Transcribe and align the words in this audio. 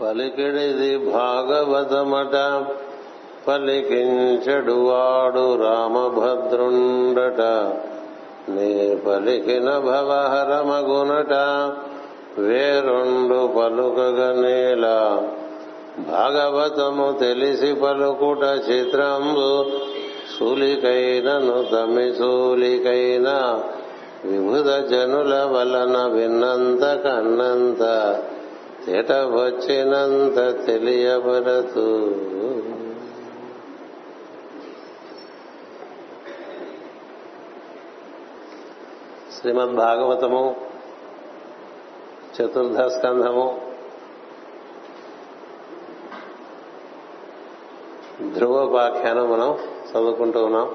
పలికిడిది 0.00 0.98
భాగవతమట. 0.98 2.64
పలికించడు 3.48 4.72
వాడు 4.72 5.62
రామభద్రుండట. 5.62 7.40
నీ 8.50 8.96
పలికిన 8.96 9.64
భవహరమగునట. 9.64 11.32
వేరుండు 12.40 13.46
పలుకగనేలా 13.46 15.28
భాగవతము 15.98 17.18
తెలిసి 17.20 17.74
పలుకుట 17.74 18.70
చిత్రంబు. 18.70 19.64
సూలికైనను 20.38 21.62
తమి 21.62 22.12
సూలికైన. 22.12 23.60
విభుద 24.24 24.84
జనుల 24.84 25.34
వలన 25.34 26.06
విన్నంత 26.06 27.02
కన్నంత. 27.04 27.82
తిట 28.84 29.12
వచ్చినంత 29.12 30.66
తెలియబడదు 30.66 31.86
శ్రీమద్ 39.32 39.74
భాగవతము 39.74 40.56
చతుర్థ 42.36 42.80
స్కంధము 42.80 43.60
ధ్రువోపాఖ్యానం 48.34 49.32
మనం 49.32 49.58
చదువుకుంటూ 49.90 50.44
ఉన్నాం. 50.44 50.74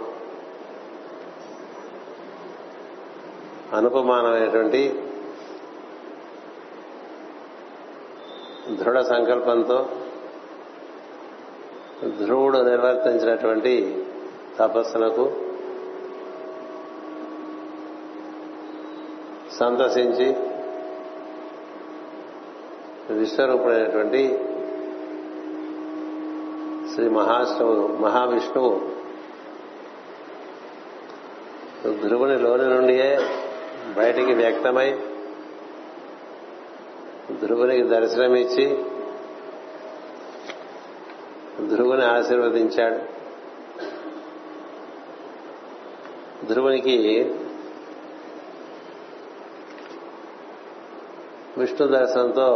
అనుపమానమైనటువంటి 3.74 5.04
దృఢ 8.80 9.00
సంకల్పంతో 9.04 9.78
ధ్రువుడు 12.20 12.60
నిర్వర్తించినటువంటి 12.62 13.74
తపస్సునకు 14.60 15.26
సంతసించి 19.58 20.28
విశ్వరూపుడైనటువంటి 23.12 24.22
శ్రీ 26.94 27.08
మహావిష్ణువు 27.10 27.74
మహావిష్ణువు 27.98 28.72
ధ్రువుని 32.02 32.38
లోని 32.38 32.68
నుండియే 32.70 33.10
బయటికి 33.98 34.34
వ్యక్తమై 34.34 34.90
ధ్రువునికి 37.50 37.84
దర్శనమిచ్చి 37.84 38.66
ధ్రువుని 41.76 42.06
ఆశీర్వదించాడు. 42.06 43.00
ధ్రువునికి 46.46 46.98
విష్ణు 51.58 51.88
దర్శనంతో 51.88 52.48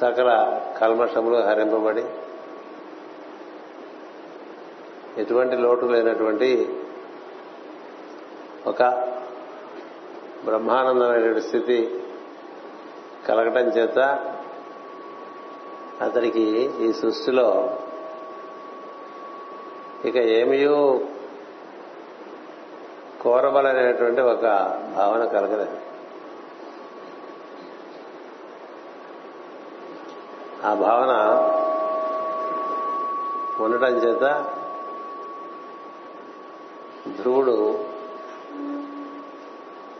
సకల 0.00 0.60
కల్మషములు 0.80 1.36
హరింపబడి 1.36 2.04
ఎటువంటి 5.22 5.56
లోటు 5.56 5.86
లేనటువంటి 5.86 6.68
ఒక 8.66 8.82
బ్రహ్మానందమైన 10.44 11.38
స్థితి 11.38 12.00
కలగటం 13.26 13.68
చేత 13.68 13.98
అతడికి 16.00 16.42
ఈ 16.80 16.92
సృష్టిలో 16.92 17.78
ఇక 20.04 20.16
ఏమియో 20.16 21.00
కోరబలనేటువంటి 23.22 24.20
ఒక 24.20 24.42
భావన 24.96 25.24
కలగలేదు. 25.24 25.78
ఆ 30.66 30.74
భావన 30.74 31.12
ఉండటం 33.64 33.94
చేత 33.96 34.24
ధ్రువుడు 37.20 37.78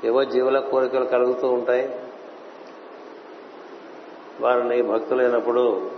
ఏవో 0.05 0.25
జీవుల 0.25 0.59
కోరికలు 0.59 1.05
కలుగుతూ 1.05 1.49
ఉంటాయి. 1.49 2.01
వారిని 4.41 4.83
భక్తులైనప్పుడు 4.83 5.91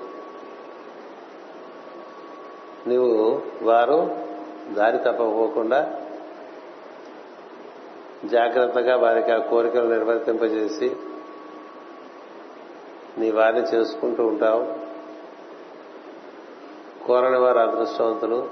నీవు 2.87 3.43
వారు 3.63 4.17
దారి 4.73 4.99
తప్పకపోకుండా 4.99 6.01
జాగ్రత్తగా 8.25 8.97
వారికి 8.97 9.33
ఆ 9.33 9.37
కోరికలు 9.37 9.89
నిర్వర్తింపజేసి 9.89 10.97
నీ 13.19 13.31
వారిని 13.31 13.61
చేసుకుంటూ 13.61 14.27
ఉంటావు. 14.27 14.75
కోరని 17.07 17.39
వారు 17.39 17.59
అదృష్టవంతులు. 17.59 18.49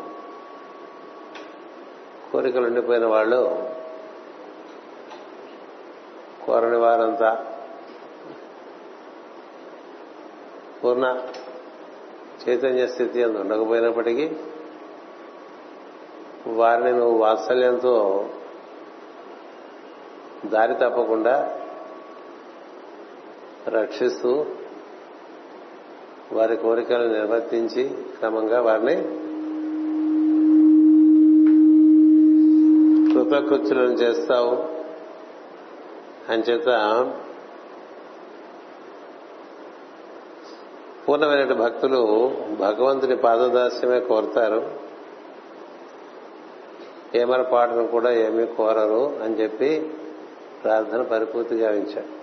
కోరికలు 2.33 2.67
ఉండిపోయిన 2.67 3.07
వాళ్ళు 3.07 3.71
కోరని 6.47 6.77
వారంతా 6.77 7.56
పూర్ణ 10.87 11.19
చైతన్య 12.49 12.87
స్థితి 12.87 13.23
అందు 13.23 13.39
ఉండకపోయినప్పటికీ 13.39 14.31
వారిని 16.47 16.93
నువ్వు 16.93 17.19
వాత్సల్యంతో 17.19 17.95
దారి 20.47 20.75
తప్పకుండా 20.75 21.59
రక్షిస్తూ 23.69 24.47
వారి 26.33 26.57
కోరికలను 26.57 27.13
నిర్వర్తించి 27.13 27.85
క్రమంగా 28.19 28.61
వారిని 28.63 28.97
కృతకృత్యులను 33.15 33.93
చేస్తావు. 33.93 34.55
అంచేత 36.33 36.69
పూర్ణమైన 41.09 41.53
భక్తులు 41.53 42.33
భగవంతుని 42.61 43.17
పాదదాస్యమే 43.17 44.01
కోరుతారు. 44.01 44.71
ఏమరపాటును 47.15 47.87
కూడా 47.87 48.13
ఏమీ 48.13 48.47
కోరరు 48.47 49.21
అని 49.23 49.35
చెప్పి 49.35 49.93
ప్రార్థన 50.65 51.03
పరిపూర్తిగా 51.03 51.69
గావించాడు 51.69 52.17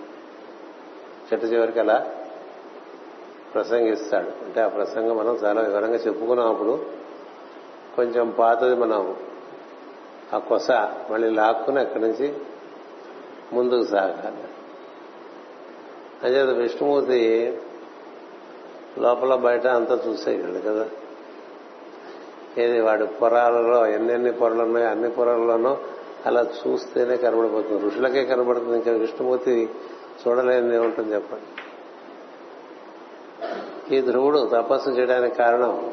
చిట్ట 1.24 1.44
చివరికి 1.44 1.80
అలా 1.80 2.10
ప్రసంగిస్తాడు. 3.54 4.44
అంటే 4.44 4.60
ఆ 4.60 4.68
ప్రసంగం 4.68 5.16
మనం 5.16 5.34
చాలా 5.34 5.60
వివరంగా 5.60 5.96
చెప్పుకున్నాం 5.96 6.48
అప్పుడు. 6.48 6.86
కొంచెం 7.96 8.30
పాతది 8.30 8.74
మనం 8.74 9.16
ఆ 10.34 10.38
కొస 10.38 10.70
మళ్ళీ 11.10 11.30
లాక్కుని 11.30 11.80
అక్కడి 11.80 12.04
నుంచి 12.04 12.34
ముందుకు 13.52 13.84
సాగాలి. 13.90 14.44
అంచేత 16.22 16.56
విష్ణుమూర్తి 16.56 17.52
లోపల 18.98 19.34
బయట 19.34 19.66
అంతా 19.66 20.00
చూసేయగలడు 20.08 20.58
కదా. 20.58 20.88
ఏది 22.58 22.80
వాడి 22.80 23.06
పొరాలలో 23.06 23.86
ఎన్నెన్ని 23.86 24.32
పొరలు 24.32 24.62
ఉన్నాయో 24.62 24.88
అన్ని 24.88 25.10
పొరల్లోనూ 25.10 25.76
అలా 26.26 26.40
చూస్తేనే 26.40 27.16
కనబడిపోతుంది. 27.16 27.86
ఋషులకే 27.86 28.24
కనబడుతుంది. 28.24 28.76
ఇంకా 28.76 28.92
విష్ణుమూర్తి 28.92 29.70
చూడలేని 30.28 30.78
ఉంటుంది 30.78 31.14
చెప్పండి. 31.14 31.64
ఈ 33.96 34.00
ధ్రువుడు 34.00 34.48
తపస్సు 34.52 34.90
చేయడానికి 34.90 35.34
కారణం 35.34 35.92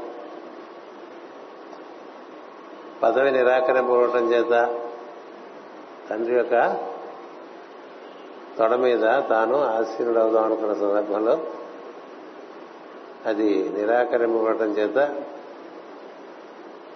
పదవి 3.04 3.32
నిరాకరింపబడటం 3.32 4.34
చేత 4.34 4.80
తండ్రి 6.10 6.36
యొక్క 6.36 6.78
తొడ 8.58 8.76
మీద 8.76 9.02
తాను 9.02 9.64
ఆసీనుడవుదాం 9.64 10.44
అనుకున్న 10.44 10.74
సందర్భంలో 10.74 11.40
అది 13.26 13.70
నిరాకరింపబడటం 13.70 14.72
చేత 14.72 15.24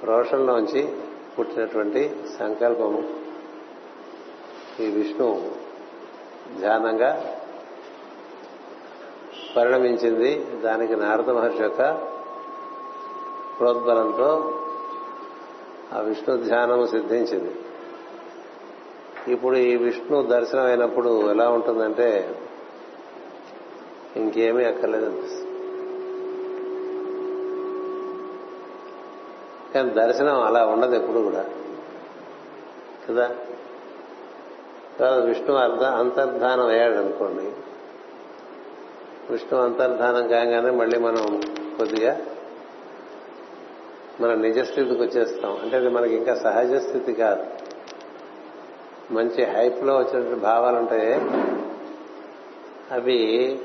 రోషంలోంచి 0.04 0.95
పుట్టినటువంటి 1.39 2.16
సంకల్పము. 2.39 3.10
ఈ 4.80 4.89
విష్ణు 4.89 5.51
ధ్యానంగా 6.60 7.36
పరిణమించింది. 9.57 10.45
దానికి 10.62 10.95
నారద 10.95 11.30
మహర్షి 11.30 11.63
యొక్క 11.63 11.92
ప్రోద్బలంతో 13.60 14.62
ఆ 15.94 16.00
విష్ణు 16.00 16.38
ధ్యానము 16.38 16.86
సిద్ధించింది. 16.86 17.56
ఇప్పుడు 19.33 19.56
ఈ 19.56 19.75
విష్ణు 19.75 20.22
దర్శనం 20.22 20.66
అయినప్పుడు 20.66 21.31
ఎలా 21.31 21.50
ఉంటుందంటే 21.50 22.39
ఇంకేమీ 24.16 24.66
అక్కర్లేదు 24.66 25.06
అనిపిస్తుంది 25.06 25.44
కానీ 29.75 29.89
దర్శనం 29.89 30.44
అలా 30.44 30.66
ఉండదు 30.66 30.95
ఎప్పుడు 30.95 31.19
కూడా. 31.19 31.45
కదా? 33.10 33.36
తర్వాత 35.00 35.24
విష్ణు 35.24 35.56
అర్ధ 35.56 35.83
అంతర్ధానం 35.83 36.68
అయ్యాడు 36.68 36.95
అనుకోండి. 36.95 37.51
విష్ణు 39.31 39.60
అంతర్ధానం 39.60 40.27
కాగానే 40.27 40.69
మళ్ళీ 40.72 41.00
మనం 41.00 41.42
కొద్దిగా 41.77 42.22
మన 44.22 44.33
నిజ 44.33 44.60
స్థితికి 44.60 45.01
వచ్చేస్తాం. 45.01 45.57
అంటే 45.62 45.77
అది 45.77 45.89
మనకి 45.89 46.16
ఇంకా 46.16 46.36
సహజ 46.36 46.74
స్థితి 46.74 47.13
కాదు. 47.13 47.45
మంచి 49.13 49.45
హైప్లో 49.45 49.98
వచ్చినటువంటి 49.98 50.42
భావాలు 50.42 50.77
ఉంటాయి. 50.77 51.13
అవి 52.92 53.60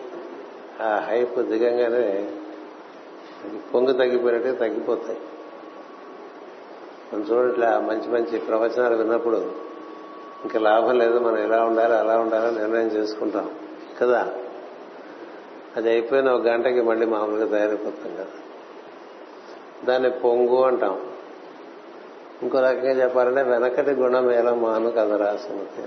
ఆ 0.81 0.99
హైప్ 1.09 1.39
దిగంగానే 1.39 2.31
పొంగు 3.75 3.93
తగ్గిపోయినట్టే 3.93 4.53
తగ్గిపోతాయి. 4.53 5.19
మనం 7.13 7.23
చూడట్లా 7.23 7.81
మంచి 7.81 8.09
మంచి 8.09 8.39
ప్రవచనాలు 8.39 8.97
విన్నప్పుడు 8.97 9.37
ఇంకా 10.43 10.61
లాభం 10.61 10.99
లేదు 10.99 11.19
మనం 11.19 11.39
ఎలా 11.39 11.65
ఉండాలి 11.65 11.95
అలా 11.95 12.19
ఉండాలని 12.19 12.59
నిర్ణయం 12.59 12.87
చేసుకుంటాం. 12.87 13.51
కదా? 14.01 14.29
అది 15.77 15.91
అయిపోయిన 15.91 16.31
ఒక 16.31 16.43
గంటకి 16.43 16.81
మళ్ళీ 16.81 17.07
మామూలుగా 17.07 17.59
తయారైపోతాం 17.59 18.15
కదా? 18.15 18.27
దాన్ని 19.85 20.11
పొంగు 20.11 20.65
అంటాం. 20.65 21.01
ఇంకో 22.43 22.61
రకంగా 22.61 22.91
చెప్పాలంటే 22.91 23.43
వెనకటి 23.43 23.91
గుణం 23.91 24.31
ఎలా 24.31 24.55
మాను 24.55 24.91
కదరా 24.91 25.27
రాసుమతి 25.27 25.83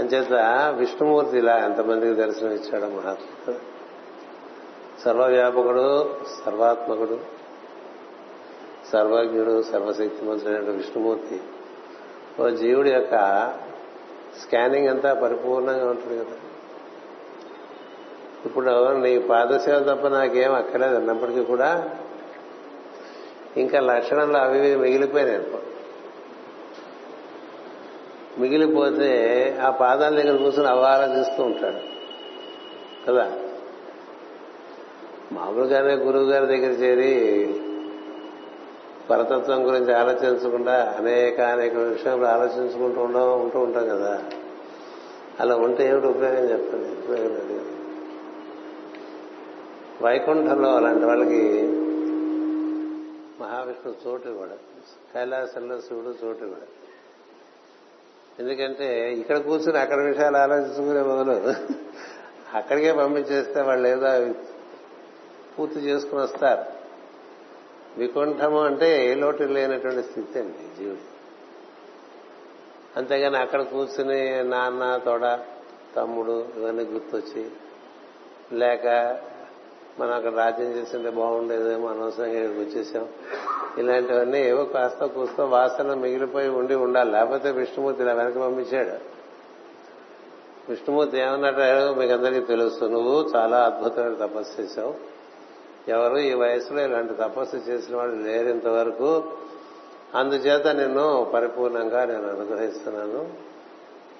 అంచేత 0.00 0.32
విష్ణుమూర్తి 0.76 1.38
ఇలా 1.38 1.58
ఎంతమందికి 1.58 2.14
దర్శనం 2.14 2.50
ఇచ్చాడు 2.52 2.84
మహాత్మ 2.84 3.54
సర్వవ్యాపకుడు 5.04 6.14
సర్వాత్మకుడు 6.46 7.35
సర్వజ్ఞుడు 8.92 9.62
సర్వశక్తిమంతుడైన 9.62 10.70
విష్ణుమూర్తి. 10.70 11.40
ఓ 12.42 12.48
జీవుడి 12.48 12.90
యొక్క 12.90 13.14
స్కానింగ్ 14.42 14.88
అంతా 14.88 15.14
పరిపూర్ణంగా 15.14 15.90
ఉంటుంది 15.90 16.24
కదా. 16.24 16.34
ఇప్పుడు 18.46 18.92
నీ 18.92 19.18
పాదసేవ 19.18 19.80
తప్ప 19.80 20.06
నాకేం 20.06 20.54
అక్కర్లేదు 20.54 20.94
అన్నప్పటికీ 20.94 21.44
కూడా 21.44 21.90
ఇంకా 23.56 23.80
లక్షణంలో 23.80 24.38
అవి 24.38 24.58
ఇవి 24.58 24.76
మిగిలిపోయినాయి 24.76 25.36
అనుకో. 25.36 25.58
మిగిలిపోతే 28.38 29.58
ఆ 29.62 29.70
పాదాల 29.70 30.22
దగ్గర 30.22 30.36
కూర్చొని 30.36 30.68
అవారాధిస్తూ 30.68 31.42
ఉంటాడు. 31.42 31.96
కదా. 33.06 33.32
మామూలుగానే 35.32 35.94
గురువు 35.94 36.24
గారి 36.24 36.46
దగ్గర 36.46 36.70
చేరి 36.70 37.54
పరతత్వం 39.10 39.66
గురించి 39.66 39.94
ఆలోచించకుండా 39.94 40.94
అనేక 40.98 41.40
అనేక 41.40 41.74
విషయంలో 41.74 42.28
ఆలోచించుకుంటూ 42.28 43.00
ఉండవు 43.00 43.30
ఉంటూ 43.30 43.58
ఉంటాం 43.58 43.88
కదా. 43.88 44.24
అలా 45.40 45.56
ఉంటే 45.56 45.88
ఏమిటి 45.88 46.06
ఉపయోగం 46.06 46.50
చెప్పండి 46.50 46.88
ఉపయోగం 46.88 47.72
వైకుంఠంలో 50.02 50.76
అలాంటి 50.76 51.04
వాళ్ళకి 51.04 51.62
మహావిష్ణు 53.40 53.94
చోటు 54.06 54.28
ఇవ్వడు. 54.28 54.56
కైలాసంలో 55.14 55.80
శివుడు 55.80 56.26
చోటు 56.26 56.44
ఇవ్వడు. 56.44 56.66
ఎందుకంటే 58.38 59.12
ఇక్కడ 59.12 59.38
కూర్చుని 59.38 59.78
అక్కడ 59.78 60.00
విషయాలు 60.00 60.36
ఆలోచించుకునే 60.36 61.02
మొదలు 61.02 61.54
అక్కడికే 62.56 62.92
పంపించేస్తే 62.92 63.60
వాళ్ళు 63.60 63.88
ఏదో 63.88 64.34
పూర్తి 65.58 65.78
చేసుకుని 65.78 66.22
వస్తారు. 66.22 66.85
వికుంఠము 67.98 68.64
అంటే 68.64 69.10
ఏ 69.10 69.14
లోటు 69.14 69.42
లేనటువంటి 69.42 70.02
స్థితి 70.02 70.38
అండి 70.38 70.82
జీవుడు. 70.82 71.16
అంతేగాని 72.98 73.36
అక్కడ 73.36 73.62
కూర్చుని 73.62 74.44
నాన్న 74.44 75.00
తోడ 75.04 75.38
తమ్ముడు 75.96 76.46
ఇవన్నీ 76.56 76.84
గుర్తొచ్చి 76.84 77.50
లేక 78.52 78.86
మనం 80.00 80.12
అక్కడ 80.12 80.34
రాజ్యం 80.34 80.66
చేస్తుంటే 80.66 81.10
బాగుండేదేమో 81.10 81.88
అనవసరంగా 81.88 82.42
ఇక్కడికి 82.42 82.60
వచ్చేసాం. 82.60 83.08
ఇలాంటివన్నీ 83.78 84.42
ఏవో 84.42 84.64
కాస్త 84.64 85.04
కూస్తో 85.04 85.44
వాసన 85.44 85.94
మిగిలిపోయి 85.94 86.48
ఉండి 86.48 86.74
ఉండాలి. 86.74 87.12
లేకపోతే 87.12 87.50
విష్ణుమూర్తి 87.50 88.02
ఇలా 88.02 88.12
వెనక 88.12 88.38
పంపించాడు. 88.38 89.16
విష్ణుమూర్తి 90.68 91.18
ఏమన్నట్టు 91.18 91.94
మీకు 91.98 92.12
అందరికీ 92.12 92.46
తెలుసు. 92.46 92.84
నువ్వు 92.84 93.30
చాలా 93.36 93.58
అద్భుతమైన 93.58 94.14
తపస్సు 94.14 94.60
చేశావు. 94.60 95.15
ఎవరు 95.88 96.16
ఈ 96.16 96.34
వయసులో 96.34 96.80
ఇలాంటి 96.82 97.14
తపస్సు 97.14 97.56
చేసిన 97.56 97.96
వాళ్ళు 97.96 98.26
లేరు 98.26 98.48
ఇంతవరకు. 98.48 99.24
అందుచేత 100.14 100.66
నిన్ను 100.66 101.30
పరిపూర్ణంగా 101.34 102.04
నేను 102.04 102.28
అనుగ్రహిస్తున్నాను. 102.28 103.30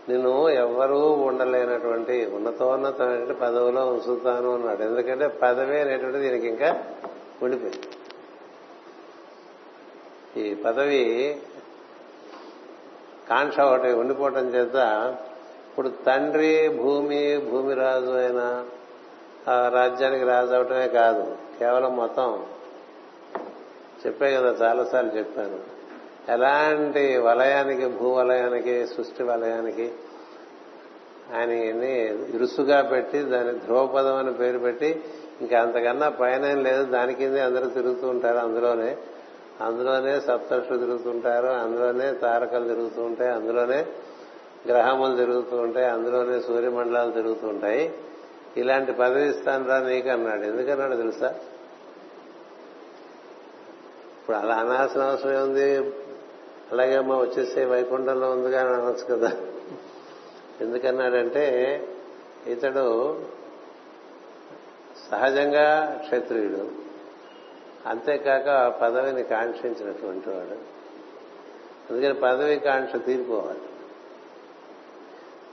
నిన్ను 0.09 0.49
ఎవ్వరూ 0.49 1.13
ఉండలేనటువంటి 1.13 2.27
ఉన్నతోన్నతమైన 2.27 3.33
పదవిలో 3.33 3.87
ఉంచుతాను 3.87 4.55
అన్నాడు. 4.55 4.83
ఎందుకంటే 4.83 5.29
పదవి 5.29 5.81
అనేటువంటిది 5.81 6.25
దీనికి 6.25 6.47
ఇంకా 6.47 6.83
ఉండిపోయింది. 7.43 7.89
ఈ 10.41 10.55
పదవి 10.55 11.37
కాంక్ష 13.29 13.61
ఒకటి 13.61 13.93
ఉండిపోవటం 13.93 14.49
చేత 14.49 14.75
ఇప్పుడు 15.71 15.89
తండ్రి 15.89 16.69
భూమి 16.69 17.39
భూమిరాజు 17.39 18.11
అయినా 18.11 18.45
అయిన 18.45 18.76
ఆ 19.49 19.69
రాజ్యానికి 19.69 20.25
రాజు 20.25 20.53
అవటమే 20.53 20.89
కాదు 20.89 21.37
కేవలం 21.59 21.97
మొత్తం 21.97 22.45
చెప్పే 24.07 24.37
కదా 24.37 24.67
చాలాసార్లు 24.67 25.11
చెప్పాను. 25.11 25.77
ఎలాంటి 26.33 27.17
వలయానికి 27.17 27.87
భూ 27.87 28.09
వలయానికి 28.11 28.87
సృష్టి 28.87 29.23
వలయానికి 29.23 29.93
ఆయనని 31.37 32.05
ఇరుసుగా 32.35 32.83
పెట్టి 32.83 33.19
దాని 33.23 33.59
ధ్రువపదం 33.59 34.17
అని 34.17 34.33
పేరు 34.33 34.59
పెట్టి 34.59 35.05
ఇంకా 35.41 35.61
అంతకన్నా 35.61 36.09
పైన 36.09 36.55
లేదు 36.55 36.85
దాని 36.85 37.15
కిందే 37.15 37.41
అందరూ 37.41 37.67
తిరుగుతూ 37.67 38.09
ఉంటారు. 38.09 38.37
అందులోనే 38.37 38.97
అందులోనే 39.61 40.21
సప్తర్షులు 40.21 40.79
తిరుగుతుంటారు 40.79 41.47
అందులోనే 41.47 42.13
తారకలు 42.13 42.69
తిరుగుతూ 42.69 43.03
ఉంటాయి 43.03 43.31
అందులోనే 43.31 43.87
గ్రహములు 44.67 45.17
తిరుగుతూ 45.17 45.57
ఉంటాయి 45.57 45.87
అందులోనే 45.87 46.41
సూర్యమండలాలు 46.41 47.11
తిరుగుతూ 47.11 47.49
ఉంటాయి. 47.49 47.93
ఇలాంటి 48.57 48.93
పదవి 48.93 49.29
ఇస్తాను 49.29 49.69
రా 49.69 49.81
నీకు 49.81 50.09
అన్నాడు. 50.09 50.43
ఎందుకన్నాడు 50.43 50.97
తెలుసా? 50.97 51.29
ఇప్పుడు 54.21 54.37
అలా 54.37 54.55
అనాల్సిన 54.55 55.03
అవసరం 55.03 55.35
ఏముంది? 55.35 55.77
అలాగే 56.73 56.97
అమ్మ 56.97 57.17
వచ్చేసే 57.17 57.65
వైకుంఠంలో 57.65 58.31
ఉందిగా 58.31 58.61
అని 58.61 58.71
అనొచ్చు 58.71 59.17
కదా. 59.17 59.33
ఎందుకన్నాడంటే 60.61 61.45
ఇతడు 62.47 63.21
సహజంగా 65.11 65.99
క్షత్రియుడు. 66.05 66.71
అంతేకాక 67.89 68.79
పదవిని 68.83 69.23
కాంక్షించినటువంటి 69.23 70.29
వాడు. 70.29 70.77
అందుకని 71.93 72.15
పదవి 72.15 72.57
కాంక్ష 72.57 73.07
తీరిపోవాలి. 73.07 73.61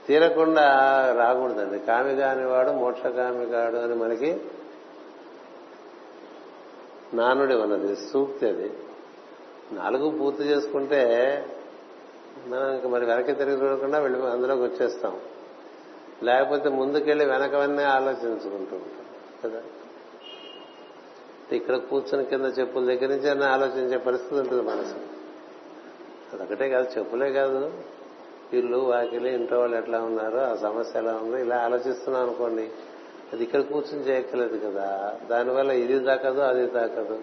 తీరకుండా 0.07 0.61
రాకూడదండి. 1.17 1.79
కామి 1.79 2.15
కానివాడు 2.15 2.71
మోక్షకామి 2.71 3.45
కాడు 3.45 3.75
అని 3.75 3.95
మనకి 3.95 4.41
నానుడి 7.13 7.55
ఉన్నది 7.55 7.95
సూక్తి 7.95 8.47
అది. 8.47 8.73
నాలుగు 9.71 10.17
పూర్తి 10.17 10.43
చేసుకుంటే 10.43 11.05
మనం 12.47 12.91
మరి 12.91 13.05
వెనక్కి 13.05 13.33
తిరిగి 13.33 13.55
చూడకుండా 13.55 13.99
వెళ్ళి 13.99 14.27
అందులోకి 14.27 14.61
వచ్చేస్తాం. 14.61 15.19
లేకపోతే 16.23 16.69
ముందుకెళ్ళి 16.69 17.25
వెనకవన్నీ 17.25 17.83
ఆలోచించుకుంటూ 17.83 18.75
ఉంటాం. 18.75 19.05
కదా? 19.43 19.61
ఇక్కడ 21.51 21.75
కూర్చుని 21.75 22.25
కింద 22.25 22.45
చెప్పుల 22.59 22.85
దగ్గర 22.85 23.07
నుంచి 23.07 23.45
ఆలోచించే 23.45 23.97
పరిస్థితి 23.97 24.35
ఉంటుంది 24.35 24.61
మనసు. 24.61 24.95
అదొకటే 26.35 26.69
కాదు 26.69 26.99
చెప్పులే 26.99 27.31
కాదు. 27.31 27.71
ఇల్లు 28.57 28.77
వాకిలి 28.77 29.33
ఇంట్లో 29.33 29.59
వాళ్ళు 29.59 29.77
ఎట్లా 29.77 30.01
ఉన్నారో 30.01 30.39
ఆ 30.39 30.55
సమస్య 30.55 30.99
ఎలా 30.99 31.13
ఉందో 31.13 31.37
ఇలా 31.37 31.57
ఆలోచిస్తున్నాం 31.57 32.23
అనుకోండి. 32.23 32.69
అది 33.33 33.43
ఇక్కడ 33.43 33.61
కూర్చొని 33.61 34.03
చేయక్కర్లేదు 34.03 34.69
కదా. 34.69 35.15
దానివల్ల 35.29 35.71
ఇది 35.71 35.99
తాకదు 35.99 36.39
అది 36.39 36.67
తాకదు. 36.67 37.19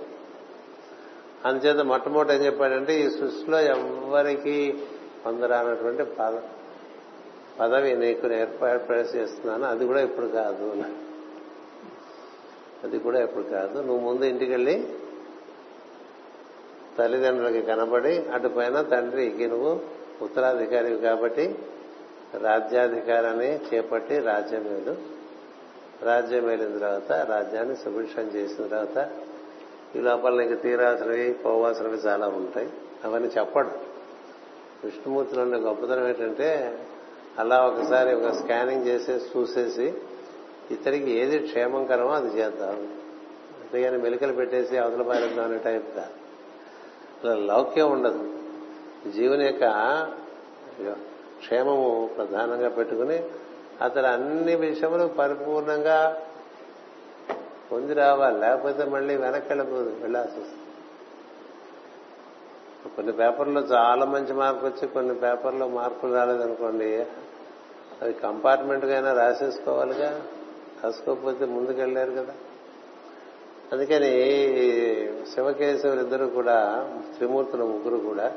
అందుచేత 1.44 1.76
మొట్టమొదటి 1.76 2.34
ఏం 2.34 2.44
చెప్పాడంటే 2.44 3.00
ఈ 3.00 3.10
సృష్టిలో 3.10 3.60
ఎవ్వరికి 3.60 4.78
పొందరానటువంటి 5.26 6.04
పద 6.04 6.38
పదవి 7.60 7.96
నీకు 7.96 8.32
ఏర్పాటు 8.32 8.92
చేస్తున్నాను 8.92 9.64
అది 9.64 9.86
కూడా 9.86 10.00
ఇప్పుడు 10.00 10.26
కాదు. 10.26 10.84
అది 12.84 12.98
కూడా 12.98 13.22
ఇప్పుడు 13.22 13.44
కాదు. 13.44 13.82
నువ్వు 13.82 14.10
ముందు 14.10 14.24
ఇంటికి 14.24 14.50
వెళ్ళి 14.50 14.88
తల్లిదండ్రులకి 16.98 17.62
కనబడి 17.62 18.18
అటుపైన 18.18 18.80
తండ్రికి 18.82 19.46
నువ్వు 19.46 19.99
ఉత్తరాధికారి 20.22 20.96
కాబట్టి 20.96 21.58
రాజ్యాధికారాన్ని 22.42 23.56
చేపట్టి 23.56 24.18
రాజ్యం 24.18 24.62
వేలు 24.62 25.20
రాజ్యం 26.04 26.44
వెళ్ళిన 26.44 26.78
తర్వాత 26.78 27.12
రాజ్యాన్ని 27.12 27.76
సుభిక్షం 27.76 28.22
చేసిన 28.22 28.66
తర్వాత 28.66 29.10
ఈ 29.96 30.00
లోపల 30.00 30.42
నీకు 30.42 30.54
తీరాల్సినవి 30.54 31.32
పోవాల్సినవి 31.32 31.96
చాలా 31.96 32.28
ఉంటాయి. 32.28 32.70
అవన్నీ 33.04 33.30
చెప్పడు. 33.38 33.68
విష్ణుమూర్తిలో 34.84 35.42
ఉండే 35.42 35.56
గొప్పతనం 35.56 36.08
ఏంటంటే 36.08 36.78
అలా 37.38 37.66
ఒకసారి 37.66 38.14
ఒక 38.14 38.32
స్కానింగ్ 38.32 38.86
చేసేసి 38.86 39.38
చూసేసి 39.38 39.94
ఇతరికి 40.70 41.10
ఏది 41.10 41.38
క్షేమంకరమో 41.38 42.10
అది 42.10 42.40
చేద్దాం. 42.40 42.76
అంతేగాని 43.60 43.98
మెలికలు 43.98 44.32
పెట్టేసి 44.32 44.76
అవతల 44.76 45.02
పారేద్దాం 45.02 45.44
అనే 45.44 45.58
టైప్ 45.58 45.96
కాదు 45.96 46.12
అలా 47.24 47.54
లౌక్యం 47.54 47.90
ఉండదు. 47.90 48.39
జీవుని 49.08 49.44
యొక్క 49.44 49.64
క్షేమము 51.38 52.10
ప్రధానంగా 52.16 52.68
పెట్టుకుని 52.68 53.24
అతను 53.80 54.06
అన్ని 54.06 54.56
విషయములు 54.56 55.06
పరిపూర్ణంగా 55.06 56.22
పొంది 57.72 57.94
రావాలి. 57.94 58.38
లేకపోతే 58.38 58.84
మళ్ళీ 58.84 59.16
వెనక్కి 59.16 59.52
వెళ్ళిపోదు 59.52 59.96
వెళ్ళాల్సి 60.00 60.40
వస్తుంది. 60.40 60.60
కొన్ని 62.96 63.12
పేపర్లో 63.12 63.60
చాలా 63.60 64.04
మంచి 64.04 64.32
మార్పు 64.32 64.66
వచ్చి 64.66 64.88
కొన్ని 64.88 65.14
పేపర్లో 65.14 65.68
మార్పులు 65.68 66.14
రాలేదనుకోండి 66.14 67.06
అది 68.02 68.12
కంపార్ట్మెంట్ 68.12 68.84
రాసేసుకోవాలిగా? 68.84 70.22
రాసుకోకపోతే 70.84 71.44
ముందుకెళ్ళారు 71.44 72.10
కదా? 72.10 72.34
అందుకని 73.72 74.10
శివకేశవులు 75.34 76.00
ఇద్దరు 76.00 76.26
కూడా 76.26 76.88
త్రిమూర్తుల 77.16 77.62
ముగ్గురు 77.62 77.96
కూడా 77.96 78.32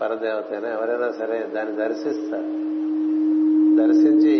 పరదేవతైనా 0.00 0.68
ఎవరైనా 0.68 1.08
సరే 1.12 1.38
దాన్ని 1.54 1.74
దర్శిస్తారు. 1.76 2.50
దర్శించి 3.80 4.34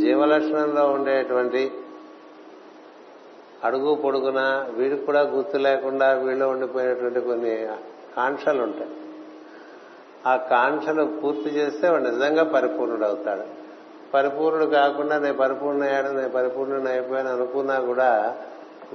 జీవలక్షణంలో 0.00 0.84
ఉండేటువంటి 0.92 1.62
అడుగు 3.64 3.94
పొడుగున 3.94 4.40
వీడికి 4.76 5.04
కూడా 5.04 5.20
గుర్తు 5.34 5.56
లేకుండా 5.56 6.08
వీళ్ళు 6.24 6.46
ఉండిపోయినటువంటి 6.46 7.20
కొన్ని 7.20 7.54
కాంక్షలు 8.16 8.62
ఉంటాయి. 8.62 8.92
ఆ 10.26 10.36
కాంక్షలు 10.36 11.02
పూర్తి 11.22 11.48
చేస్తే 11.50 11.88
వాడు 11.88 12.02
నిజంగా 12.02 12.44
పరిపూర్ణుడు 12.56 13.04
అవుతాడు 13.04 13.44
పరిపూర్ణుడు 14.14 14.66
కాకుండా 14.70 15.18
నేను 15.18 15.36
పరిపూర్ణయ్యాడు 15.36 16.10
నేను 16.18 16.28
పరిపూర్ణుని 16.28 16.90
అయిపోయాను 16.90 17.30
అనుకున్నా 17.32 17.76
కూడా 17.80 18.10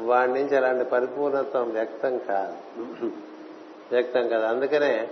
వాడి 0.06 0.32
నుంచి 0.34 0.58
అలాంటి 0.58 0.86
పరిపూర్ణత్వం 0.86 1.68
వ్యక్తం 1.70 2.14
కాదు. 2.30 2.56
వ్యక్తం 3.92 4.28
కదా. 4.28 4.50
అందుకనే 4.50 5.10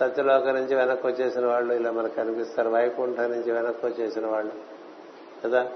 సత్యలోక 0.00 0.48
నుంచి 0.48 0.74
వెనక్కి 0.74 1.06
వచ్చేసిన 1.06 1.46
వాళ్ళు 1.46 1.74
ఇలా 1.74 1.90
మనకు 1.90 2.14
కనిపిస్తారు. 2.14 2.68
వైకుంఠం 2.68 3.22
నుంచి 3.22 3.52
వెనక్కి 3.52 3.86
వచ్చేసిన 3.86 4.26
వాళ్ళు 4.26 4.52
కదా. 5.44 5.68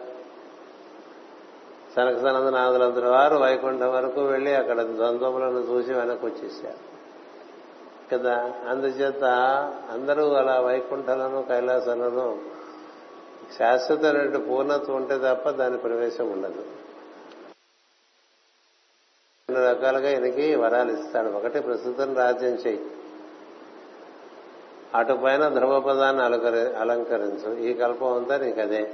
సనక 1.97 2.21
సనందనాథులందరి 2.21 3.07
వారు 3.07 3.37
వైకుంఠం 3.37 3.93
వరకు 3.93 4.21
వెళ్ళి 4.21 4.55
అక్కడ 4.55 4.83
ద్వంద్వములను 4.83 5.59
చూసి 5.59 5.93
వెనక్కి 5.93 6.27
వచ్చేసారు 6.27 6.95
కదా. 8.13 8.53
అందుచేత 8.69 9.25
అందరూ 9.93 10.33
అలా 10.33 10.61
వైకుంఠలను 10.61 11.43
కైలాసాలను 11.43 12.39
శాశ్వతమైన 13.59 14.37
పూర్ణత్వం 14.37 14.97
ఉంటే 14.97 15.19
తప్ప 15.19 15.51
దాని 15.51 15.79
ప్రవేశం 15.79 16.31
ఉండదు. 16.31 16.65
రకాలుగా 19.69 20.11
ఈయనకి 20.11 20.55
వరాలు 20.55 20.93
ఇస్తాడు. 20.93 21.29
ఒకటి 21.29 21.61
ప్రస్తుతం 21.61 22.15
రాజ్యం 22.17 22.51
చెయ్యి 22.51 22.81
అటుపైన 24.95 25.49
ధ్రువపదాన్ని 25.49 26.23
అలంకరి 26.23 26.77
అలంకరించు. 26.77 27.59
ఈ 27.59 27.75
కల్పం 27.75 28.13
అంతా 28.13 28.37
నీకు 28.37 28.61
అదే. 28.61 28.91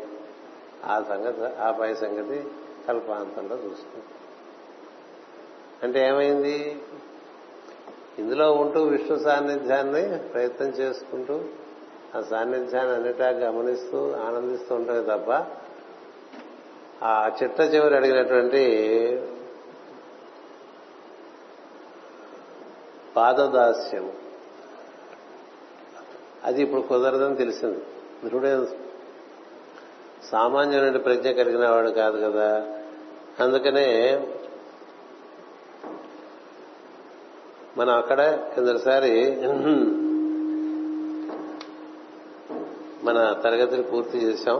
ఆ 0.85 1.05
సంగతి 1.09 1.63
ఆ 1.63 1.71
పై 1.71 1.95
సంగతి 1.95 2.45
కల్పాంతంలో 2.89 3.57
చూసుకుంది 3.57 4.07
అంటే 5.83 6.07
ఏమైంది? 6.07 6.83
ఇందులో 8.19 8.53
ఉంటూ 8.53 8.83
విష్ణు 8.83 9.19
సాన్నిధ్యాన్ని 9.19 10.19
ప్రయత్నం 10.19 10.69
చేసుకుంటూ 10.69 11.41
ఆ 12.19 12.21
సాన్నిధ్యాన్ని 12.31 12.95
అన్నిటా 12.95 13.29
గమనిస్తూ 13.29 14.13
ఆనందిస్తూ 14.13 14.75
ఉంటుంది 14.75 15.07
తప్ప 15.07 15.47
ఆ 17.05 17.31
చిట్ట 17.43 17.61
చివరి 17.61 17.97
అడిగినటువంటి 17.97 18.65
పాదదాస్యం 23.17 24.07
అది 26.45 26.63
ఇప్పుడు 26.63 26.81
కుదరదని 26.81 27.37
తెలిసింది. 27.37 27.81
ధృడే 28.25 28.53
సామాన్యమైన 30.25 30.97
ప్రజ్ఞ 30.97 31.29
కలిగిన 31.31 31.69
వాడు 31.71 31.91
కాదు 31.91 32.19
కదా. 32.27 32.49
అందుకనే 33.41 33.89
మనం 37.77 37.93
అక్కడ 37.95 38.21
కిందసారి 38.55 39.15
మన 43.07 43.19
తరగతిని 43.45 43.83
పూర్తి 43.83 44.19
చేశాం. 44.19 44.59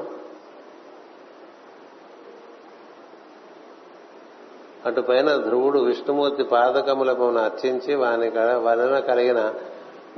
అటుపైన 4.87 5.37
ధ్రువుడు 5.37 5.79
విష్ణుమూర్తి 5.79 6.43
పాదకములకు 6.43 7.29
అర్చించి 7.29 7.95
వాని 7.95 8.33
వలన 8.39 8.99
కలిగిన 8.99 9.55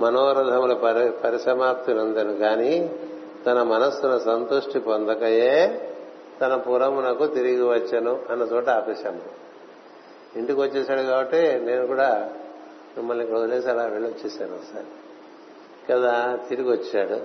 మనోరథముల 0.00 0.72
పరిసమాప్తి 1.24 1.94
నందను 1.94 2.32
గాని 2.32 2.90
తన 3.46 3.62
మనస్సును 3.62 4.18
సంతృష్టి 4.18 4.78
పొందకయే 4.78 5.88
తన 6.40 6.56
పురమునకు 6.56 7.26
తిరిగి 7.26 7.62
వచ్చాను 7.62 8.18
అన్న 8.30 8.42
చోట 8.42 8.68
ఆపేశాము. 8.68 9.20
ఇంటికి 10.36 10.60
వచ్చేసాడు 10.60 11.00
కాబట్టి 11.00 11.52
నేను 11.52 11.86
కూడా 11.86 12.30
మిమ్మల్ని 12.96 13.26
వదిలేసి 13.26 13.68
అలా 13.68 13.82
వెళ్ళొచ్చేసాను 13.82 14.54
ఒకసారి. 14.54 14.86
కదా 15.90 16.38
తిరిగి 16.48 16.70
వచ్చాడు. 16.70 17.20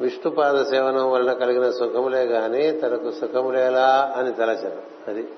విష్ణుపాద 0.00 0.64
సేవనం 0.64 1.10
వలన 1.10 1.32
కలిగిన 1.32 1.70
సుఖములే 1.70 2.24
గాని 2.24 2.72
తనకు 2.72 3.10
సుఖములేలా 3.10 4.14
అని 4.16 4.32
తలచను. 4.32 5.10
అది 5.10 5.28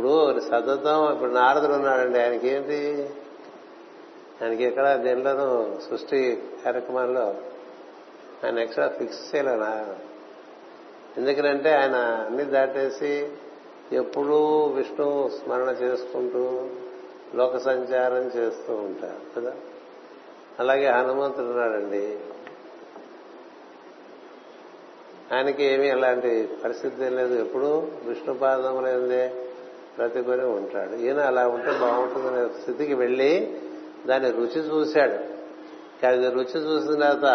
ఇప్పుడు 0.00 0.40
సతతం 0.40 1.12
ఇప్పుడు 1.12 1.30
నారదుడు 1.30 1.72
ఉన్నాడండి 1.72 2.18
ఆయనకి 2.18 2.48
ఏంటి 2.48 2.78
ఆయనకి 4.42 4.64
ఎక్కడ 4.64 4.94
దేనిలోనూ 4.94 5.78
సృష్టి 5.80 6.42
కార్యక్రమాల్లో 6.64 7.34
ఆయన 8.44 8.58
ఎక్స్ట్రా 8.58 8.88
ఫిక్స్ 8.88 9.36
చేయలేనా 9.36 9.94
ఎందుకనంటే 11.16 11.74
ఆయన 11.74 11.96
అన్ని 11.96 12.44
దాటేసి 12.44 13.28
ఎప్పుడూ 13.92 14.66
విష్ణు 14.66 15.28
స్మరణ 15.28 15.68
చేసుకుంటూ 15.68 16.68
లోక 17.34 17.56
సంచారం 17.56 18.26
చేస్తూ 18.26 18.74
ఉంటారు 18.74 19.40
కదా? 19.40 19.52
అలాగే 20.58 20.86
హనుమంతుడు 20.86 21.44
ఉన్నాడండి. 21.44 22.18
ఆయనకి 25.34 25.64
ఏమీ 25.64 25.90
అలాంటి 25.90 26.48
పరిస్థితి 26.64 27.10
లేదు 27.10 27.34
ఎప్పుడూ 27.34 27.82
విష్ణు 28.06 28.34
పాదములైందే 28.34 29.49
బ్రతికొని 29.98 30.44
ఉంటాడు. 30.44 30.94
ఈయన 30.96 31.20
అలా 31.20 31.48
ఉంటే 31.48 31.72
బాగుంటుందనే 31.80 32.42
స్థితికి 32.62 32.94
వెళ్ళి 32.94 33.32
దాని 34.06 34.28
రుచి 34.30 34.60
చూశాడు. 34.68 35.18
అది 36.06 36.28
రుచి 36.28 36.58
చూసిన 36.66 36.98
తర్వాత 36.98 37.26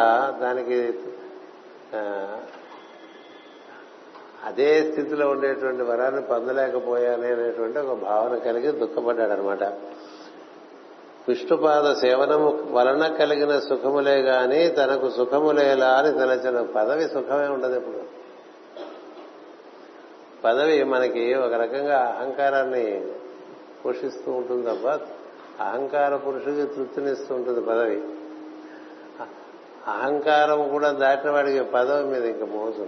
దానికి 0.41 0.77
అదే 4.45 4.91
స్థితిలో 4.91 5.25
ఉండేటువంటి 5.29 5.83
వరాన్ని 5.83 6.21
పొందలేకపోయానే 6.21 7.29
అనేటువంటి 7.31 7.77
ఒక 7.79 7.93
భావన 7.99 8.35
కలిగి 8.37 8.71
దుఃఖపడ్డాడు 8.71 9.31
అనమాట 9.31 9.63
విష్ణుపాద 11.27 11.93
సేవనము 11.93 12.49
వలన 12.71 13.03
కలిగిన 13.15 13.53
సుఖములే 13.59 14.17
గాని 14.21 14.67
తనకు 14.69 15.07
సుఖములేలా 15.09 15.89
అని 15.89 16.11
తలచిన 16.11 16.61
పదవి 16.75 17.05
సుఖమే 17.07 17.47
ఉండదు 17.47 17.75
ఇప్పుడు 17.77 18.01
పదవి 20.45 20.83
మనకి 20.83 21.33
ఒక 21.33 21.53
రకంగా 21.53 21.97
అహంకారాన్ని 22.19 23.05
పోషిస్తూ 23.85 24.31
ఉంటుంది 24.31 24.65
తప్ప 24.65 24.87
అహంకార 25.63 26.15
పురుషుడికి 26.15 26.73
తృప్తినిస్తూ 26.75 27.35
ఉంటుంది 27.35 27.61
పదవి. 27.61 28.01
అహంకారం 29.87 30.69
కూడా 30.69 30.91
దాటిన 30.91 31.29
వాడికి 31.29 31.63
పదవి 31.63 32.09
మీద 32.09 32.25
ఇంకా 32.25 32.45
మోజు 32.45 32.87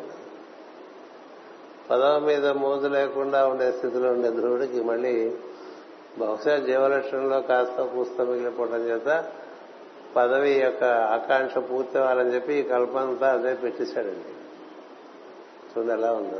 పదవి 1.89 2.25
మీద 2.25 2.47
మోజు 2.47 2.87
లేకుండా 2.87 3.47
ఉండే 3.47 3.71
స్థితిలో 3.71 4.09
ఉండే 4.09 4.29
ధ్రువుడికి 4.29 4.83
మళ్ళీ 4.83 5.35
బహుశా 6.19 6.57
జీవలక్షణంలో 6.57 7.41
కాస్త 7.41 7.81
పూస్త 7.95 8.21
మిగిలిపోవడం 8.21 8.87
చేత 8.87 9.25
పదవి 10.15 10.51
యొక్క 10.51 10.83
ఆకాంక్ష 10.83 11.57
పూర్తి 11.57 11.97
అవ్వాలని 11.97 12.35
చెప్పి 12.35 12.53
ఈ 12.53 12.63
కల్పనంతా 12.63 13.31
అదే 13.31 13.53
పెట్టేశాడండి. 13.53 14.33
చూడండి 15.71 15.93
ఎలా 15.93 16.13
ఉందో. 16.13 16.39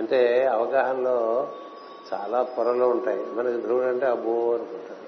అంటే 0.00 0.46
అవగాహనలో 0.46 1.48
చాలా 2.14 2.42
పొరలు 2.42 2.84
ఉంటాయి. 2.84 3.26
మనకి 3.32 3.60
ధ్రువుడు 3.60 3.84
అంటే 3.84 4.06
అబ్బో 4.06 4.30
అనుకుంటారు. 4.30 5.00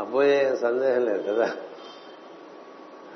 అబ్బోయే 0.00 0.56
సందేహం 0.56 1.04
లేదు 1.04 1.32
కదా. 1.32 1.50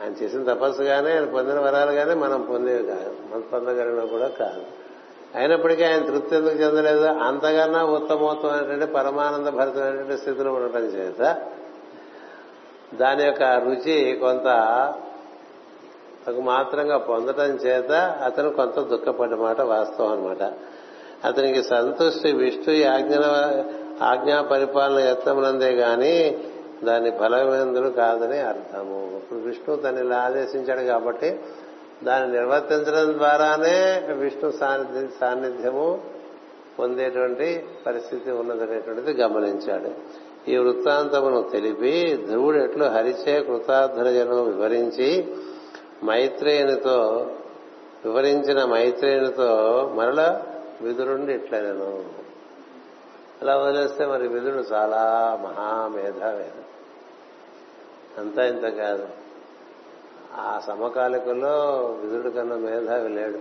ఆయన 0.02 0.12
చేసిన 0.12 0.54
తపస్సు 0.54 0.82
కానీ 0.82 1.10
ఆయన 1.10 1.24
పొందిన 1.24 1.60
వరాలు 1.60 1.92
కానీ 1.92 2.14
మనం 2.14 2.42
పొందేవి 2.42 2.86
కాదు. 2.86 3.16
మనం 3.32 3.44
పొందగలిగిన 3.52 4.04
కూడా 4.04 4.28
కాదు. 4.28 4.62
అయినప్పటికీ 5.34 5.84
ఆయన 5.84 6.06
తృప్తి 6.06 6.36
ఎందుకు 6.36 6.54
చెందలేదు? 6.54 7.04
అంతకన్నా 7.04 7.84
ఉత్తమోత్తమైనటువంటి 7.84 8.86
పరమానంద 8.86 9.46
భరితమైనటువంటి 9.46 10.16
స్థితిలో 10.16 10.52
ఉండటం 10.52 10.80
చేత 10.80 11.46
దాని 12.94 13.24
యొక్క 13.24 13.42
రుచి 13.42 14.16
కొంత 14.16 14.46
ఒక 16.28 16.40
మాత్రంగా 16.40 16.96
పొందటం 16.98 17.50
చేత 17.66 17.92
అతను 18.24 18.50
కొంత 18.50 18.80
దుఃఖపడ్డ 18.80 19.34
మాట 19.34 19.60
వాస్తవం 19.60 20.12
అనమాట 20.12 20.42
అతనికి 21.24 21.62
సంతుష్టి 21.62 22.32
విష్ణు 22.32 22.86
ఆజ్ఞ 22.86 23.14
ఆజ్ఞా 24.02 24.42
పరిపాలన 24.42 24.98
యత్నమునందే 24.98 25.70
గాని 25.72 26.38
దాని 26.84 27.10
ఫలమేందులు 27.10 27.88
కాదని 27.88 28.38
అర్థము. 28.38 29.16
ఇప్పుడు 29.16 29.40
విష్ణు 29.40 29.76
తను 29.76 29.98
ఇలా 29.98 30.16
ఆదేశించాడు 30.16 30.80
కాబట్టి 30.80 31.40
దాన్ని 32.04 32.38
నిర్వర్తించడం 32.38 33.18
ద్వారానే 33.18 33.78
విష్ణు 34.12 34.50
సాన్నిధ్య 34.50 35.06
సాన్నిధ్యము 35.20 36.00
పొందేటువంటి 36.78 37.64
పరిస్థితి 37.86 38.30
ఉన్నదనేటువంటిది 38.30 39.22
గమనించాడు. 39.22 39.90
ఈ 40.50 40.56
వృత్తాంతమును 40.56 41.48
తెలిపి 41.52 42.22
ధ్రువుడు 42.28 42.58
ఎట్లు 42.58 42.84
హరిచే 42.84 43.40
కృతార్థులజను 43.40 44.44
వివరించి 44.44 45.26
మైత్రేయునితో 46.04 47.30
వివరించిన 48.04 48.64
మైత్రేయునితో 48.64 49.46
మరల 49.94 50.42
విదురుండి 50.80 51.32
ఇట్లా 51.32 51.60
నేను. 51.60 52.04
అలా 53.42 53.56
వదిలేస్తే 53.56 54.06
మరి 54.06 54.28
విదురుడు 54.28 54.62
చాలా 54.62 55.30
మహామేధావి 55.42 56.44
అంతా 58.18 58.46
ఇంత 58.46 58.62
కాదు. 58.62 59.08
ఆ 60.34 60.60
సమకాలికల్లో 60.66 61.76
విదురుడు 62.02 62.30
కన్నా 62.30 62.56
మేధావి 62.56 63.08
లేడు. 63.08 63.38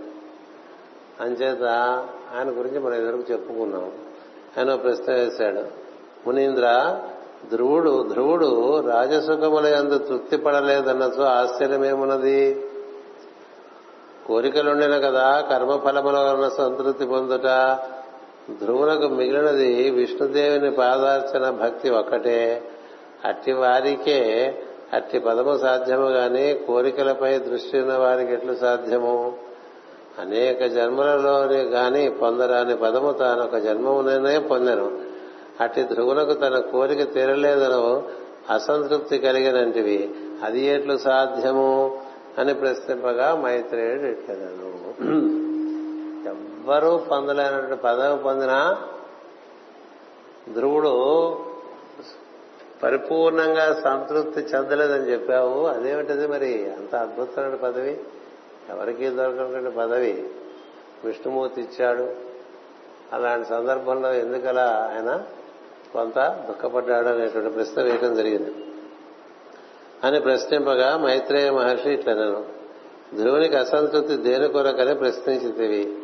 అంచేత 1.22 1.64
ఆయన 2.34 2.50
గురించి 2.50 2.78
మనం 2.78 2.94
ఎదురుకు 2.94 3.32
చెప్పుకున్నాం. 3.32 3.92
ఆయన 4.58 4.74
ప్రశ్న 4.74 5.12
వేశాడు. 5.12 5.64
మునీంద్ర 6.26 6.96
ధ్రువుడు 7.50 8.08
ధ్రువుడు 8.12 8.80
రాజసుఖముల 8.80 9.66
యందు 9.66 9.98
తృప్తి 9.98 10.36
పడలేదన్నచో 10.36 11.24
ఆశ్చర్యమేమున్నది? 11.24 12.64
కోరికలుండిన 14.26 14.98
కదా 14.98 15.40
కర్మఫలముల 15.40 16.18
వలన 16.18 16.48
సంతృప్తి 16.48 17.06
పొందుట. 17.06 17.78
ధ్రువునకు 18.62 19.08
మిగిలినది 19.08 19.90
విష్ణుదేవుని 19.90 20.70
పాదార్చన 20.70 21.50
భక్తి 21.50 21.90
ఒక్కటే. 21.90 22.62
అట్టి 23.24 23.52
వారికే 23.52 24.54
అట్టి 24.92 25.18
పదము 25.18 25.58
సాధ్యము 25.58 26.08
గాని 26.08 26.60
కోరికలపై 26.66 27.38
దృష్టి 27.38 27.80
ఉన్న 27.80 27.96
వారికి 27.96 28.32
ఎట్లు 28.32 28.54
సాధ్యము? 28.54 29.36
అనేక 30.20 30.66
జన్మలలో 30.66 31.38
గాని 31.52 32.10
పొందరాని 32.10 32.76
పదము 32.76 33.12
తాను 33.12 33.42
ఒక 33.42 33.56
జన్మముననే 33.56 34.38
పొందను. 34.38 35.05
అట్టి 35.60 35.82
ధ్రువులకు 35.82 36.32
తన 36.32 36.58
కోరిక 36.58 37.14
తీరలేదనో 37.14 38.02
అసంతృప్తి 38.50 39.18
కలిగినంటివి. 39.18 40.14
అది 40.44 40.60
ఎట్లు 40.60 40.98
సాధ్యము 40.98 42.00
అని 42.38 42.54
ప్రశ్నింపగా 42.54 43.34
మైత్రేయుడు 43.34 44.02
ఇట్లదను 44.02 44.66
ఎవ్వరూ 46.28 46.96
పొందలేనటువంటి 46.96 47.76
పదవి 47.76 48.22
పొందిన 48.22 48.76
ధ్రువుడు 50.54 51.36
పరిపూర్ణంగా 52.82 53.80
సంతృప్తి 53.84 54.40
చెందలేదని 54.40 55.12
చెప్పావు. 55.12 55.66
అదేమిటది 55.66 56.26
మరి? 56.26 56.72
అంత 56.78 56.94
అద్భుతమైన 56.94 57.54
పదవి. 57.54 58.00
ఎవరికీ 58.70 59.08
దొరకనటువంటి 59.08 59.76
పదవి? 59.76 60.28
విష్ణుమూర్తి 61.04 61.60
ఇచ్చాడు. 61.60 62.14
అలాంటి 63.12 63.48
సందర్భంలో 63.48 64.14
ఎందుకలా 64.14 64.92
ఆయన 64.96 65.22
కొంత 65.96 66.44
దుఃఖపడ్డాడు 66.48 67.08
అనేటువంటి 67.08 67.50
ప్రశ్న 67.50 67.82
వేయటం 67.82 68.16
జరిగింది. 68.16 68.54
అని 70.04 70.20
ప్రశ్నింపగా 70.20 70.98
మైత్రేయ 70.98 71.50
మహర్షి 71.50 71.90
ఇట్లనను 71.90 72.44
ధ్రువునికి 73.16 73.56
అసంతృప్తి 73.56 74.16
దేని 74.16 74.48
కొరకని 74.48 74.94
ప్రశ్నించితివి 74.94 75.96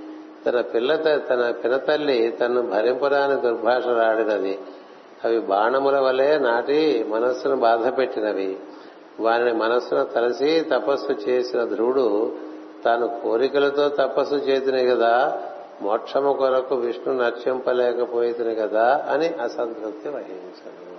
తన 0.46 0.60
పిల్ల 0.60 0.96
తన 0.96 1.54
పినతల్లి 1.64 2.30
తను 2.40 2.62
భరింపరాని 2.62 3.40
దుర్భాషలాడినది. 3.40 4.58
అవి 5.24 5.40
బాణముల 5.40 5.98
వలె 5.98 6.38
నాటి 6.38 7.06
మనస్సును 7.08 7.56
బాధ 7.56 7.98
పెట్టినవి. 7.98 8.56
వారిని 9.20 9.52
మనస్సును 9.52 10.04
తలసి 10.04 10.60
తపస్సు 10.60 11.12
చేసిన 11.12 11.64
ధ్రువుడు 11.64 12.32
తాను 12.84 13.20
కోరికలతో 13.22 13.88
తపస్సు 13.88 14.34
చేతినే 14.34 14.84
కదా 14.84 15.42
మోక్షము 15.82 16.32
కొరకు 16.32 16.74
విష్ణు 16.74 17.12
నర్చింపలేకపోయితుంది 17.14 18.54
కదా 18.54 19.06
అని 19.08 19.28
అసంతృప్తి 19.28 20.08
వహించాడు 20.08 20.92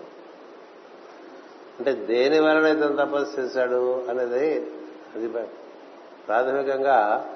అంటే 1.80 1.92
దేని 1.94 2.40
వలన 2.40 2.78
ఇతను 2.78 2.96
తపస్సు 2.96 3.42
చేశాడు 3.42 4.04
అనేది 4.10 4.72
అది 5.16 5.28
ప్రాథమికంగా 6.28 7.30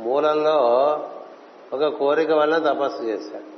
మూలంలో 0.00 0.56
ఒక 1.72 1.86
కోరిక 1.86 2.30
వలన 2.30 2.72
తపస్సు 2.72 3.02
చేశాడు. 3.02 3.54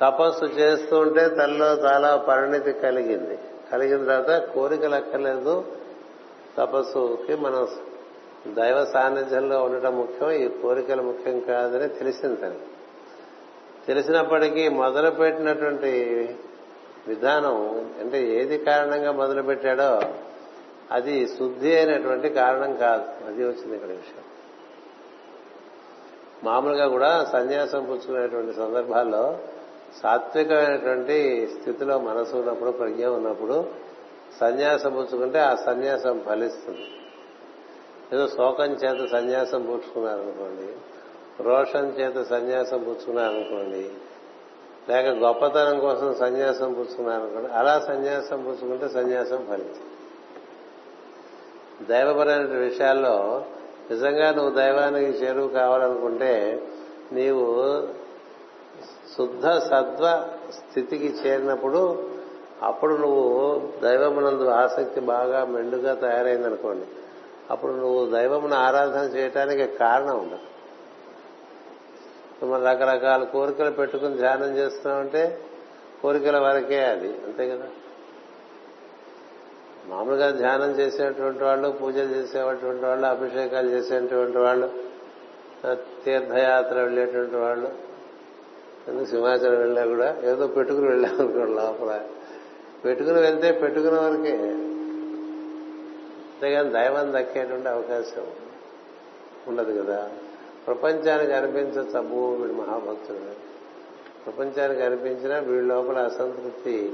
తపస్సు 0.00 0.44
చేస్తుంటే 0.44 1.28
తనలో 1.28 1.66
చాలా 1.66 2.16
పరిణితి 2.16 2.72
కలిగింది. 2.72 3.38
కలిగిన 3.72 4.04
తర్వాత 4.04 4.42
కోరికలు 4.54 4.94
అక్కర్లేదు 4.94 5.64
తపస్సుకి 6.56 7.36
మనం 7.36 7.68
దైవ 8.46 8.84
సాన్నిధ్యంలో 8.84 9.64
ఉండటం 9.64 9.96
ముఖ్యం 9.96 10.30
ఈ 10.30 10.48
కోరికలు 10.48 11.02
ముఖ్యం 11.02 11.40
కాదని 11.40 11.88
తెలిసింది 11.88 12.36
తను. 12.36 12.54
తెలిసినప్పటికీ 13.86 14.68
మొదలుపెట్టినటువంటి 14.68 15.90
విధానం 17.08 17.56
అంటే 18.00 18.36
ఏది 18.36 18.58
కారణంగా 18.58 19.12
మొదలుపెట్టాడో 19.12 20.00
అది 20.90 21.26
శుద్ధి 21.26 21.76
అయినటువంటి 21.76 22.28
కారణం 22.28 22.76
కాదు. 22.76 23.26
అది 23.26 23.44
వచ్చింది 23.44 23.74
ఇక్కడ 23.74 23.88
విషయం. 23.88 24.24
మామూలుగా 26.44 26.88
కూడా 26.88 27.24
సన్యాసం 27.24 27.84
పుచ్చుకునేటువంటి 27.84 28.56
సందర్భాల్లో 28.56 29.38
సాత్వికమైనటువంటి 30.02 31.48
స్థితిలో 31.60 31.98
మనసు 31.98 32.36
ఉన్నప్పుడు 32.36 32.70
ప్రజ్ఞ 32.70 33.06
ఉన్నప్పుడు 33.06 33.66
సన్యాసం 34.40 34.92
పుచ్చుకుంటే 34.92 35.38
ఆ 35.38 35.54
సన్యాసం 35.54 36.22
ఫలిస్తుంది. 36.28 36.86
ఏదో 38.12 38.26
శోకం 38.26 38.70
చేత 38.72 39.10
సన్యాసం 39.10 39.62
పుచ్చుకున్నారనుకోండి 39.62 40.68
రోషం 41.42 41.86
చేత 41.88 42.22
సన్యాసం 42.22 42.78
పుచ్చుకున్నారనుకోండి 42.78 43.90
లేక 44.88 45.06
గొప్పతనం 45.24 45.80
కోసం 45.80 46.14
సన్యాసం 46.14 46.72
పుచ్చుకున్నారనుకోండి 46.72 47.50
అలా 47.52 47.80
సన్యాసం 47.80 48.42
పుచ్చుకుంటే 48.42 48.88
సన్యాసం 48.88 49.46
ఫలించింది 49.50 49.90
దైవపరమైన 51.88 52.58
విషయాల్లో 52.58 53.44
నిజంగా 53.90 54.30
నువ్వు 54.30 54.50
దైవానికి 54.50 55.10
చేరువు 55.10 55.48
కావాలనుకుంటే 55.48 56.62
నీవు 57.12 57.46
శుద్ధ 59.16 59.46
సత్వ 59.46 60.04
స్థితికి 60.50 61.06
చేరినప్పుడు 61.06 61.80
అప్పుడు 62.62 62.94
నువ్వు 62.96 63.24
దైవమునందు 63.80 64.44
ఆసక్తి 64.48 65.00
బాగా 65.00 65.44
మెండుగా 65.44 65.94
తయారైందనుకోండి. 65.94 66.86
అప్పుడు 67.52 67.72
నువ్వు 67.72 68.10
దైవమును 68.10 68.54
ఆరాధన 68.54 69.00
చేయటానికి 69.00 69.66
కారణం 69.66 70.18
ఉండదు. 70.18 70.38
మనం 72.44 72.66
రకరకాల 72.66 73.24
కోరికలు 73.24 73.70
పెట్టుకుని 73.70 74.16
ధ్యానం 74.16 74.56
చేస్తున్నామంటే 74.56 75.40
కోరికల 76.02 76.38
వరకే 76.38 76.84
అది 76.84 77.08
అంతే 77.08 77.48
కదా? 77.50 77.68
మామూలుగా 79.86 80.30
ధ్యానం 80.30 80.70
చేసేటువంటి 80.70 81.44
వాళ్ళు 81.44 81.68
పూజలు 81.68 82.14
చేసేటువంటి 82.14 82.86
వాళ్ళు 82.86 83.06
అభిషేకాలు 83.06 83.70
చేసేటువంటి 83.70 84.38
వాళ్ళు 84.38 84.70
తీర్థయాత్ర 86.04 86.74
వెళ్ళేటువంటి 86.74 87.36
వాళ్ళు 87.36 87.72
ఎందుకు 88.88 89.04
సింహాచలం 89.04 89.58
వెళ్ళా 89.58 89.86
కూడా? 89.86 90.16
ఏదో 90.22 90.46
పెట్టుకుని 90.46 90.86
వెళ్ళామనుకోండి 90.88 91.52
లోపల. 91.52 92.00
పెట్టుకుని 92.84 93.20
వెళ్తే 93.20 93.52
పెట్టుకున్న 93.52 94.00
వరకే. 94.00 94.68
అంతేగాని 96.42 96.70
దైవం 96.70 97.12
దక్కేటువంటి 97.12 97.68
అవకాశం 97.68 98.26
ఉండదు 99.48 99.82
కదా. 99.82 100.10
ప్రపంచానికి 100.66 101.32
అనిపించచ్చు 101.32 101.98
అబ్బో 101.98 102.30
వీడు 102.30 102.52
మహాభక్తుడు. 102.52 103.18
ప్రపంచానికి 104.24 104.82
అనిపించినా 104.82 105.38
వీడి 105.38 105.66
లోపల 105.66 105.98
అసంతృప్తి 105.98 106.92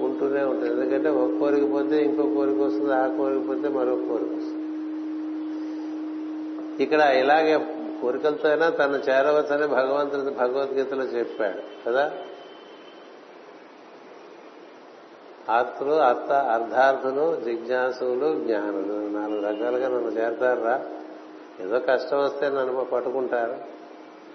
ఉంటూనే 0.00 0.42
ఉంటుంది. 0.44 0.70
ఎందుకంటే 0.70 1.08
ఒక 1.08 1.40
కోరిక 1.40 1.72
పోతే 1.72 2.02
ఇంకో 2.02 2.22
కోరిక 2.22 2.58
వస్తుంది 2.58 2.94
ఆ 2.94 3.06
కోరిక 3.06 3.48
పోతే 3.48 3.68
మరో 3.68 3.94
కోరిక 3.94 4.32
వస్తుంది. 4.32 4.64
ఇక్కడ 6.82 7.00
ఇలాగే 7.00 7.66
కోరికలతో 8.02 8.48
అయినా 8.48 8.68
తను 8.68 8.96
చేరవచ్చని 8.96 9.66
భగవంతుడి 9.66 10.34
భగవద్గీతలో 10.34 11.04
చెప్పాడు 11.04 11.90
కదా. 11.90 12.12
ఆర్తులు 15.50 15.90
అర్థ 15.90 16.32
అర్ధార్థులు 16.32 17.40
జిజ్ఞాసులు 17.44 18.38
జ్ఞానులు. 18.44 19.18
నాలుగు 19.18 19.40
రకాలుగా 19.40 19.88
నన్ను 19.88 20.10
చేరతారా 20.10 20.84
ఏదో 21.60 21.78
కష్టం 21.78 22.24
వస్తే 22.24 22.48
నన్ను 22.48 22.84
పట్టుకుంటారు. 22.84 23.74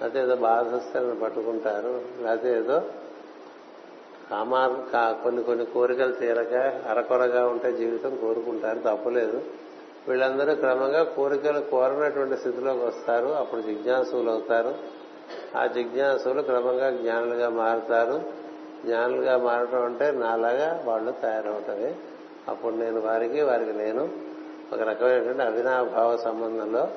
లేకపోతే 0.01 0.19
ఏదో 0.19 0.35
బాధ 0.35 0.75
వస్తే 0.75 0.99
నన్ను 0.99 1.15
పట్టుకుంటారు. 1.15 2.01
లేకపోతే 2.21 2.57
ఏదో 2.57 2.81
కామా 4.31 4.85
కొన్ని 5.23 5.43
కొన్ని 5.43 5.65
కోరికలు 5.65 6.11
తీరక 6.11 6.53
అరకొరగా 6.89 7.47
ఉంటే 7.47 7.73
జీవితం 7.73 8.15
కోరుకుంటారు. 8.15 8.79
తప్పలేదు. 8.79 9.41
వీళ్ళందరూ 10.07 10.55
క్రమంగా 10.55 11.03
కోరికలు 11.03 11.59
కోరనటువంటి 11.59 12.37
స్థితిలోకి 12.37 12.85
వస్తారు. 12.85 13.27
అప్పుడు 13.27 13.61
జిజ్ఞాసులు 13.61 14.31
అవుతారు. 14.31 14.75
ఆ 15.57 15.65
జిజ్ఞాసులు 15.65 16.41
క్రమంగా 16.41 16.91
జ్ఞానులుగా 16.91 17.49
మారుతారు. 17.49 18.48
జ్ఞానులుగా 18.85 19.37
మారడం 19.37 19.85
అంటే 19.85 20.11
నాలాగా 20.11 20.83
వాళ్ళు 20.85 21.11
తయారవుతుంది 21.11 21.95
అప్పుడు 22.47 22.75
నేను 22.75 22.99
వారికి 22.99 23.41
వారికి 23.41 23.73
నేను 23.73 24.09
ఒక 24.73 24.79
రకమైనటువంటి 24.79 25.41
అవినాభావ 25.41 26.17
సంబంధంలో 26.17 26.87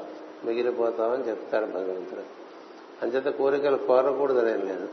మిగిలిపోతామని 0.45 1.29
చెప్తారు 1.29 1.67
భగవంతుడు. 1.67 2.21
అంచేత 3.03 3.25
కోరికలు 3.25 3.77
కోరకూడదనేం 3.77 4.61
లేదు. 4.61 4.89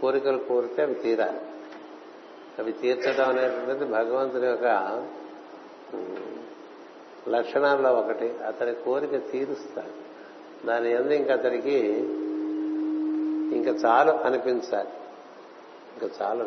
కోరికలు 0.00 0.38
కోరితే 0.38 0.82
అవి 0.82 0.94
తీరాలి. 0.94 1.40
అవి 2.58 2.72
తీర్చడం 2.72 3.28
అనేటువంటిది 3.28 3.84
భగవంతుని 3.84 4.46
యొక్క 4.46 5.06
లక్షణాల్లో 7.28 7.92
ఒకటి. 7.92 8.34
అతని 8.46 8.74
కోరిక 8.74 9.30
తీరుస్తాడు 9.30 10.10
దాని 10.66 10.92
ఎందు 10.92 11.10
ఇంక 11.10 11.30
అతనికి 11.30 11.78
ఇంకా 13.56 13.70
చాలు 13.70 14.10
అనిపించాలి. 14.10 14.88
ఇంకా 15.92 16.08
చాలు 16.22 16.44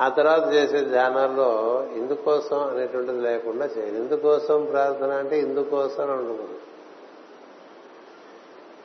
ఆ 0.00 0.08
తర్వాత 0.08 0.52
చేసే 0.52 0.80
ధ్యానాల్లో 0.80 1.82
ఇందుకోసం 1.96 2.60
అనేటువంటిది 2.60 3.20
లేకుండా 3.20 3.66
చేయాలి. 3.66 3.96
ఇందుకోసం 3.96 4.64
ప్రార్థన 4.64 5.10
అంటే 5.10 5.38
ఇందుకోసం 5.38 6.02
అని 6.02 6.12
ఉండకూడదు. 6.12 6.54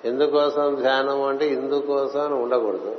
ఎందుకోసం 0.06 0.76
ధ్యానం 0.76 1.24
అంటే 1.24 1.48
ఇందుకోసం 1.48 2.22
అని 2.22 2.34
ఉండకూడదు. 2.34 2.96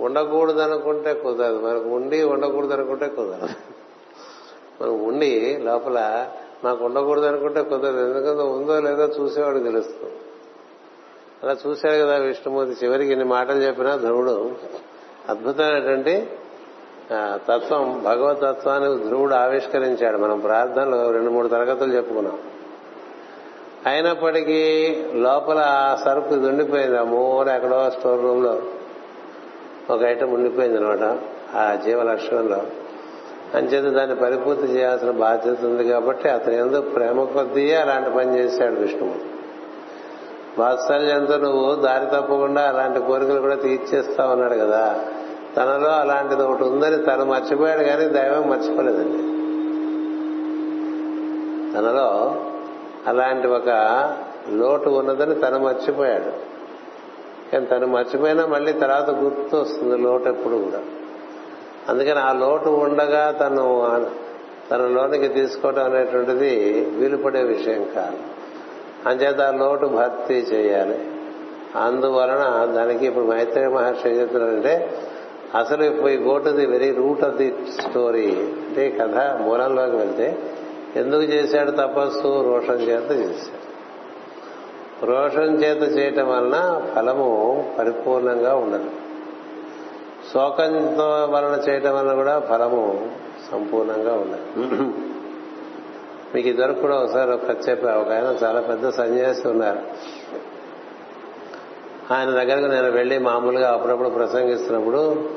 ఉండకూడదు 0.00 0.60
అనుకుంటే 0.60 1.14
కుదరదు. 1.14 1.58
మనకు 1.58 1.88
ఉండి 1.88 2.22
ఉండకూడదు 2.22 2.72
అనుకుంటే 2.72 3.08
కుదరదు. 3.08 3.48
మనం 4.82 5.04
ఉండి 5.04 5.58
లోపల 5.58 6.28
నాకు 6.64 6.84
ఉండకూడదు 6.84 7.26
అనుకుంటే 7.26 7.62
కుదరదు. 7.62 7.98
ఎందుకంటే 7.98 8.42
ఉందో 8.42 8.80
లేదో 8.80 9.04
చూసేవాడు 9.04 9.58
తెలుస్తుంది. 9.58 10.12
అలా 11.44 11.56
చూశారు 11.66 12.06
కదా 12.06 12.16
విష్ణుమూర్తి 12.16 12.86
చివరికి 12.86 13.10
ఇన్ని 13.12 13.24
మాటలు 13.24 13.58
చెప్పినా 13.58 13.96
ధ్రువుడు 13.96 14.52
అద్భుతమైనటువంటి 15.28 16.26
తత్వం 17.34 18.02
భగవతత్వాన్ని 18.04 19.08
ధ్రువుడు 19.08 19.34
ఆవిష్కరించాడు. 19.34 20.18
మనం 20.18 20.40
ప్రార్థనలో 20.40 21.10
రెండు 21.10 21.30
మూడు 21.30 21.48
తరగతులు 21.48 21.92
చెప్పుకున్నాం. 21.92 22.38
అయినప్పటికీ 23.86 24.62
లోపల 25.14 25.58
ఆ 25.58 25.94
సరుకు 26.04 26.34
ఇది 26.34 26.46
ఉండిపోయింది. 26.46 26.98
ఆ 26.98 27.02
మూల 27.02 27.48
ఎక్కడో 27.48 27.90
స్టోర్ 27.90 28.22
రూమ్లో 28.22 28.62
ఒక 29.90 30.02
ఐటమ్ 30.02 30.34
ఉండిపోయింది 30.34 30.78
అనమాట 30.78 31.18
ఆ 31.56 31.74
జీవ 31.74 32.02
లక్షణంలో 32.02 32.62
అంచేత 33.54 33.92
దాన్ని 33.92 34.16
పరిపూర్తి 34.16 34.66
చేయాల్సిన 34.66 35.10
బాధ్యత 35.10 35.64
ఉంది 35.64 35.88
కాబట్టి 35.88 36.28
అతని 36.28 36.56
ఎందుకు 36.58 36.88
ప్రేమ 36.88 37.24
కొద్దీ 37.24 37.72
అలాంటి 37.72 38.10
పని 38.10 38.38
చేశాడు 38.38 38.74
విష్ణుమూర్తి. 38.74 39.24
వాత్సల్యంతో 40.58 41.36
నువ్వు 41.36 41.74
దారి 41.74 42.06
తప్పకుండా 42.06 42.62
అలాంటి 42.62 43.00
కోరికలు 43.00 43.40
కూడా 43.40 43.54
తీర్చేస్తా 43.54 44.26
ఉన్నాడు 44.26 44.54
కదా. 44.54 45.04
తనలో 45.56 45.88
అలాంటిది 45.88 46.42
ఒకటి 46.42 46.64
ఉందని 46.64 46.96
తను 46.96 47.24
మర్చిపోయాడు 47.24 47.82
కానీ 47.82 48.04
దైవం 48.04 48.50
మర్చిపోలేదండి. 48.50 49.18
తనలో 51.74 52.36
అలాంటి 53.06 53.46
ఒక 53.46 53.68
లోటు 54.52 54.88
ఉన్నదని 54.88 55.34
తను 55.34 55.58
మర్చిపోయాడు. 55.58 56.54
కానీ 57.52 57.66
తను 57.66 57.86
మర్చిపోయినా 57.86 58.46
మళ్ళీ 58.46 58.72
తర్వాత 58.72 59.10
గుర్తు 59.10 59.56
వస్తుంది 59.56 59.98
లోటు 59.98 60.28
ఎప్పుడు 60.28 60.54
కూడా. 60.54 60.80
అందుకని 61.88 62.18
ఆ 62.18 62.32
లోటు 62.32 62.68
ఉండగా 62.68 63.30
తను 63.30 64.06
తన 64.70 64.86
లోనికి 64.86 65.28
తీసుకోవడం 65.28 65.84
అనేటువంటిది 65.84 66.84
వీలుపడే 66.96 67.42
విషయం 67.42 67.88
కాదు. 67.94 68.33
అంచేత 69.06 69.40
ఆ 69.40 69.50
లోటు 69.50 69.86
భర్తీ 69.86 70.34
చేయాలి. 70.34 70.98
అందువలన 71.76 72.72
దానికి 72.74 73.06
ఇప్పుడు 73.06 73.24
మైత్రేయ 73.24 73.68
మహర్షి 73.68 74.08
ఏం 74.08 74.14
చెప్తున్నారంటే 74.14 74.98
అసలు 75.54 75.84
ఇప్పుడు 75.84 76.08
ఈ 76.08 76.16
go 76.16 76.38
to 76.38 76.48
the 76.48 76.66
very 76.66 76.90
root 76.90 77.24
of 77.24 77.34
the 77.34 77.54
story 77.80 78.30
అంటే 78.30 78.90
కథ 78.90 79.40
మూలంలోకి 79.40 79.96
వెళ్తే 79.96 80.38
ఎందుకు 80.96 81.22
చేశాడు 81.22 81.70
తపస్సు? 81.70 82.42
రోషం 82.42 82.74
చేత 82.74 83.10
చేశాడు. 83.10 83.64
రోషం 85.06 85.54
చేత 85.54 85.98
చేయటం 85.98 86.28
వలన 86.28 86.82
ఫలము 86.94 87.28
పరిపూర్ణంగా 87.78 88.54
ఉండదు. 88.54 88.90
శోకంతో 90.32 91.08
వలన 91.30 91.60
చేయటం 91.68 91.96
వలన 91.96 92.14
కూడా 92.14 92.38
ఫలము 92.38 93.08
సంపూర్ణంగా 93.52 94.14
ఉండదు. 94.14 95.13
మీకు 96.34 96.48
ఇదివరకు 96.48 96.80
కూడా 96.80 96.96
ఒకసారి 96.96 97.30
ఒక 97.32 97.68
చెప్పా 97.68 97.94
ఒక 97.94 98.10
ఆయన 98.12 98.38
చాలా 98.44 98.60
పెద్ద 98.60 98.88
సన్యాసి 98.88 99.48
ఉన్నారు. 99.48 99.78
ఆయన 102.14 102.30
దగ్గరకు 102.30 102.66
నేను 102.66 102.90
వెళ్ళి 102.90 103.18
మామూలుగా 103.18 103.72
అప్పుడప్పుడు 103.72 104.08
ప్రసంగిస్తున్నప్పుడు 104.08 105.28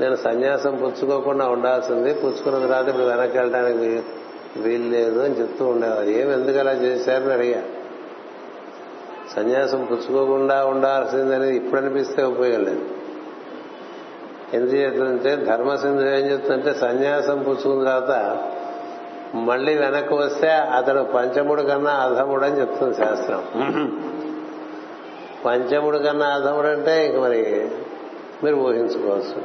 నేను 0.00 0.14
సన్యాసం 0.14 0.76
పుచ్చుకోకుండా 0.76 1.48
ఉండాల్సింది 1.48 2.14
పుచ్చుకున్న 2.14 2.66
తర్వాత 2.66 2.88
ఇప్పుడు 2.88 3.04
వెనక్కి 3.04 3.38
వెళ్ళడానికి 3.38 4.02
వీలు 4.56 4.90
లేదు 4.90 5.20
అని 5.20 5.34
చెప్తూ 5.34 5.66
ఉండేవారు. 5.66 6.04
ఏమి 6.04 6.32
ఎందుకు 6.32 6.58
అలా 6.58 6.72
చేశారని 6.72 7.32
అడిగా. 7.32 7.62
సన్యాసం 9.36 9.84
పుచ్చుకోకుండా 9.84 10.64
ఉండాల్సిందని 10.64 11.56
ఇప్పుడు 11.56 11.80
అనిపిస్తే 11.80 12.22
ఉపయోగం 12.22 12.64
లేదు. 12.64 12.84
ఎందుకు 14.54 14.76
చేస్తుందంటే 14.76 15.36
ధర్మసింధు 15.36 16.02
ఏం 16.02 16.30
చెప్తుందంటే 16.32 16.74
సన్యాసం 16.74 17.42
పుచ్చుకున్న 17.42 17.84
తర్వాత 17.84 18.10
మళ్ళీ 19.34 19.74
వెనక్కి 19.74 20.14
వస్తే 20.14 20.50
అతడు 20.50 21.00
పంచముడు 21.02 21.62
కన్నా 21.62 21.90
అధముడు 21.90 22.44
అని 22.44 22.60
చెప్తుంది 22.60 22.94
శాస్త్రం. 22.94 23.44
పంచముడు 25.44 25.98
కన్నా 25.98 26.26
అధముడు 26.26 26.66
అంటే 26.66 27.06
ఇంక 27.06 27.16
మరి 27.16 27.70
మీరు 28.44 28.56
ఊహించుకోవచ్చు. 28.56 29.42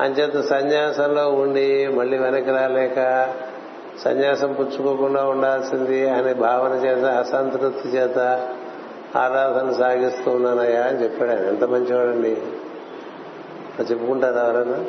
అంచేత 0.00 0.40
సన్యాసంలో 0.40 1.30
ఉండి 1.30 1.88
మళ్ళీ 1.88 2.18
వెనక్కి 2.18 2.50
రాలేక 2.50 3.28
సన్యాసం 4.04 4.52
పుచ్చుకోకుండా 4.52 5.24
ఉండాల్సింది 5.24 6.08
అనే 6.08 6.34
భావన 6.34 6.72
చేత 6.72 7.04
అసంతృప్తి 7.04 7.88
చేత 7.88 8.18
ఆరాధన 9.16 9.72
సాగిస్తూ 9.72 10.30
ఉన్నానయ్యా 10.30 10.82
అని 10.82 11.02
చెప్పాడు 11.02 11.30
ఆయన. 11.30 11.40
ఎంత 11.40 11.64
మంచివాడండి. 11.64 12.36
చెప్పుకుంటారు 13.82 14.38
ఎవరైనా 14.38 14.84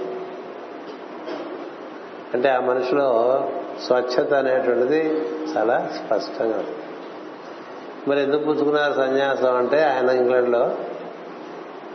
అంటే 2.34 2.50
ఆ 2.50 2.60
మనిషిలో 2.60 3.40
స్వచ్ఛత 3.86 4.34
అనేటువంటిది 4.34 5.22
చాలా 5.58 5.92
స్పష్టంగా 5.96 6.64
మరి 8.08 8.22
ఎందుకు 8.22 8.44
పుచ్చుకున్నారు 8.44 8.94
సన్యాసం 8.94 9.56
అంటే 9.56 9.84
ఆయన 9.84 10.10
ఇంగ్లండ్లో 10.10 10.72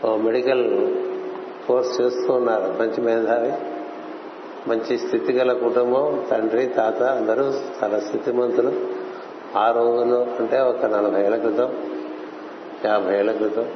ఓ 0.04 0.16
మెడికల్ 0.16 0.88
కోర్స్ 1.68 2.00
చేస్తూ 2.00 2.32
ఉన్నారు. 2.32 2.74
మంచి 2.80 3.00
మేధావి 3.00 3.52
మంచి 4.70 4.98
స్థితి 4.98 5.32
గల 5.32 5.52
కుటుంబం 5.52 6.24
తండ్రి 6.30 6.66
తాత 6.66 7.02
అందరూ 7.02 7.44
చాలా 7.82 8.00
స్థితిమంతులు. 8.00 8.72
ఆ 9.56 9.70
రోజుల్లో 9.70 10.26
అంటే 10.40 10.60
ఒక 10.60 10.84
నలభై 10.84 11.24
ఏళ్ళ 11.24 11.36
క్రితం 11.36 11.76
యాభై 12.84 13.18
ఏళ్ళ 13.18 13.32
క్రితం 13.32 13.68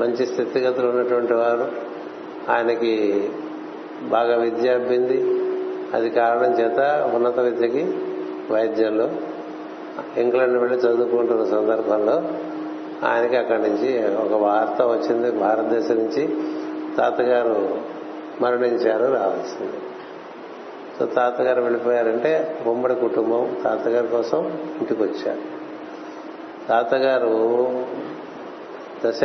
మంచి 0.00 0.26
స్థితిగతులు 0.26 0.88
ఉన్నటువంటి 0.88 1.32
వారు. 1.32 1.72
ఆయనకి 2.50 2.92
బాగా 4.02 4.36
విద్య 4.36 4.70
అబ్బింది 4.70 5.43
అది 5.94 6.10
కారణం 6.10 6.52
చేత 6.52 6.80
ఉన్నత 7.14 7.38
విద్యకి 7.40 7.84
వైద్యంలో 8.50 9.10
ఇంగ్లాండ్ 10.16 10.58
వెళ్ళి 10.58 10.78
చదువుకుంటున్న 10.78 11.44
సందర్భంలో 11.44 12.22
ఆయనకి 13.08 13.36
అక్కడి 13.36 13.62
నుంచి 13.62 13.90
ఒక 14.16 14.40
వార్త 14.42 14.82
వచ్చింది. 14.82 15.30
భారతదేశం 15.30 15.94
నుంచి 15.94 16.22
తాతగారు 16.96 17.78
మరణించారు 18.40 19.04
రావాల్సింది. 19.12 19.78
సో 20.98 21.06
తాతగారు 21.06 21.60
వెళ్ళిపోయారంటే 21.62 22.58
ఉమ్మడి 22.66 22.94
కుటుంబం 22.94 23.56
తాతగారి 23.64 24.06
కోసం 24.06 24.46
ఇంటికి 24.80 25.02
వచ్చారు 25.02 25.40
తాతగారు 26.68 27.32
దశ 29.04 29.20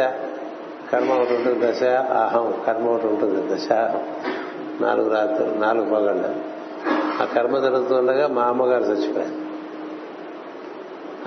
కర్మ 0.91 1.11
ఒకటి 1.11 1.33
ఉంటుంది 1.33 1.59
దశ 1.67 1.83
అహం 2.23 2.53
కర్మ 2.67 2.87
ఒకటి 2.89 3.07
ఉంటుంది 3.07 3.55
దశ 3.55 3.67
నాలుగు 4.81 5.09
రాత్రులు 5.09 5.53
నాలుగు 5.53 5.85
పగళ్ళు. 5.89 6.58
ఆ 7.21 7.25
కర్మ 7.25 7.59
జరుగుతుండగా 7.59 8.27
మా 8.27 8.41
అమ్మగారు 8.41 8.83
చచ్చిపోయారు. 8.83 9.49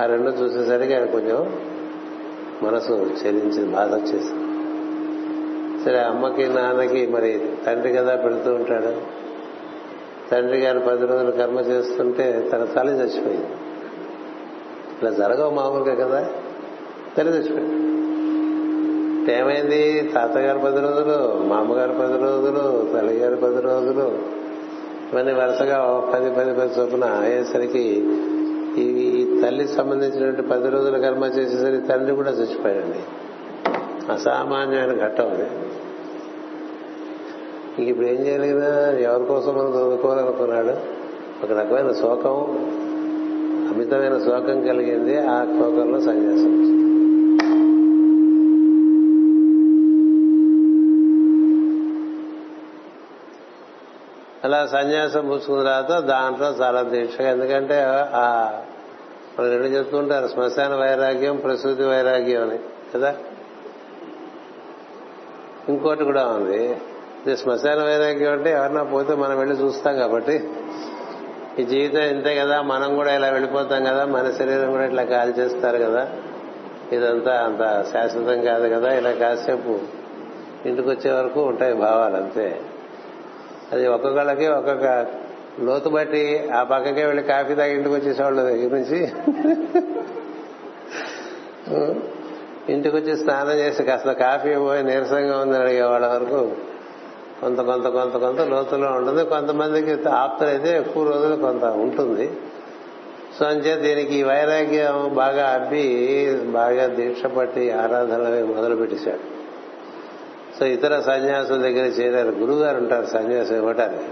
ఆ 0.02 0.06
రెండు 0.06 0.30
చూసేసరికి 0.30 0.94
ఆయన 0.94 1.04
కొంచెం 1.04 1.56
మనసు 2.62 2.92
చెల్లించింది 2.92 3.76
బాధ 3.76 3.94
వచ్చేసి 3.94 4.30
సరే 5.84 5.98
అమ్మకి 5.98 6.48
నాన్నకి 6.48 7.06
మరి 7.06 7.50
తండ్రి 7.66 7.92
కదా 7.92 8.16
పెడుతూ 8.16 8.54
ఉంటాడు. 8.54 9.22
తండ్రి 10.30 10.58
గారు 10.58 10.78
పది 10.78 11.06
రోజులు 11.06 11.30
కర్మ 11.30 11.60
చేస్తుంటే 11.60 12.50
తన 12.52 12.64
తల్లి 12.64 12.92
చచ్చిపోయింది. 12.92 13.46
ఇలా 15.02 15.10
జరగవు 15.10 15.50
మామూలుగా 15.50 16.06
కదా? 16.06 16.26
తల్లి 17.16 17.32
చచ్చిపోయింది. 17.32 17.92
ఏమైంది? 19.38 20.10
తాతగారు 20.14 20.58
పది 20.58 20.80
రోజులు 20.80 21.44
మామగారు 21.46 21.92
పది 21.92 22.22
రోజులు 22.22 22.92
తల్లిగారు 22.92 23.36
పది 23.36 23.60
రోజులు 23.60 24.41
ఇవన్నీ 25.12 25.32
వరుసగా 25.32 26.10
పది 26.14 26.30
పది 26.30 26.54
పది 26.54 26.80
చొప్పున 26.80 27.04
అయ్యేసరికి 27.04 28.08
ఈ 28.78 29.26
తల్లికి 29.42 29.72
సంబంధించినటువంటి 29.72 30.42
పది 30.42 30.70
రోజుల 30.70 30.96
కర్మ 30.96 31.24
చేసేసరికి 31.24 31.86
తండ్రి 31.86 32.14
కూడా 32.14 32.30
చచ్చిపోయాడండి. 32.30 32.98
అసామాన్యమైన 34.12 34.98
ఘట్టం 34.98 35.30
అది. 35.30 35.46
ఇప్పుడు 37.84 38.06
ఏం 38.06 38.26
చేయలేదా 38.26 38.92
ఎవరి 38.98 39.24
కోసం 39.24 39.58
మనం 39.58 39.70
చదువుకోవాలనుకున్నాడు? 39.70 41.02
ఒక 41.44 41.58
రకమైన 41.58 41.92
శోకం 41.92 42.68
అమితమైన 43.72 44.18
శోకం 44.18 44.60
కలిగింది 44.60 45.18
ఆ 45.18 45.44
శోకంలో 45.44 46.00
సన్యాసం 46.00 46.60
వచ్చింది. 46.60 46.91
అలా 54.44 54.66
సన్యాసం 54.66 55.28
పుచ్చుకున్న 55.28 55.62
తర్వాత 55.62 56.02
దాంట్లో 56.02 56.48
చాలా 56.48 56.82
దీక్ష 56.82 57.20
ఎందుకంటే 57.20 57.82
ఆ 58.14 58.52
మనం 59.38 59.50
రెండు 59.50 59.66
చెప్తుంటారు 59.66 60.28
శ్మశాన 60.28 60.74
వైరాగ్యం 60.74 61.36
ప్రసూతి 61.36 61.84
వైరాగ్యం 61.84 62.42
అని 62.42 62.58
కదా? 62.94 63.14
ఇంకోటి 65.68 66.04
కూడా 66.04 66.26
ఉంది. 66.26 66.76
ఇది 67.26 67.36
శ్మశాన 67.36 67.82
వైరాగ్యం 67.82 68.32
అంటే 68.32 68.50
ఎవరన్నా 68.50 68.82
పోతే 68.82 69.14
మనం 69.14 69.38
వెళ్ళి 69.38 69.56
చూస్తాం 69.56 69.96
కాబట్టి. 69.98 70.50
ఈ 71.58 71.64
జీవితం 71.64 72.00
ఇంతే 72.00 72.34
కదా 72.34 72.62
మనం 72.62 72.96
కూడా 72.96 73.14
ఇలా 73.14 73.28
వెళ్ళిపోతాం 73.28 73.84
కదా 73.84 74.04
మన 74.04 74.30
శరీరం 74.30 74.70
కూడా 74.70 74.84
ఇట్లా 74.84 75.04
కాల్ 75.04 75.34
చేస్తారు 75.38 75.78
కదా. 75.78 76.08
ఇదంతా 76.92 77.32
అంత 77.32 77.84
శాశ్వతం 77.92 78.44
కాదు 78.44 78.74
కదా 78.74 78.92
ఇలా 78.92 79.12
కాసేపు 79.12 79.78
ఇంటికి 80.66 80.88
వచ్చే 80.88 81.12
వరకు 81.12 81.42
ఉంటాయి 81.42 81.74
భావాలు 81.74 82.16
అంతే. 82.16 82.60
అది 83.72 83.86
ఒక్కొక్కళ్ళకి 83.86 84.46
ఒక్కొక్క 84.46 85.06
లోతు 85.60 85.88
బట్టి 85.88 86.50
ఆ 86.54 86.62
పక్కకే 86.62 87.04
వెళ్ళి 87.04 87.22
కాఫీ 87.22 87.54
తాగి 87.54 87.72
ఇంటికి 87.72 87.94
వచ్చేసేవాళ్ళు 87.94 88.42
దగ్గర 88.42 88.70
నుంచి. 88.74 88.98
ఇంటికి 92.72 92.96
వచ్చి 92.96 93.16
స్నానం 93.16 93.52
చేసి 93.52 93.82
కాస్త 93.82 94.12
కాఫీ 94.12 94.54
పోయి 94.54 94.82
నీరసంగా 94.82 95.38
ఉందని 95.38 95.60
అడిగేవాళ్ళ 95.60 96.06
వరకు 96.06 96.52
కొంత 97.40 97.60
కొంత 97.60 97.86
కొంత 97.86 98.16
కొంత 98.16 98.40
లోతులో 98.40 98.88
ఉంటుంది. 98.92 99.24
కొంతమందికి 99.24 100.08
ఆప్తులైతే 100.08 100.76
ఎక్కువ 100.76 101.10
రోజులు 101.12 101.36
కొంత 101.36 101.64
ఉంటుంది. 101.64 102.30
సో 103.38 103.46
అంచే 103.46 103.76
దీనికి 103.76 104.14
ఈ 104.14 104.22
వైరాగ్యం 104.22 105.14
బాగా 105.14 105.46
అబ్బి 105.48 105.84
బాగా 106.40 106.86
దీక్ష 106.86 107.26
పట్టి 107.26 107.70
ఆరాధనలు 107.70 108.46
మొదలు 108.46 108.76
పెట్టేశాడు 108.76 109.31
సో 110.62 110.66
ఇతర 110.66 111.00
సన్యాసుల 111.00 111.56
దగ్గర 111.56 111.86
చేరారు. 111.86 112.28
గురుగారు 112.28 112.76
ఉంటారు 112.76 113.06
సన్యాసం 113.06 113.56
ఇవ్వటానికి. 113.56 114.04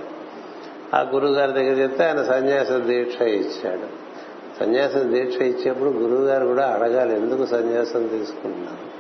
ఆ 0.95 1.01
గురుగారి 1.01 1.53
దగ్గర 1.53 1.73
చెప్తే 1.73 2.05
ఆయన 2.05 2.23
సన్యాస 2.23 2.73
దీక్ష 2.73 3.23
ఇచ్చాడు. 3.23 3.87
సన్యాసం 4.61 5.15
దీక్ష 5.15 5.37
ఇచ్చేప్పుడు 5.37 5.91
గురువు 5.91 6.25
గారు 6.25 6.47
కూడా 6.47 6.67
అడగాలి 6.67 7.17
ఎందుకు 7.17 7.47
సన్యాసం 7.47 8.07
తీసుకుంటున్నారు? 8.07 8.91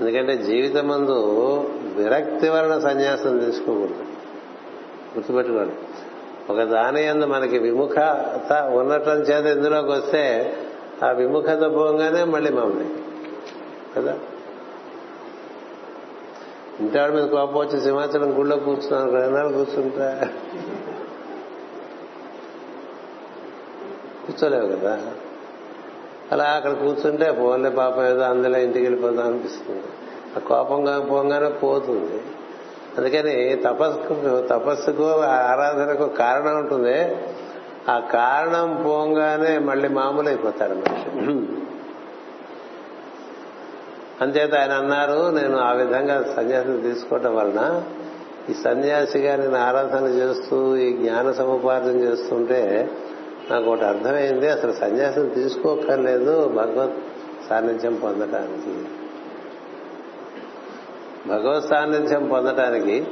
ఎందుకంటే 0.00 0.36
జీవితం 0.36 0.88
మందు 0.88 1.16
విరక్తి 1.96 2.48
వలన 2.48 2.78
సన్యాసం 2.78 3.38
తీసుకోకూడదు. 3.38 4.02
గుర్తుపెట్టుకోండి. 5.14 5.74
ఒక 6.52 6.62
దాని 6.62 7.06
ఎందు 7.06 7.24
మనకి 7.24 7.58
విముఖత 7.58 8.70
ఉండటం 8.74 9.20
చేత 9.20 9.56
ఇందులోకి 9.56 9.90
వస్తే 9.90 10.56
ఆ 11.04 11.10
విముఖత 11.10 11.74
పోగానే 11.74 12.24
మళ్ళీ 12.24 12.50
మమ్మల్ని 12.50 12.88
కదా? 13.96 14.18
ఇంటాడు 16.80 17.12
మీద 17.12 17.26
కోపం 17.26 17.60
వచ్చి 17.60 17.80
సింహాచలం 17.80 18.38
గుళ్ళో 18.38 18.56
కూర్చున్నాను 18.56 19.24
ఎన్నాళ్ళు 19.24 19.52
కూర్చుంటా? 19.52 20.28
కూర్చోలేవు 24.26 24.66
కదా. 24.66 25.00
అలా 26.32 26.44
అక్కడ 26.44 26.72
కూర్చుంటే 26.72 27.32
పోన్లే 27.32 27.70
పాపం 27.70 28.06
ఏదో 28.06 28.20
అందులో 28.20 28.58
ఇంటికి 28.58 28.84
వెళ్ళిపోదాం 28.84 29.26
అనిపిస్తుంది. 29.26 29.82
ఆ 30.36 30.38
కోపంగా 30.38 31.00
పోగానే 31.00 31.48
పోతుంది. 31.48 32.22
అందుకని 32.98 33.56
తపస్సుకు 33.56 34.46
తపస్సుకు 34.46 35.10
ఆరాధనకు 35.20 36.06
కారణం 36.06 36.56
ఉంటుంది. 36.56 37.16
ఆ 37.88 37.98
కారణం 37.98 38.82
పోగానే 38.86 39.58
మళ్ళీ 39.58 39.88
మామూలు 39.88 40.28
అయిపోతారు 40.28 40.74
మనిషి 40.74 41.08
అంచేత 44.20 44.54
ఆయన 44.54 44.72
అన్నారు 44.72 45.30
నేను 45.30 45.58
ఆ 45.58 45.72
విధంగా 45.72 46.32
సన్యాసం 46.36 46.80
తీసుకోవటం 46.80 47.36
వలన 47.36 47.82
ఈ 48.50 48.54
సన్యాసిగా 48.54 49.36
నేను 49.36 49.56
ఆరాధన 49.56 50.04
చేస్తూ 50.04 50.76
ఈ 50.76 50.92
జ్ఞాన 50.92 51.32
సముపార్జన 51.32 51.96
చేస్తుంటే 52.00 52.90
నాకు 53.50 53.64
ఒకటి 53.64 53.84
అర్థమైంది. 53.84 54.48
అసలు 54.48 54.72
సన్యాసం 54.72 55.28
తీసుకోకర్లేదు 55.28 56.48
భగవత్ 56.48 56.94
సాన్నిధ్యం 57.48 57.94
పొందటానికి. 57.94 58.88
భగవత్ 61.28 61.64
సాన్నిధ్యం 61.64 62.28
పొందటానికి 62.28 63.06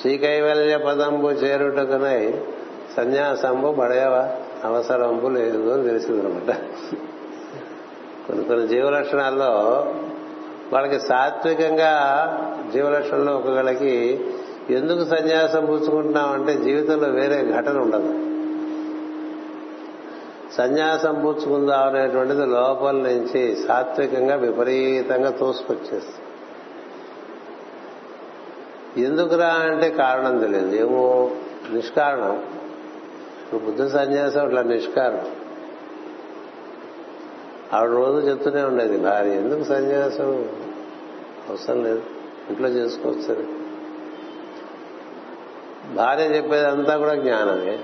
శ్రీకైవల్య 0.00 0.76
పదంబు 0.76 1.28
చేరుటకునై 1.28 2.40
సన్యాసంబు 2.96 3.72
బడయవ 3.72 4.36
అవసరంబు 4.64 5.28
లేదు 5.28 5.70
అని 5.70 5.88
తెలిసిందనమాట. 5.88 6.56
కొన్ని 8.30 8.48
కొన్ని 8.48 8.68
జీవలక్షణాల్లో 8.68 9.48
వాళ్ళకి 10.72 11.00
సాత్వికంగా 11.00 11.92
జీవలక్షణంలో 12.72 13.36
ఒకళ్ళకి 13.36 14.24
ఎందుకు 14.70 15.04
సన్యాసం 15.04 15.64
పుచ్చుకుంటున్నామంటే 15.66 16.54
జీవితంలో 16.54 17.08
వేరే 17.08 17.52
ఘటన 17.60 17.78
ఉండదు. 17.78 18.14
సన్యాసం 20.54 21.14
పుచ్చుకుందాం 21.14 21.82
అనేటువంటిది 21.82 22.46
లోపల 22.46 22.90
నుంచి 22.90 23.56
సాత్వికంగా 23.56 24.34
విపరీతంగా 24.34 25.30
తోసుకొచ్చేస్తుంది. 25.30 26.26
ఎందుకురా 29.04 29.46
అంటే 29.46 29.90
కారణం 29.90 30.38
తెలియదు. 30.38 30.76
ఏమో 30.76 31.30
నిష్కారణం. 31.72 32.42
ఇప్పుడు 33.42 33.60
బుద్ధ 33.60 33.96
సన్యాసం 33.96 34.44
అట్లా 34.44 34.62
నిష్కారణం. 34.62 35.39
ఆవిడ 37.74 37.90
రోజు 37.90 38.26
చెప్తూనే 38.26 38.62
ఉండేది 38.62 38.96
భార్య 38.96 39.30
ఎందుకు 39.30 39.62
సన్యాసం? 39.62 40.48
అవసరం 41.50 41.84
లేదు 41.84 42.02
ఇంట్లో 42.50 42.68
చేసుకోవచ్చు 42.68 43.34
భార్య 45.94 46.24
చెప్పేదంతా 46.24 46.96
కూడా 46.96 47.14
జ్ఞానమే 47.14 47.78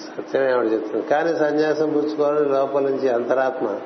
సత్యమే 0.00 0.52
ఆవిడ 0.52 0.72
చెప్తుంది. 0.72 1.06
కానీ 1.06 1.36
సన్యాసం 1.36 1.92
పుచ్చుకోవాలని 1.92 2.48
లోపల 2.48 2.82
నుంచి 2.82 3.08
అంతరాత్మ 3.08 3.78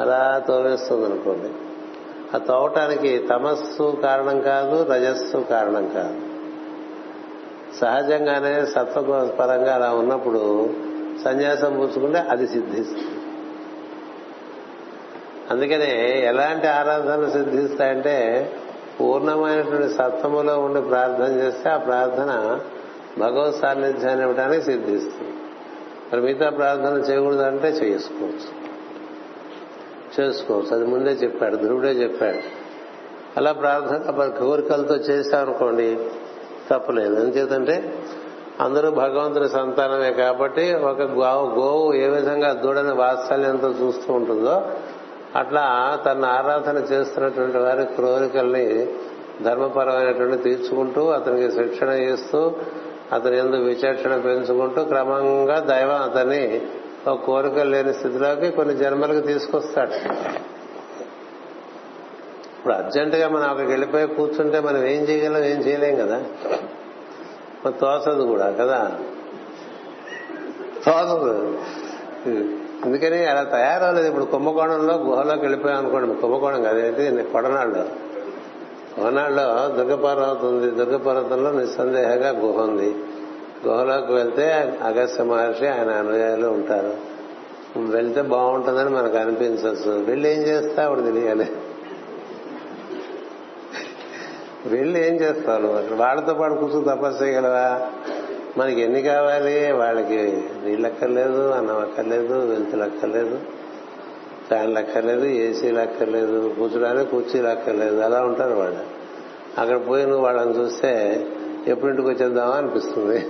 అలా 0.00 0.44
తోలేస్తుంది 0.48 1.04
అనుకోండి 1.04 1.50
ఆ 2.36 2.38
తోవటానికి 2.38 3.18
తమస్సు 3.18 3.98
కారణం 4.02 4.40
కాదు 4.40 4.92
రజస్సు 4.92 5.36
కారణం 5.36 5.88
కాదు. 5.88 6.20
సహజంగానే 7.76 8.66
సత్వ 8.66 9.36
పరంగా 9.40 9.74
అలా 9.74 9.92
ఉన్నప్పుడు 9.92 10.70
సన్యాసం 11.24 11.78
పుచ్చుకుంటే 11.78 12.18
అది 12.18 12.46
సిద్ధిస్తుంది. 12.46 13.19
అందుకనే 15.50 16.22
ఎలాంటి 16.26 16.66
ఆరాధనలు 16.66 17.30
సిద్ధిస్తాయంటే 17.30 18.50
పూర్ణమైనటువంటి 19.00 19.88
సత్వములో 19.88 20.60
ఉండి 20.60 20.80
ప్రార్థన 20.80 21.32
చేస్తే 21.32 21.70
ఆ 21.70 21.76
ప్రార్థన 21.76 22.60
భగవత్ 23.18 23.56
సాన్నిధ్యాన్ని 23.56 24.24
ఇవ్వడానికి 24.24 24.64
సిద్ధిస్తుంది. 24.64 25.32
మరి 26.12 26.20
మిగతా 26.20 26.50
ప్రార్థన 26.50 27.12
చేయకూడదంటే 27.12 27.68
చేసుకోవచ్చు. 27.68 28.70
చేసుకోవచ్చు. 30.20 30.74
అది 30.74 30.86
ముందే 30.86 31.10
చెప్పాడు 31.10 31.56
ధ్రువుడే 31.56 31.88
చెప్పాడు. 31.88 32.38
అలా 33.36 33.52
ప్రార్థన 33.52 34.26
కోరికలతో 34.26 34.94
చేశామనుకోండి 34.94 35.98
తప్పలేదు. 36.70 37.14
ఎందుచేతంటే 37.14 37.98
అందరూ 38.60 38.90
భగవంతుని 38.90 39.48
సంతానమే 39.48 40.12
కాబట్టి 40.12 40.74
ఒక 40.74 41.02
గోవు 41.02 41.92
ఏ 41.94 42.08
విధంగా 42.08 42.52
దూడని 42.52 42.94
వాత్సల్యంతో 42.94 43.68
చూస్తూ 43.68 44.12
ఉంటుందో 44.12 44.70
అట్లా 45.36 45.98
తన 46.04 46.24
ఆరాధన 46.24 46.78
చేస్తున్నటువంటి 46.78 47.58
వారి 47.58 47.84
కోరికల్ని 47.84 48.86
ధర్మపరమైనటువంటి 49.42 50.42
తీర్చుకుంటూ 50.42 51.08
అతనికి 51.08 51.50
శిక్షణ 51.50 51.88
ఇస్తూ 51.88 52.52
అతని 53.12 53.38
ఎందుకు 53.38 53.62
విచక్షణ 53.62 54.16
పెంచుకుంటూ 54.16 54.84
క్రమంగా 54.84 55.58
దైవం 55.58 56.02
అతన్ని 56.02 56.60
ఒక 57.06 57.24
కోరికలు 57.24 57.70
లేని 57.70 57.94
స్థితిలోకి 57.94 58.50
కొన్ని 58.50 58.76
జన్మలకు 58.76 59.26
తీసుకొస్తాడు. 59.26 59.92
ఇప్పుడు 62.58 62.74
అర్జెంటుగా 62.74 63.28
మనం 63.28 63.42
అక్కడికి 63.42 63.70
వెళ్ళిపోయి 63.70 64.06
కూర్చుంటే 64.06 64.60
మనం 64.60 64.86
ఏం 64.86 65.02
చేయగలం 65.02 65.44
ఏం 65.44 65.58
చేయలేం 65.60 66.06
కదా? 66.06 66.22
తోసదు 67.70 68.22
కూడా 68.22 68.50
కదా? 68.50 68.92
తోసదు 70.86 71.58
అందుకని 72.84 73.24
అలా 73.24 73.42
తయారవలేదు 73.42 74.08
ఇప్పుడు 74.08 74.24
కుంభకోణంలో 74.24 74.94
గుహలోకి 74.94 75.40
వెళ్ళిపోయాం 75.40 75.78
అనుకోండి. 75.78 76.20
కుంభకోణం 76.20 76.62
కదేంటి 76.62 77.32
కొడనాళ్ళు 77.32 78.10
కొడనాళ్ళలో 79.00 79.68
దుర్గపర్వతం 79.76 80.48
ఉంది 80.48 80.70
దుర్గపర్వతంలో 80.70 81.52
నిస్సందేహంగా 81.52 82.30
గుహ 82.30 82.60
ఉంది. 82.62 82.94
గుహలోకి 83.66 84.12
వెళ్తే 84.12 84.52
అగస్త్య 84.82 85.24
మహర్షి 85.24 85.66
ఆయన 85.66 85.90
అనుయాయులు 85.90 86.46
ఉంటారు. 86.48 86.94
వెళ్తే 87.78 88.22
బాగుంటుందని 88.22 88.90
మనకు 88.90 89.16
అనిపించవచ్చు 89.16 90.04
వెళ్ళి 90.04 90.32
ఏం 90.32 90.40
చేస్తా 90.40 90.84
అప్పుడు 90.84 91.00
తెలియాలి. 91.00 91.52
వెళ్ళి 94.66 95.08
ఏం 95.08 95.14
చేస్తావు 95.14 95.96
వాళ్ళతో 95.96 96.34
పాటు 96.34 96.54
కూర్చొని 96.54 96.84
తపస్సు 96.84 97.24
చేయగలవా? 97.24 97.90
మనకి 98.58 98.80
ఎన్ని 98.80 99.02
కావాలి? 99.02 99.72
వాళ్ళకి 99.72 100.44
నీళ్ళు 100.64 100.86
అక్కర్లేదు 100.86 101.50
అన్నం 101.50 101.80
అక్కర్లేదు 101.80 102.38
వెలుతులు 102.38 102.82
అక్కర్లేదు 102.82 103.38
ఫ్యాన్లు 104.48 104.78
అక్కర్లేదు 104.78 105.24
ఏసీలు 105.24 105.78
అక్కర్లేదు 105.78 106.54
కూర్చోడానికి 106.58 107.10
కుర్చీలు 107.10 107.48
అక్కర్లేదు 107.48 108.00
అలా 108.00 108.22
ఉంటారు 108.22 108.54
వాళ్ళు. 108.54 109.00
అక్కడ 109.60 109.88
పోయి 109.88 110.06
నువ్వు 110.06 110.24
వాళ్ళని 110.24 110.58
చూస్తే 110.58 111.26
ఎప్పుడింటికి 111.66 112.08
వచ్చేద్దామా 112.08 112.52
అనిపిస్తుంది. 112.52 113.26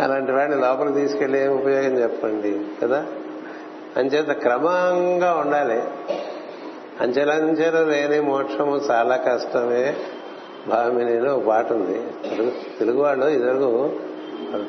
అలాంటి 0.00 0.32
వాడిని 0.32 0.60
లోపలికి 0.60 0.98
తీసుకెళ్ళి 0.98 1.44
ఏం 1.44 1.52
ఉపయోగం 1.52 2.02
చెప్పండి 2.02 2.60
కదా? 2.82 3.06
అంచేత 3.96 4.30
క్రమంగా 4.30 5.34
ఉండాలి. 5.34 5.82
అంచెలంచెలు 7.00 7.90
లేని 7.90 8.20
మోక్షము 8.20 8.80
చాలా 8.90 9.16
కష్టమే. 9.16 9.96
భామినిలో 10.68 11.36
ఒక 11.36 11.46
పాట 11.46 11.72
ఉంది. 11.72 12.02
తెలుగు 12.30 12.52
తెలుగు 12.78 13.02
వాళ్ళు 13.02 13.26
ఇదివరకు 13.26 13.90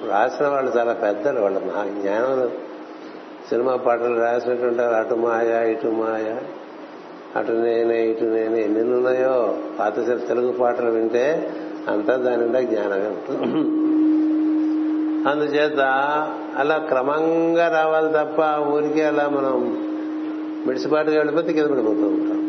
రాసిన 0.10 0.48
వాళ్ళు 0.48 0.72
చాలా 0.78 0.94
పెద్దలు 0.94 1.40
వాళ్ళ 1.40 1.58
నా 1.60 1.84
జ్ఞానం. 2.02 2.52
సినిమా 3.50 3.74
పాటలు 3.76 4.18
రాసినటువంటి 4.22 4.82
అటు 4.82 5.16
మాయ 5.16 5.52
ఇటు 5.72 5.88
మాయ 5.88 6.28
అటు 7.36 7.54
నేనే 7.64 7.98
ఇటు 8.08 8.26
నేనే 8.26 8.60
ఎన్ని 8.62 8.82
ఉన్నాయో 8.96 9.36
పాత 9.80 9.96
తెలుగు 10.28 10.52
పాటలు 10.52 10.92
వింటే 10.92 11.26
అంతా 11.90 12.16
దాని 12.16 12.42
నిండా 12.42 12.62
జ్ఞానమే 12.62 13.08
ఉంటుంది. 13.08 13.48
అందుచేత 15.30 15.82
అలా 16.58 16.78
క్రమంగా 16.90 17.66
రావాలి 17.80 18.10
తప్ప 18.14 18.40
ఊరికే 18.74 19.04
అలా 19.04 19.26
మనం 19.30 19.56
మిడిసిపాటుగా 20.68 21.18
వెళ్ళిపోతే 21.18 21.54
కింద 21.54 21.66
పడిపోతూ 21.66 22.06
ఉంటాం. 22.14 22.40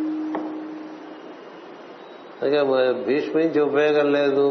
అందుకే 2.43 2.63
భీష్మించి 3.07 3.61
ఉపయోగం 3.61 4.09
లేదు. 4.13 4.47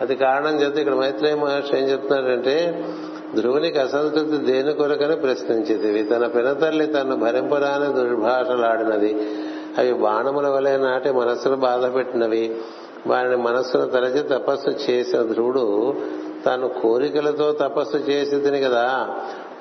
అది 0.00 0.16
కారణం 0.16 0.62
చెప్తే 0.62 0.80
ఇక్కడ 0.80 0.94
మైత్రేయ 0.94 1.34
మహర్షి 1.34 1.76
ఏం 1.76 1.84
చెప్తున్నాడంటే 1.84 2.84
ధ్రువునికి 3.34 3.78
అసంతృప్తి 3.78 4.36
దేని 4.36 4.72
కొరకని 4.72 5.16
ప్రశ్నించేది. 5.16 6.04
తన 6.04 6.26
పినతల్లి 6.26 6.86
తను 6.86 7.16
భరింపరాని 7.16 7.92
దుర్భాషలాడినది 7.92 9.28
అవి 9.78 9.92
బాణముల 9.92 10.48
వలె 10.48 10.76
నాటి 10.76 11.12
మనస్సును 11.12 11.56
బాధ 11.56 11.94
పెట్టినవి 11.94 12.56
వారిని 13.06 13.36
మనస్సును 13.36 13.84
తలచి 13.84 14.22
తపస్సు 14.22 14.90
చేసిన 14.90 15.22
ధ్రువుడు 15.22 15.94
తాను 16.44 16.68
కోరికలతో 16.68 17.52
తపస్సు 17.52 17.96
చేసి 17.96 18.40
కదా. 18.64 19.08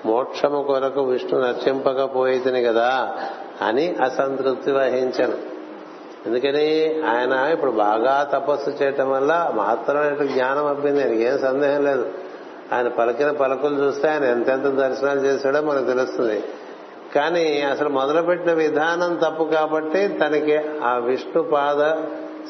మోక్షము 0.06 0.64
కొరకు 0.64 1.02
విష్ణు 1.02 1.40
నర్చింపకపోయితిని 1.40 2.64
కదా 2.64 3.16
అని 3.62 3.96
అసంతృప్తి 4.02 4.72
వహించను. 4.72 5.53
ఎందుకని 6.28 7.02
ఆయన 7.04 7.34
ఇప్పుడు 7.54 7.72
బాగా 7.72 8.30
తపస్సు 8.34 8.70
చేయటం 8.70 9.12
వల్ల 9.12 9.52
మహత్తరమైన 9.56 10.34
జ్ఞానం 10.34 10.66
అబ్బింది. 10.66 11.04
ఆయనకి 11.04 11.24
ఏం 11.24 11.40
సందేహం 11.40 11.86
లేదు. 11.86 12.06
ఆయన 12.74 12.88
పలికిన 12.88 13.32
పలుకులు 13.32 13.84
చూస్తే 13.84 14.08
ఆయన 14.08 14.24
ఎంతెంత 14.24 14.64
దర్శనాలు 14.64 15.20
చేశాడో 15.20 15.62
మనకు 15.62 15.86
తెలుస్తుంది. 15.86 16.44
కానీ 17.16 17.62
అసలు 17.62 17.90
మొదలుపెట్టిన 17.90 18.54
విధానం 18.54 19.16
తప్పు 19.16 19.44
కాబట్టి 19.44 20.08
తనకి 20.08 20.62
ఆ 20.84 20.98
విష్ణు 20.98 21.44
పాద 21.44 22.04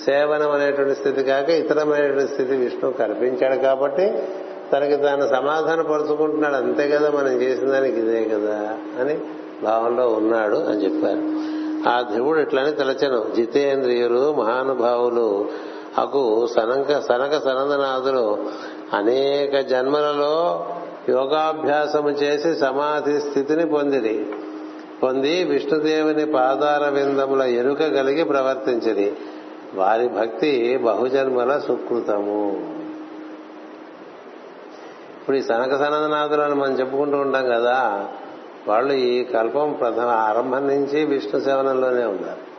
సేవనం 0.06 0.52
అనేటువంటి 0.52 0.96
స్థితి 0.96 1.24
కాక 1.24 1.50
ఇతరమైనటువంటి 1.50 2.34
స్థితి 2.34 2.56
విష్ణు 2.56 2.92
కల్పించాడు 2.92 3.56
కాబట్టి 3.56 4.24
తనకి 4.72 4.96
తాను 4.96 5.28
సమాధాన 5.28 5.82
పరుచుకుంటున్నాడు. 5.82 6.56
అంతే 6.56 6.90
కదా 6.90 7.12
మనం 7.12 7.42
చేసిన 7.42 7.70
దానికి 7.70 8.00
ఇదే 8.00 8.24
కదా 8.24 8.78
అని 9.00 9.20
భావంలో 9.64 10.08
ఉన్నాడు 10.08 10.56
అని 10.56 10.84
చెప్పారు. 10.84 11.53
ఆ 11.88 12.02
ధ్రువుడు 12.02 12.40
ఇట్లని 12.40 12.72
తలచను 12.72 13.36
జితేంద్రియులు 13.36 14.34
మహానుభావులు 14.34 15.50
అకు 15.98 16.48
సనక 16.56 17.00
సనక 17.00 17.44
సనందనాథులు 17.44 18.38
అనేక 18.94 19.60
జన్మలలో 19.60 20.66
యోగాభ్యాసము 21.10 22.10
చేసి 22.10 22.56
సమాధి 22.56 23.20
స్థితిని 23.20 23.66
పొందిరి. 23.66 24.26
పొంది 25.04 25.44
విష్ణుదేవుని 25.44 26.26
పాదార 26.26 26.90
విందముల 26.90 27.42
ఎరుక 27.42 27.80
కలిగి 27.80 28.24
ప్రవర్తించిరి. 28.24 29.14
వారి 29.76 30.10
భక్తి 30.10 30.78
బహుజన్మల 30.78 31.60
సుకృతము. 31.60 32.68
ఇప్పుడు 35.20 35.38
ఈ 35.38 35.42
సనక 35.42 35.76
సనందనాథులను 35.76 36.56
మనం 36.56 36.74
చెప్పుకుంటూ 36.74 37.18
ఉంటాం 37.18 37.46
కదా 37.46 38.08
వాళ్ళు 38.68 38.94
ఈ 38.94 39.24
కల్పం 39.24 39.78
ప్రధాన 39.80 40.08
ఆరంభం 40.08 40.68
నుంచి 40.68 41.06
విష్ణు 41.06 41.40
సేవనంలోనే 41.40 42.06
ఉన్నారు. 42.06 42.54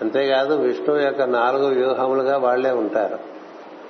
అంతేకాదు 0.00 0.54
విష్ణువు 0.54 0.98
యొక్క 0.98 1.22
నాలుగు 1.22 1.66
వ్యూహములుగా 1.66 2.36
వాళ్ళే 2.36 2.70
ఉంటారు. 2.70 3.34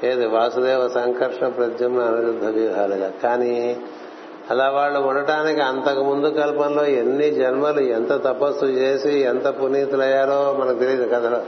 ఏది 0.07 0.27
వాసుదేవ 0.27 0.89
సంకర్షణ 0.89 1.49
ప్రద్యుమ్న 1.49 2.03
అనిరుద్ధ 2.03 2.45
వ్యూహాలుగా. 2.45 3.13
కానీ 3.23 3.77
అలా 4.51 4.71
వాళ్ళు 4.71 4.99
ఉండటానికి 4.99 5.61
అంతకు 5.61 6.03
ముందు 6.03 6.29
కల్పంలో 6.29 6.85
ఎన్ని 6.85 7.31
జన్మలు 7.31 7.81
ఎంత 7.81 8.13
తపస్సు 8.13 8.65
చేసి 8.65 9.19
ఎంత 9.19 9.49
పునీతులయ్యారో 9.49 10.57
మనకు 10.61 10.79
తెలియదు 10.79 11.09
కథలో. 11.15 11.43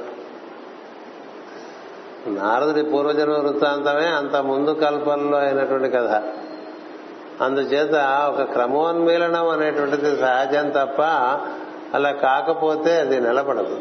నారదుడి 2.31 2.83
పూర్వజన్మ 2.83 3.33
వృత్తాంతమే 3.33 4.07
అంత 4.07 4.37
ముందు 4.37 4.71
కల్పంలో 4.71 5.39
అయినటువంటి 5.39 5.91
కథ. 5.91 6.23
అందుచేత 7.41 7.95
ఒక 8.29 8.43
క్రమోన్మీలనం 8.43 9.49
అనేటువంటిది 9.49 10.17
సహజం 10.17 10.71
తప్ప 10.71 11.03
అలా 11.95 12.11
కాకపోతే 12.11 12.97
అది 12.97 13.21
నిలబడదు. 13.21 13.81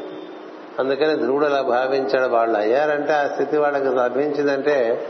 అందుకని 0.80 1.16
ధ్రువుడు 1.16 1.46
అలా 1.46 1.62
భావించాడు 1.62 2.32
వాళ్ళు. 2.32 2.58
అయ్యారంటే 2.58 3.14
ఆ 3.14 3.28
స్థితి 3.28 3.58
వాళ్ళకి 3.58 3.86
లభించిందంటే 3.86 5.08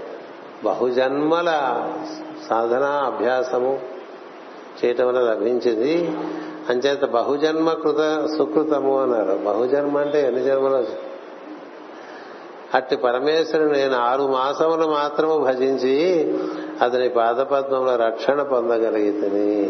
బహుజన్మల 0.63 1.49
సాధన 2.49 2.83
అభ్యాసము 2.83 3.79
చేయటం 4.85 5.07
వల్ల 5.07 5.19
లభించింది. 5.19 6.17
అంచేత 6.69 7.05
బహుజన్మ 7.05 7.71
కృత 7.71 8.27
సుకృతము 8.37 9.01
అన్నారు. 9.01 9.39
బహుజన్మ 9.45 9.97
అంటే 9.97 10.27
ఎన్ని 10.27 10.43
జన్మలు? 10.43 11.14
అట్టి 12.73 12.95
పరమేశ్వరుని 12.95 13.73
నేను 13.73 13.95
ఆరు 13.95 14.23
మాసములు 14.23 14.87
మాత్రము 14.87 15.37
భజించి 15.37 16.33
అతని 16.81 17.09
పాదపద్మంలో 17.09 17.95
రక్షణ 17.95 18.41
పొందగలిగితని. 18.41 19.61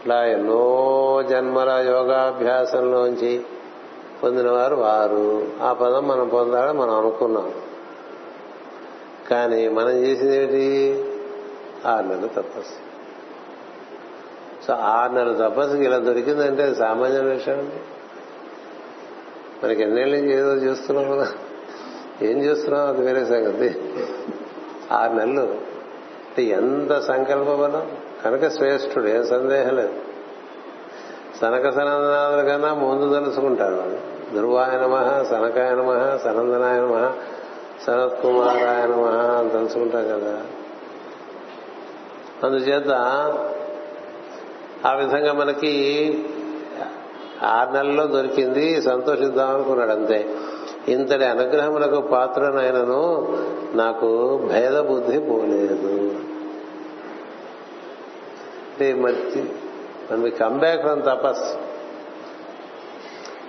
ఇట్లా 0.00 0.24
ఎన్నో 0.24 1.22
జన్మల 1.30 1.68
యోగాభ్యాసంలోంచి 1.86 3.42
పొందినవారు 4.22 4.74
వారు. 4.74 5.48
ఆ 5.62 5.72
పదం 5.72 6.08
మనం 6.08 6.28
పొందాలని 6.28 6.78
మనం 6.78 6.94
అనుకున్నాం. 6.96 7.52
కానీ 9.30 9.68
మనం 9.68 9.90
చేసింది 9.90 10.36
ఏంటి 10.36 11.04
ఆరు 11.88 12.06
నెలలు 12.06 12.26
తపస్సు. 12.26 12.84
సో 14.66 14.72
ఆరు 14.72 15.12
నెలల 15.12 15.48
తపస్సుకి 15.48 15.84
ఇలా 15.84 15.98
దొరికిందంటే 15.98 16.62
అది 16.62 16.74
సామాన్య 16.74 17.20
విషయం 17.20 17.58
అండి. 17.58 17.93
మనకి 19.62 19.82
ఎన్నేళ్ళ 19.82 20.16
నుంచి 20.16 20.36
ఏదో 20.36 20.54
చేస్తున్నాం 20.54 21.10
కదా. 21.10 21.28
ఏం 22.22 22.38
చేస్తున్నాం 22.38 22.88
అది 22.88 23.00
వేరే 23.00 23.24
సంగతి. 23.24 23.82
ఆరు 24.92 25.12
నెలలు. 25.12 25.40
అంటే 25.40 26.42
ఎంత 26.42 27.00
సంకల్ప 27.00 27.48
బలం 27.48 27.96
కనుక 28.24 28.48
శ్రేష్ఠుడు 28.48 29.08
ఏం 29.08 29.26
సందేహం 29.26 29.76
లేదు. 29.76 29.92
సనక 31.40 31.70
సనందనాథుల 31.70 32.52
కన్నా 32.52 32.74
ముందు 32.74 33.14
తెలుసుకుంటారు 33.14 33.74
వాళ్ళు. 33.74 34.14
ధ్రువాయ 34.34 34.78
నమ 34.78 35.24
సనకాయ 35.30 35.70
నమ 35.70 36.18
సనందనాయ 36.24 36.80
నమ 36.80 37.12
శరత్ 37.86 38.22
కుమారాయ 38.22 38.86
నమ 38.86 39.04
అని 39.38 39.50
తెలుసుకుంటాం 39.50 40.08
కదా. 40.08 40.42
అందుచేత 42.44 42.88
ఆ 44.86 44.92
విధంగా 44.92 45.32
మనకి 45.32 46.24
ఆరు 47.44 47.72
నెలల్లో 47.72 48.06
దొరికింది 48.06 48.82
సంతోషిద్దాం 48.82 49.54
అనుకున్నాడు 49.54 49.90
అంతే. 49.90 50.28
ఇంతటి 50.88 51.24
అనుగ్రహములకు 51.24 52.00
పాత్రనైనను 52.00 53.36
నాకు 53.74 54.38
భేద 54.52 54.80
బుద్ధి 54.80 55.20
పోలేదు. 55.20 56.14
అంటే 58.70 58.94
మరి 58.94 59.42
మనం 60.12 60.30
ఫ్రమ్ 60.80 61.02
తపస్ 61.02 61.56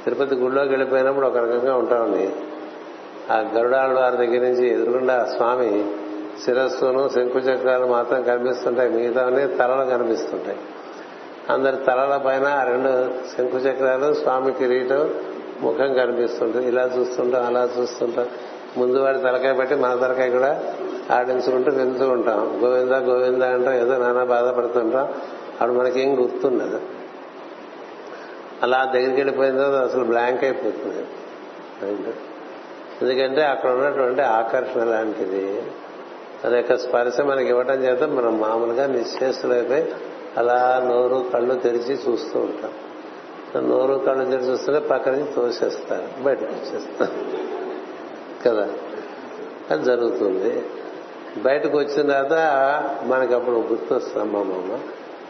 తిరుపతి 0.04 0.36
గుడిలోకి 0.36 0.70
వెళ్ళిపోయినప్పుడు 0.70 1.28
ఒక 1.28 1.38
రకంగా 1.38 1.76
ఉంటామండి. 1.76 2.30
ఆ 3.32 3.40
గరుడాళ్ళ 3.40 4.00
వారి 4.00 4.18
దగ్గర 4.18 4.42
నుంచి 4.42 4.70
ఎదురుగుండా 4.70 5.26
స్వామి 5.26 5.92
శిరస్సును 6.46 7.10
శంకుచక్రాలు 7.10 7.86
మాత్రం 7.86 8.24
కనిపిస్తుంటాయి 8.24 8.90
మిగతావన్నీ 8.90 9.48
తలలు 9.48 9.90
కనిపిస్తుంటాయి. 9.90 10.58
అందరి 11.50 11.78
తలల 11.78 12.22
పైన 12.26 12.48
ఆ 12.48 12.64
రెండు 12.64 13.12
శంకుచక్రాలు 13.38 14.14
స్వామి 14.14 14.54
కిరీటం 14.54 15.14
ముఖం 15.62 15.94
కనిపిస్తుంటుంది. 15.94 16.68
ఇలా 16.68 16.92
చూస్తుంటాం 16.98 17.46
అలా 17.46 17.70
చూస్తుంటాం. 17.80 18.28
ముందు 18.78 19.00
వాడి 19.00 19.18
తలకాయ 19.18 19.54
పెట్టి 19.54 19.76
మన 19.76 19.96
తలకాయ 19.96 20.30
కూడా 20.30 20.74
ఆడించుకుంటూ 21.12 21.72
వెళ్తూ 21.72 22.10
ఉంటాం. 22.10 22.60
గోవింద 22.64 22.92
గోవింద 22.92 23.44
అంటాం 23.44 23.74
ఏదో 23.74 23.98
నానా 23.98 24.24
బాధపడుతుంటాం. 24.24 25.04
అప్పుడు 25.62 25.74
మనకేం 25.74 26.24
గుర్తుండదు. 26.24 26.82
అలా 28.64 28.92
దగ్గరికి 28.94 29.16
వెళ్ళిపోయిన 29.16 29.58
తర్వాత 29.58 29.90
అసలు 29.90 30.04
బ్లాంక్ 30.04 30.44
అయిపోతుంది. 30.44 31.06
ఎందుకంటే 33.02 33.42
అక్కడ 33.42 33.70
ఉన్నటువంటి 33.70 34.22
ఆకర్షణ 34.22 34.84
లాంటిది. 34.84 35.62
దాని 36.46 36.56
యొక్క 36.56 36.78
స్పర్శ 36.78 37.22
మనకి 37.22 37.50
ఇవ్వటం 37.50 37.74
చేత 37.74 38.04
మనం 38.04 38.40
మామూలుగా 38.40 38.88
నిశ్చేస్తులైపోయి 38.88 39.94
అలా 40.38 40.82
నోరు 40.88 41.26
కళ్ళు 41.34 41.56
తెరిచి 41.56 41.94
చూస్తూ 41.94 42.40
ఉంటాం. 42.40 42.72
నోరు 43.70 43.94
కళ్ళు 43.94 44.26
తెరిచి 44.26 44.52
చూస్తుంటే 44.52 44.80
పక్క 44.80 45.10
నుంచి 45.10 45.34
తోసేస్తారు 45.36 46.24
బయటకు 46.24 46.46
వచ్చేస్తారు. 46.46 47.12
కదా? 48.50 48.70
అది 49.72 49.84
జరుగుతుంది. 49.84 50.66
బయటకు 51.38 51.78
వచ్చిన 51.78 52.12
తర్వాత 52.12 52.34
మనకి 53.04 53.34
అప్పుడు 53.34 53.56
గుర్తొస్తుంది 53.56 54.20
అమ్మమ్మ 54.20 54.80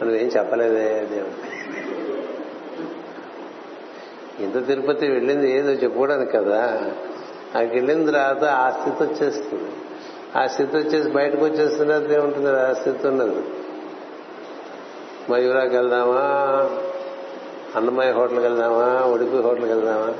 మనం 0.02 0.10
ఏం 0.10 0.26
చెప్పలేదే 0.26 1.06
దేవుడు 1.10 1.56
ఇంత 4.42 4.66
తిరుపతి 4.66 5.08
వెళ్ళింది 5.08 5.52
ఏదో 5.52 5.70
చెప్పుకోవడానికి 5.70 6.32
కదా? 6.32 6.62
అక్కడికి 7.54 7.74
వెళ్ళిన 7.74 8.06
తర్వాత 8.06 8.44
ఆ 8.44 8.70
స్థితి 8.70 9.02
వచ్చేస్తుంది. 9.02 9.70
ఆ 10.38 10.46
స్థితి 10.46 10.76
వచ్చేసి 10.76 11.10
బయటకు 11.10 11.44
వచ్చేస్తున్న 11.44 11.98
తర్వాత 11.98 12.12
ఏముంటుంది? 12.12 12.60
ఆ 12.60 12.72
స్థితి 12.72 13.08
ఉన్నది. 13.08 13.42
మయూరాకి 15.30 15.76
వెళ్దామా? 15.76 16.20
అన్నమయ్య 17.76 18.12
హోటల్కి 18.12 18.42
వెళ్దామా? 18.42 19.12
ఉడిపి 19.12 19.36
హోటల్కి 19.36 19.72
వెళ్దామా? 19.72 20.14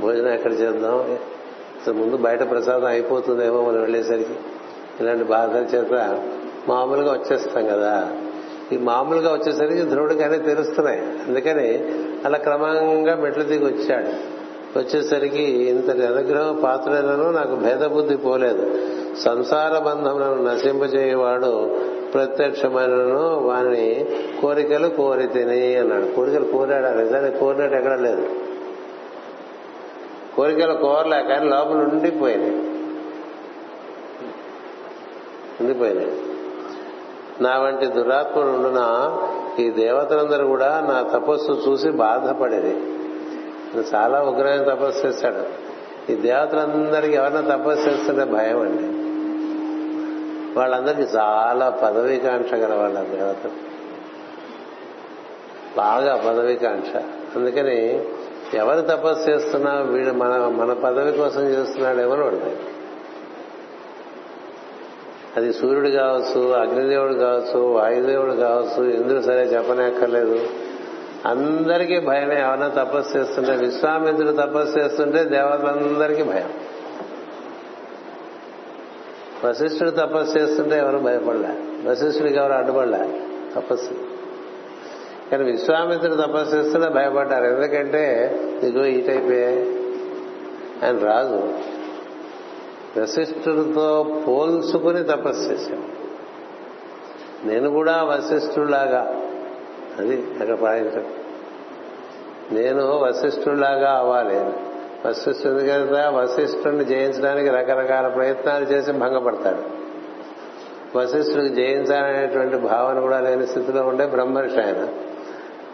భోజనం 0.00 0.28
ఎక్కడ 0.28 0.52
చేద్దాం? 0.52 1.18
అసలు 1.82 1.94
ముందు 1.94 2.16
బయట 2.16 2.50
ప్రసాదం 2.50 2.86
అయిపోతుందేమో 2.86 3.62
మనం 3.62 3.80
వెళ్ళేసరికి. 3.80 4.34
ఇలాంటి 5.00 5.24
బాధల 5.24 5.60
చేత 5.60 6.22
మామూలుగా 6.68 7.12
వచ్చేస్తాం 7.12 7.66
కదా. 7.66 8.12
ఈ 8.72 8.76
మామూలుగా 8.76 9.32
వచ్చేసరికి 9.32 9.82
ధ్రువుడికి 9.82 10.38
తెలుస్తున్నాయి. 10.38 11.00
అందుకని 11.00 11.94
అలా 12.24 12.38
క్రమంగా 12.38 13.16
మెట్లు 13.16 13.42
దిగి 13.42 13.64
వచ్చాడు. 13.64 14.40
వచ్చేసరికి 14.78 15.42
ఇంతటి 15.42 16.06
అనుగ్రహం 16.06 16.60
పాత్రలను 16.64 17.30
నాకు 17.30 17.54
భేద 17.54 17.86
బుద్ధి 17.86 18.16
పోలేదు. 18.16 18.78
సంసార 19.16 19.78
బంధములను 19.78 20.54
నశింపజేయవాడు 20.54 21.80
ప్రత్యక్షమైనను 22.14 23.38
వాని 23.38 24.06
కోరికలు 24.42 24.88
కోరి 24.88 25.26
తిని 25.26 25.76
అన్నాడు. 25.76 26.14
కోరికలు 26.14 26.44
కోరాడు? 26.44 26.98
నిజానికి 26.98 27.38
కోరినట్టు 27.38 27.76
ఎక్కడ 27.76 28.00
లేదు. 28.00 28.28
కోరికలు 30.36 30.74
కోరలే 30.74 31.22
కానీ 31.28 31.48
లోపల 31.48 31.74
ఉండిపోయినాయి 31.74 32.56
ఉండిపోయినాయి 35.60 36.12
నా 37.40 37.58
వంటి 37.58 37.86
దురాత్మనుండున 37.86 39.10
ఈ 39.58 39.70
దేవతలందరూ 39.70 40.46
కూడా 40.46 40.80
నా 40.80 41.18
తపస్సు 41.18 41.52
చూసి 41.68 41.90
బాధపడేది. 41.90 42.76
చాలా 43.94 44.22
ఉగ్రమైన 44.22 44.74
తపస్సు 44.74 45.06
చేశాడు. 45.06 45.70
ఈ 46.12 46.14
దేవతలందరికీ 46.14 47.16
ఎవరైనా 47.16 47.56
తపస్సు 47.56 47.88
చేస్తుంటే 47.88 48.24
భయం 48.24 48.60
అండి. 48.60 48.99
వాళ్ళందరికీ 50.56 51.02
చాలా 51.02 51.70
పదవీకాంక్ష 51.70 52.54
గల 52.54 52.74
వాళ్ళ 52.74 53.00
దేవతలు 53.00 53.70
బాగా 55.76 56.16
పదవీకాంక్ష. 56.16 56.96
అందుకని 57.36 58.06
ఎవరు 58.54 58.80
తపస్సు 58.80 59.30
చేస్తున్నా 59.30 59.74
వీడు 59.74 60.10
మన 60.10 60.48
మన 60.48 60.72
పదవి 60.72 61.12
కోసం 61.12 61.40
చేస్తున్నాడు 61.40 61.98
ఎవరు 61.98 62.22
వాడు 62.22 62.40
అది 65.36 65.52
సూర్యుడు 65.52 65.88
కావచ్చు 65.88 66.48
అగ్నిదేవుడు 66.48 67.14
కావచ్చు 67.14 67.60
వాయుదేవుడు 67.60 68.32
కావచ్చు 68.32 68.90
ఎందుకు 68.90 69.20
సరే 69.20 69.42
చెప్పనక్కర్లేదు. 69.42 70.48
అందరికీ 71.26 72.00
భయమే. 72.00 72.40
ఎవరైనా 72.40 72.68
తపస్సు 72.68 73.18
చేస్తుంటే 73.18 73.52
విశ్వామిత్రుడు 73.56 74.32
తపస్సు 74.32 74.78
చేస్తుంటే 74.78 75.24
దేవతలందరికీ 75.24 76.22
భయం. 76.22 76.50
వశిష్ఠుడు 79.44 79.90
తపస్సు 79.90 80.38
చేస్తుంటే 80.38 80.78
ఎవరు 80.78 80.98
భయపడలే. 80.98 81.48
వశిష్ఠుడికి 81.88 82.38
ఎవరు 82.38 82.52
అడ్డుపడలే. 82.52 83.20
తపస్సు. 83.56 83.94
కానీ 85.30 85.44
విశ్వామిత్రుడు 85.44 86.14
తపస్సు 86.14 86.56
చేస్తుంటే 86.56 86.88
భయపడ్డారు. 86.88 87.44
ఎందుకంటే 87.44 88.36
ఇదిగో 88.62 88.84
ఈ 88.84 89.00
టైపే. 89.00 89.76
ఆయన 90.84 90.98
రాజు. 90.98 91.54
వశిష్ఠుడితో 93.00 94.16
పోల్చుకుని 94.28 95.04
తపస్సు 95.04 95.50
చేశాను 95.50 96.00
నేను 97.44 97.70
కూడా 97.70 98.02
వశిష్ఠుడిలాగా. 98.02 99.22
అది 99.98 100.26
అక్కడ 100.40 100.54
పాయింట్. 100.54 100.96
నేను 102.52 102.98
వశిష్ఠుడిలాగా 102.98 103.90
అవ్వాలి 103.92 104.69
వశిష్ఠుడు 105.06 105.54
కదా 105.54 106.10
వశిష్ఠుడిని 106.10 106.84
జయించడానికి 106.84 107.48
రకరకాల 107.48 108.08
ప్రయత్నాలు 108.08 108.64
చేసి 108.64 108.92
భంగపడతాడు. 108.92 109.80
వశిష్ఠుడికి 110.98 111.54
జయించాలనేటువంటి 111.54 112.56
భావన 112.56 113.00
కూడా 113.00 113.20
లేని 113.20 113.46
స్థితిలో 113.46 113.82
ఉండే 113.82 114.06
బ్రహ్మర్షి 114.06 114.60
ఆయన. 114.60 114.88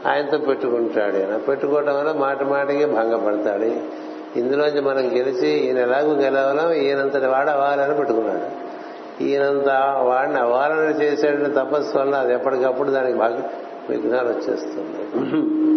ఆయనతో 0.09 0.39
పెట్టుకుంటాడు 0.39 1.17
ఆయన. 1.17 1.37
పెట్టుకోవటం 1.37 1.99
వల్ల 1.99 2.13
మాటి 2.13 2.45
మాటికి 2.45 2.85
భంగపడతాడు. 2.85 3.71
ఇందులోంచి 4.39 4.81
మనం 4.81 5.09
గెలిచి 5.19 5.49
ఈయన 5.49 5.79
ఎలాగూ 5.79 6.13
గెలవాలో 6.15 6.75
ఈయనంతటి 6.75 7.27
వాడు 7.27 7.51
అవ్వాలని 7.51 7.95
పెట్టుకున్నాడు. 7.95 8.67
ఈయనంత 9.23 9.69
వాడిని 10.03 10.39
అవ్వాలని 10.39 11.05
చేసేటువంటి 11.05 11.51
తపస్సు 11.51 11.99
వల్ల 11.99 12.15
అది 12.15 12.35
ఎప్పటికప్పుడు 12.35 12.91
దానికి 12.91 13.19
భాగ 13.19 13.43
విఘ్నాలు 13.91 14.29
వచ్చేస్తుంది. 14.29 15.76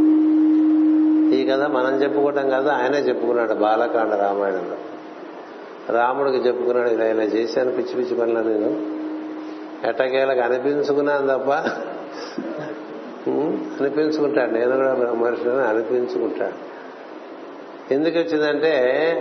ఈ 1.34 1.46
కథ 1.46 1.62
మనం 1.62 2.04
చెప్పుకోవటం 2.04 2.50
కాదు 2.50 2.70
ఆయనే 2.70 2.98
చెప్పుకున్నాడు 2.98 3.54
బాలకాండ 3.54 4.14
రామాయణంలో. 4.14 4.76
రాముడికి 5.98 6.38
చెప్పుకున్నాడు 6.38 6.90
ఇలా 6.90 7.06
ఇలా 7.06 7.24
చేశాను 7.24 7.72
పిచ్చి 7.72 7.96
పిచ్చి 7.96 8.16
పనులు 8.16 8.50
నేను. 8.50 9.00
ఎట్టకేలకు 9.88 10.40
అనిపించుకున్నాను 10.40 11.28
తప్ప 11.28 11.52
అనిపించుకుంటాడు. 13.82 14.52
నేను 14.52 14.76
కూడా 14.76 14.94
బ్రహ్మర్షిని 14.94 15.62
అనిపించుకుంటాడు. 15.62 16.70
ఎందుకు 17.94 18.18
వచ్చిందంటే 18.18 18.74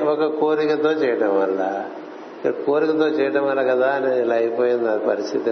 ఒక 0.05 0.41
కోరికతో 0.41 0.91
చేయటం 0.91 1.41
వల్ల. 1.41 1.85
కోరికతో 2.67 3.09
చేయటం 3.09 3.47
వల్ల 3.47 3.63
కదా 3.63 3.99
నేను 3.99 4.15
ఇలా 4.15 4.35
అయిపోయింది 4.35 4.91
ఆ 4.91 4.97
పరిస్థితి. 4.97 5.51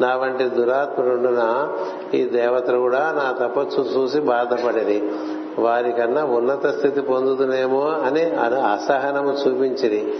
నా 0.00 0.16
వంటి 0.16 0.44
దురాత్ముడున్న 0.44 1.72
ఈ 2.14 2.24
దేవతలు 2.24 2.78
కూడా 2.78 2.98
నా 2.98 3.46
తపస్సు 3.46 3.80
చూసి 3.80 4.20
బాధపడేది 4.20 5.02
వారికన్నా 5.58 6.24
ఉన్నత 6.24 6.66
స్థితి 6.66 7.00
పొందుతునేమో 7.00 7.80
అని 7.80 8.22
అసహనము 8.72 9.32
చూపించిది 9.32 10.14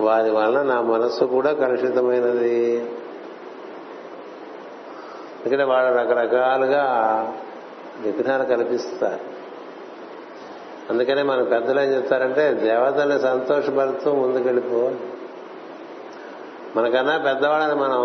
వారి 0.00 0.30
వలన 0.30 0.62
నా 0.62 0.80
మనస్సు 0.80 1.24
కూడా 1.24 1.52
కలుషితమైనది. 1.52 2.76
ఎందుకంటే 5.44 5.64
వాళ్ళు 5.64 5.98
రకరకాలుగా 5.98 6.84
విఘ్నాలు 8.00 8.44
కల్పిస్తారు 8.44 9.34
అందుకనే 10.90 11.22
మన 11.22 11.42
పెద్దలు 11.42 11.80
ఏం 11.80 11.86
చెప్తారంటే 11.86 12.54
దేవతల్ని 12.54 13.18
సంతోషపడుతూ 13.20 14.12
ముందుకెళ్ళిపో. 14.12 14.92
మనకన్నా 16.76 17.18
పెద్దవాళ్ళని 17.18 17.74
మనం 17.80 18.02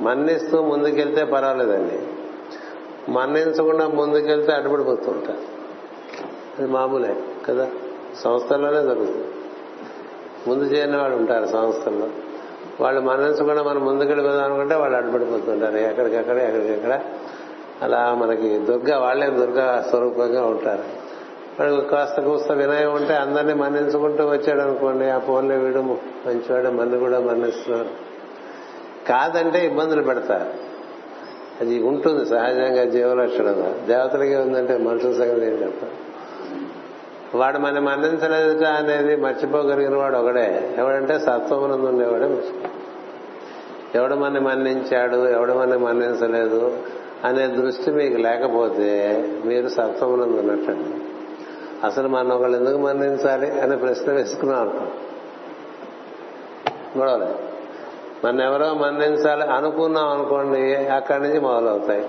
మన్నిస్తూ 0.00 0.62
ముందుకెళ్తే 0.62 1.24
పర్వాలేదండి. 1.24 1.98
మన్నించకుండా 3.12 3.88
ముందుకెళ్తే 3.88 4.52
అడ్డుపడిపోతూ 4.52 5.10
ఉంటారు. 5.10 5.55
అది 6.58 6.68
మామూలే 6.68 7.16
కదా? 7.48 7.70
సంస్థల్లోనే 8.20 8.82
జరుగుతుంది. 8.82 9.26
ముందు 10.48 10.64
చేయని 10.64 10.96
వాళ్ళు 10.96 11.16
ఉంటారు 11.16 11.46
సంస్థల్లో. 11.46 12.08
వాళ్ళు 12.80 13.00
మన్నించకుండా 13.00 13.62
మనం 13.62 13.84
ముందుకెళ్ళిపోదాం 13.84 14.44
అనుకుంటే 14.44 14.74
వాళ్ళు 14.74 14.96
అడ్డుపడిపోతుంటారు. 14.96 15.76
ఎక్కడికక్కడ 15.76 16.36
ఎక్కడికక్కడ. 16.36 17.00
అలా 17.82 18.14
మనకి 18.14 18.58
దుర్గా 18.58 18.98
వాళ్ళే 18.98 19.26
దుర్గా 19.26 19.86
స్వరూపంగా 19.90 20.46
ఉంటారు. 20.46 21.06
వాళ్ళు 21.60 21.80
కాస్త 21.80 22.20
కూస్త 22.20 22.52
వినయం 22.52 22.94
ఉంటే 22.94 23.14
అందరినీ 23.14 23.54
మన్నించుకుంటూ 23.54 24.26
వచ్చాడు 24.26 24.60
అనుకోండి 24.60 25.04
ఆ 25.06 25.18
ఫోన్లో 25.18 25.56
వీడు 25.56 25.78
మంచివాడు 25.78 26.68
మన్ను 26.68 26.98
కూడా 26.98 27.20
మన్నిస్తున్నారు. 27.20 27.90
కాదంటే 29.08 29.66
ఇబ్బందులు 29.66 30.02
పెడతారు. 30.02 30.46
అది 31.60 31.82
ఉంటుంది 31.82 32.26
సహజంగా 32.26 32.84
జీవలక్షణంగా 32.84 33.86
దేవతలకే 33.86 34.36
ఉందంటే 34.36 34.76
మనుషుల 34.76 35.12
సంగతి 35.12 35.46
ఏం 35.46 35.52
చెప్తారు 35.52 36.05
వాడు 37.34 37.58
మన 37.58 37.78
మన్నించలేదుగా 37.78 38.70
అనేది 38.70 39.16
మర్చిపోగలిగిన 39.16 39.96
వాడు 39.96 40.16
ఒకడే. 40.16 40.74
ఎవడంటే 40.78 41.18
సత్వమునందు 41.18 41.86
ఉండేవాడే 41.86 42.42
ఎవడు 43.94 44.14
మన 44.14 44.38
మన్నించాడు 44.38 45.28
ఎవడు 45.28 45.52
మన 45.52 45.76
మన్నించలేదు 45.76 46.78
అనే 47.24 47.46
దృష్టి 47.46 47.90
మీకు 47.90 48.16
లేకపోతే 48.16 49.24
మీరు 49.44 49.68
సత్వమునందు 49.68 50.36
ఉన్నట్టండి. 50.36 51.04
అసలు 51.86 52.08
మన 52.08 52.32
ఒకళ్ళు 52.32 52.56
ఎందుకు 52.56 52.78
మన్నించాలి 52.78 53.60
అనే 53.60 53.76
ప్రశ్న 53.76 54.12
వేసుకున్నాం 54.12 54.60
అనుకో. 54.60 54.86
గొడవలే. 56.98 57.34
మన 58.24 58.40
ఎవరో 58.40 58.74
మన్నించాలి 58.74 59.42
అనుకున్నాం 59.42 60.08
అనుకోండి 60.08 60.74
అక్కడి 60.74 61.22
నుంచి 61.22 61.40
మొదలవుతాయి. 61.40 62.06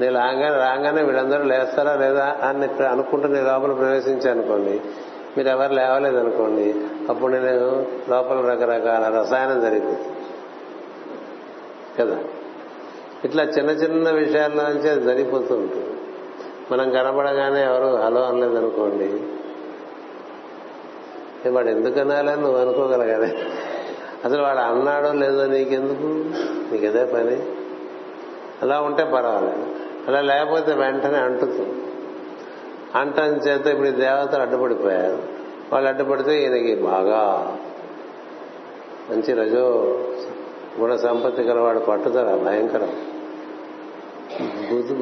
నేను 0.00 0.14
రాగానే 0.14 0.48
రాగానే 0.48 1.02
వీళ్ళందరూ 1.02 1.42
లేస్తారా 1.44 1.94
లేదా 1.94 2.36
అని 2.42 2.64
ఇక్కడ 2.64 2.84
అనుకుంటూ 2.84 3.28
నేను 3.28 3.46
లోపల 3.52 3.72
ప్రవేశించానుకోండి. 3.72 4.80
మీరు 5.36 5.48
ఎవరు 5.48 5.72
లేవలేదు 5.72 6.16
అనుకోండి 6.16 6.74
అప్పుడు 7.08 7.32
నేను 7.32 7.86
లోపల 8.10 8.50
రకరకాల 8.50 9.18
రసాయనం 9.18 9.60
జరిగింది 9.60 9.98
కదా? 11.98 12.18
ఇట్లా 13.24 13.42
చిన్న 13.42 13.70
చిన్న 13.70 14.10
విషయాల 14.10 14.50
నుంచి 14.50 14.90
అది 14.90 15.04
జరిగిపోతూ 15.04 15.54
ఉంటుంది. 15.54 15.90
మనం 16.72 16.90
కనపడగానే 16.90 17.64
ఎవరు 17.64 17.96
హలో 17.96 18.22
అనలేదు 18.22 18.58
అనుకోండి 18.58 19.20
వాడు 21.50 21.68
ఎందుకు 21.68 22.00
అనాలని 22.00 22.42
నువ్వు 22.42 22.60
అనుకోగలగానే? 22.60 23.34
అసలు 24.24 24.42
వాడు 24.42 24.58
అన్నాడో 24.58 25.12
లేదో 25.12 25.46
నీకెందుకు? 25.46 26.06
నీకు 26.72 26.84
ఇదే 26.84 27.04
పని. 27.04 27.42
అలా 28.62 28.80
ఉంటే 28.80 29.04
పర్వాలేదు. 29.04 29.83
అలా 30.08 30.20
లేకపోతే 30.20 30.74
వెంటనే 30.74 31.18
అంటుతుంది. 31.18 31.82
అంటని 32.94 33.36
చేత 33.36 33.66
ఇప్పుడు 33.66 33.88
ఈ 33.88 33.90
దేవతలు 33.90 34.42
అడ్డుపడిపోయారు. 34.42 35.22
వాళ్ళు 35.72 35.88
అడ్డుపడితే 35.88 36.42
ఈయనకి 36.42 36.74
బాగా 36.74 37.56
మంచి 39.10 39.32
రజో 39.32 39.98
గుణ 40.80 40.96
సంపత్తి 40.96 41.42
గలవాడు 41.42 41.78
పట్టుదల 41.78 42.36
భయంకరం. 42.36 42.92
బుద్ధు 44.42 44.94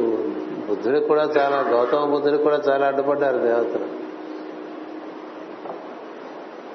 బుద్ధుడికి 0.68 1.06
కూడా 1.06 1.22
చాలా 1.22 1.60
గౌతమ 1.60 2.04
బుద్ధుడికి 2.04 2.42
కూడా 2.42 2.62
చాలా 2.68 2.86
అడ్డుపడ్డారు 2.86 3.38
దేవతలు. 3.38 4.02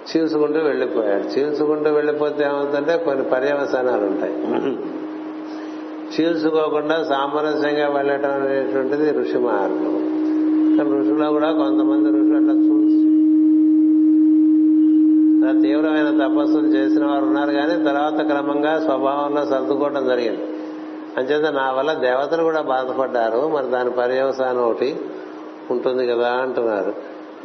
చీల్చుకుంటూ 0.07 0.59
వెళ్ళిపోయాడు 0.59 1.23
చీల్చుకుంటూ 1.23 1.91
వెళ్ళిపోతే 1.91 2.43
ఏమవుతుందంటే 2.43 2.97
కొన్ని 2.97 3.29
పర్యవసానాలు 3.29 4.05
ఉంటాయి. 4.05 4.33
చీల్చుకోకుండా 6.19 7.03
సామరస్యంగా 7.03 7.87
వెళ్ళటం 7.87 8.31
అనేటువంటిది 8.31 9.11
ఋషి 9.19 9.37
మార్గం 9.37 9.93
ఋషుల్లో 11.01 11.29
కూడా 11.29 11.51
కొంతమంది 11.51 12.09
ఋషులు 12.09 12.35
అట్లా 12.35 12.53
చూసి 12.53 13.03
తీవ్రమైన 15.61 16.27
తపస్సులు 16.27 16.67
చేసిన 16.67 17.05
వారు 17.05 17.25
ఉన్నారు 17.25 17.51
కానీ 17.51 17.83
తర్వాత 17.83 18.21
క్రమంగా 18.27 18.79
స్వభావంలో 18.79 19.45
సర్దుకోవటం 19.45 20.07
జరిగింది. 20.07 20.39
అంచేత 21.17 21.53
నా 21.53 21.71
వల్ల 21.71 21.93
దేవతలు 21.93 22.43
కూడా 22.43 22.61
బాధపడ్డారు 22.61 23.47
మరి 23.47 23.67
దాని 23.67 23.89
పర్యవసానం 23.89 24.59
ఒకటి 24.59 24.95
ఉంటుంది 25.71 26.07
కదా 26.07 26.29
అంటున్నారు. 26.29 26.93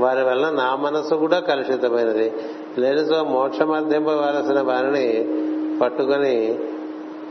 వారి 0.00 0.22
వల్ల 0.24 0.50
నా 0.50 0.76
మనసు 0.76 1.14
కూడా 1.14 1.38
కలుషితమైనది. 1.38 2.32
లేనితో 2.78 3.24
మోక్షమర్థింపవలసిన 3.24 4.60
వారిని 4.60 5.28
పట్టుకొని 5.80 6.58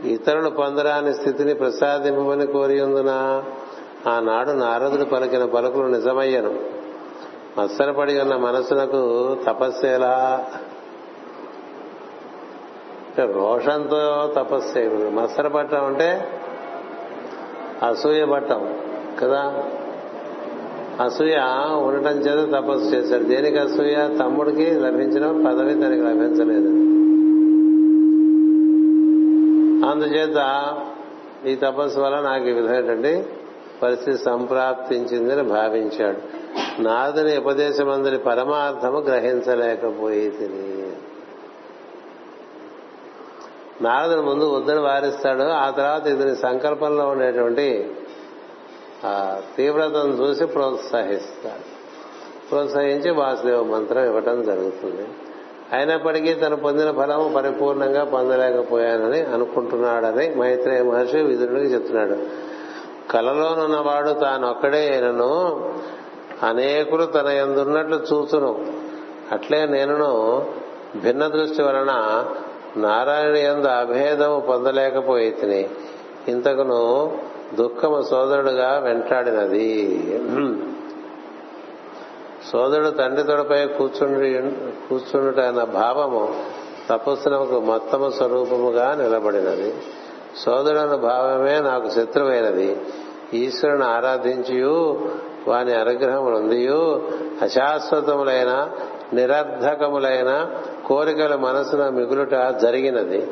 ఇతరులు 0.04 0.50
పొందరాని 0.50 1.14
స్థితిని 1.14 1.54
ప్రసాదింపమని 1.54 2.46
కోరి 2.46 2.80
ఆనాడు 4.08 4.50
నారదుడు 4.50 5.04
పలికిన 5.04 5.44
పలుకులు 5.44 5.86
నిజమయ్యను. 5.86 6.60
మత్సరపడి 7.58 8.20
ఉన్న 8.20 8.36
మనసునకు 8.36 9.36
తపస్సేలా. 9.46 10.46
రోషంతో 13.18 14.32
తపస్సు 14.36 14.78
చేయకూడదు. 14.78 15.08
మత్సరపడటం 15.08 15.84
అంటే 15.84 16.28
అసూయ 17.82 18.24
పట్టం 18.24 18.78
కదా? 19.20 19.64
అసూయ 21.00 21.36
ఉండటం 21.74 22.16
చేత 22.18 22.54
తపస్సు 22.54 22.84
చేశాడు. 22.84 23.24
దేనికి 23.24 23.58
అసూయ? 23.58 24.18
తమ్ముడికి 24.18 24.70
లభించిన 24.70 25.48
పదవి 25.48 25.74
తనకి 25.74 26.00
లభించలేదు. 26.00 26.91
అందుచేత 29.84 30.38
ఈ 31.46 31.54
తపస్సు 31.54 32.00
వల్ల 32.00 32.20
నాకు 32.20 32.44
ఈ 32.44 32.52
విధమైనటువంటి 32.52 33.26
పరిస్థితి 33.82 34.18
సంప్రాప్తించిందని 34.18 35.42
భావించాడు. 35.42 36.42
నారదుని 36.82 37.36
ఉపదేశమందుని 37.36 38.18
పరమార్థము 38.18 38.98
గ్రహించలేకపోయి 38.98 40.30
తిని 40.30 40.92
నారదుని 43.84 44.22
ముందు 44.22 44.56
వద్దని 44.56 44.80
వారిస్తాడు. 44.80 45.42
ఆ 45.42 45.70
తర్వాత 45.70 46.06
ఇతని 46.06 46.36
సంకల్పంలో 46.36 47.08
ఉండేటువంటి 47.08 47.94
ఆ 49.04 49.40
తీవ్రతను 49.56 50.12
చూసి 50.12 50.46
ప్రోత్సహిస్తాడు. 50.46 51.64
ప్రోత్సహించి 52.50 53.10
వాసుదేవ 53.10 53.62
మంత్రం 53.62 54.04
ఇవ్వటం 54.04 54.42
జరుగుతుంది. 54.42 55.08
అయినప్పటికీ 55.72 56.32
తను 56.32 56.56
పొందిన 56.56 56.90
ఫలము 56.90 57.32
పరిపూర్ణంగా 57.34 58.04
పొందలేకపోయానని 58.04 59.20
అనుకుంటున్నాడని 59.20 60.34
మైత్రేయ 60.34 60.82
మహర్షి 60.82 61.20
విదురుడికి 61.22 61.66
చెప్తున్నాడు. 61.66 62.16
కలలోనున్నవాడు 63.10 64.10
తానొక్కడే 64.10 64.88
అయినను 64.92 65.32
అనేకులు 66.42 67.04
తన 67.04 67.26
ఎందున్నట్లు 67.26 67.96
చూచును. 68.12 68.66
అట్లే 69.32 69.66
నేనును 69.66 70.12
భిన్న 71.04 71.26
దృష్టి 71.26 71.62
వలన 71.62 71.92
నారాయణ 72.76 73.36
ఎందు 73.36 73.66
అభేదము 73.66 74.40
పొందలేకపోయి 74.40 75.30
తిని 75.30 75.68
ఇంతకును 76.28 76.80
దుఃఖము 77.54 78.02
సోదరుడుగా 78.02 78.78
వెంటాడినది. 78.78 79.70
సోదరుడు 82.50 82.90
తండ్రి 82.90 83.26
తొడపై 83.26 83.66
కూర్చుండి 83.66 84.32
కూర్చుండుట 84.88 85.40
అన్న 85.40 85.64
భావము 85.64 86.34
తపస్సునకు 86.90 87.60
మొత్తము 87.60 88.10
స్వరూపముగా 88.10 88.94
నిలబడినది. 88.94 89.74
సోదరుడు 90.36 90.96
భావమే 90.96 91.60
నాకు 91.60 91.88
శత్రువైనది. 91.88 92.80
ఈశ్వరుని 93.34 93.84
ఆరాధించియు 93.84 95.00
వాని 95.48 95.74
అనుగ్రహం 95.74 96.32
నొందియు 96.32 97.08
అశాశ్వతములైన 97.42 98.70
నిరర్ధకములైన 99.12 100.50
కోరికల 100.86 101.34
మనసున 101.34 101.88
మిగులుట 101.88 102.34
జరిగినది. 102.34 103.30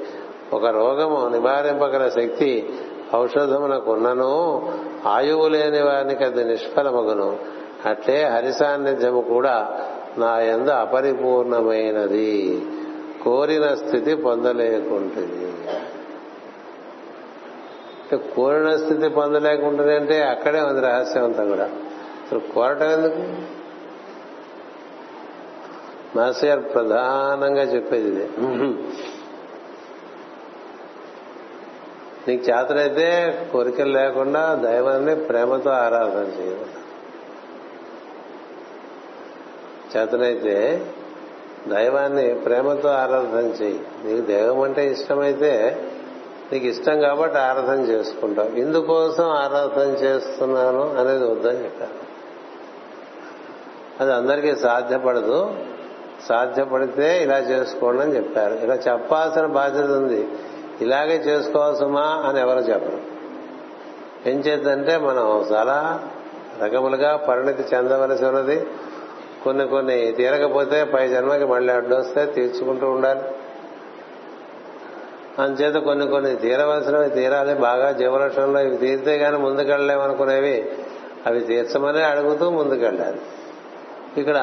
ఒక 0.52 0.66
రోగము 0.66 1.28
నివారింపగల 1.28 2.08
శక్తి 2.08 2.80
ఔషధమునకున్నను. 3.14 4.62
ఆయువు 5.06 5.48
లేని 5.48 5.82
వారికి 5.82 6.24
అది 6.24 6.44
నిష్ఫలమగును. 6.44 7.59
అట్లే 7.86 8.24
హరి 8.24 8.52
సాన్నిధ్యము 8.52 9.20
కూడా 9.20 9.80
నా 10.18 10.40
ఎందు 10.40 10.70
అపరిపూర్ణమైనది. 10.70 12.66
కోరిన 13.24 13.74
స్థితి 13.74 14.14
పొందలేకుంటుంది. 14.14 15.52
కోరిన 18.34 18.76
స్థితి 18.76 19.08
పొందలేకుంటుంది 19.08 19.96
అంటే 19.96 20.22
అక్కడే 20.22 20.60
ఉంది 20.60 20.80
రహస్యం 20.80 21.24
అంతా 21.24 21.44
కూడా. 21.44 21.64
అసలు 21.64 22.38
కోరటం 22.38 22.90
ఎందుకు? 22.90 23.42
మాస్టర్ 26.18 26.48
గారు 26.48 26.60
ప్రధానంగా 26.60 27.62
చెప్పేది 27.62 28.08
ఇది. 28.08 28.28
నీకు 32.28 32.42
చేతనైతే 32.44 33.38
కోరికలు 33.52 33.92
లేకుండా 33.92 34.54
దైవాన్ని 34.54 35.16
ప్రేమతో 35.16 35.70
ఆరాధన 35.70 36.40
చేయదు 36.40 36.79
చేతనైతే 39.96 40.86
దైవాన్ని 41.68 42.34
ప్రేమతో 42.34 42.88
ఆరాధన 42.88 43.62
చేయి. 43.62 43.80
నీకు 44.04 44.26
దైవం 44.26 44.60
అంటే 44.60 44.90
ఇష్టమైతే 44.90 45.82
నీకు 46.52 46.66
ఇష్టం 46.66 47.00
కాబట్టి 47.00 47.38
ఆరాధన 47.38 47.80
చేసుకుంటావు. 47.82 48.48
ఇందుకోసం 48.48 49.24
ఆరాధన 49.24 49.88
చేస్తున్నాను 49.90 50.96
అనేది 50.98 51.24
వద్దని 51.24 51.64
చెప్పారు. 51.64 52.10
అది 54.00 54.12
అందరికీ 54.12 54.56
సాధ్యపడదు. 54.56 55.54
సాధ్యపడితే 56.28 57.22
ఇలా 57.22 57.38
చేసుకోండి 57.38 58.02
అని 58.02 58.16
చెప్పారు. 58.16 58.54
ఇలా 58.54 58.74
చెప్పాల్సిన 58.74 59.46
బాధ్యత 59.46 59.86
ఉంది. 59.86 60.28
ఇలాగే 60.80 61.16
చేసుకోవాల్సమా 61.16 62.22
అని 62.26 62.40
ఎవరు 62.40 62.58
చెప్పరు. 62.58 63.20
ఏం 64.28 64.38
చేద్దంటే 64.38 64.96
మనం 64.96 65.46
చాలా 65.52 66.04
రకములుగా 66.62 67.16
పరిణితి 67.16 67.76
చెందవలసి 67.76 68.24
ఉన్నది. 68.24 68.66
కొన్ని 69.44 69.66
కొన్ని 69.66 70.12
తీరకపోతే 70.12 70.84
పై 70.84 71.08
జన్మకి 71.08 71.44
మళ్ళీ 71.44 71.72
అడ్డొస్తే 71.72 72.26
తీర్చుకుంటూ 72.26 72.90
ఉండాలి. 72.90 73.20
అంచేత 75.38 75.74
కొన్ని 75.74 76.06
కొన్ని 76.06 76.36
తీరవలసినవి 76.36 77.10
తీరాలి. 77.10 77.54
బాగా 77.54 77.92
జీవలక్షణంలో 77.92 78.60
ఇవి 78.60 78.76
తీరితే 78.76 79.16
గాని 79.16 79.38
ముందుకెళ్ళలేమనుకునేవి 79.38 80.72
అవి 81.26 81.40
తీర్చమనే 81.40 82.02
అడుగుతూ 82.02 82.50
ముందుకెళ్ళాలి. 82.50 83.20
ఇక్కడ 84.16 84.38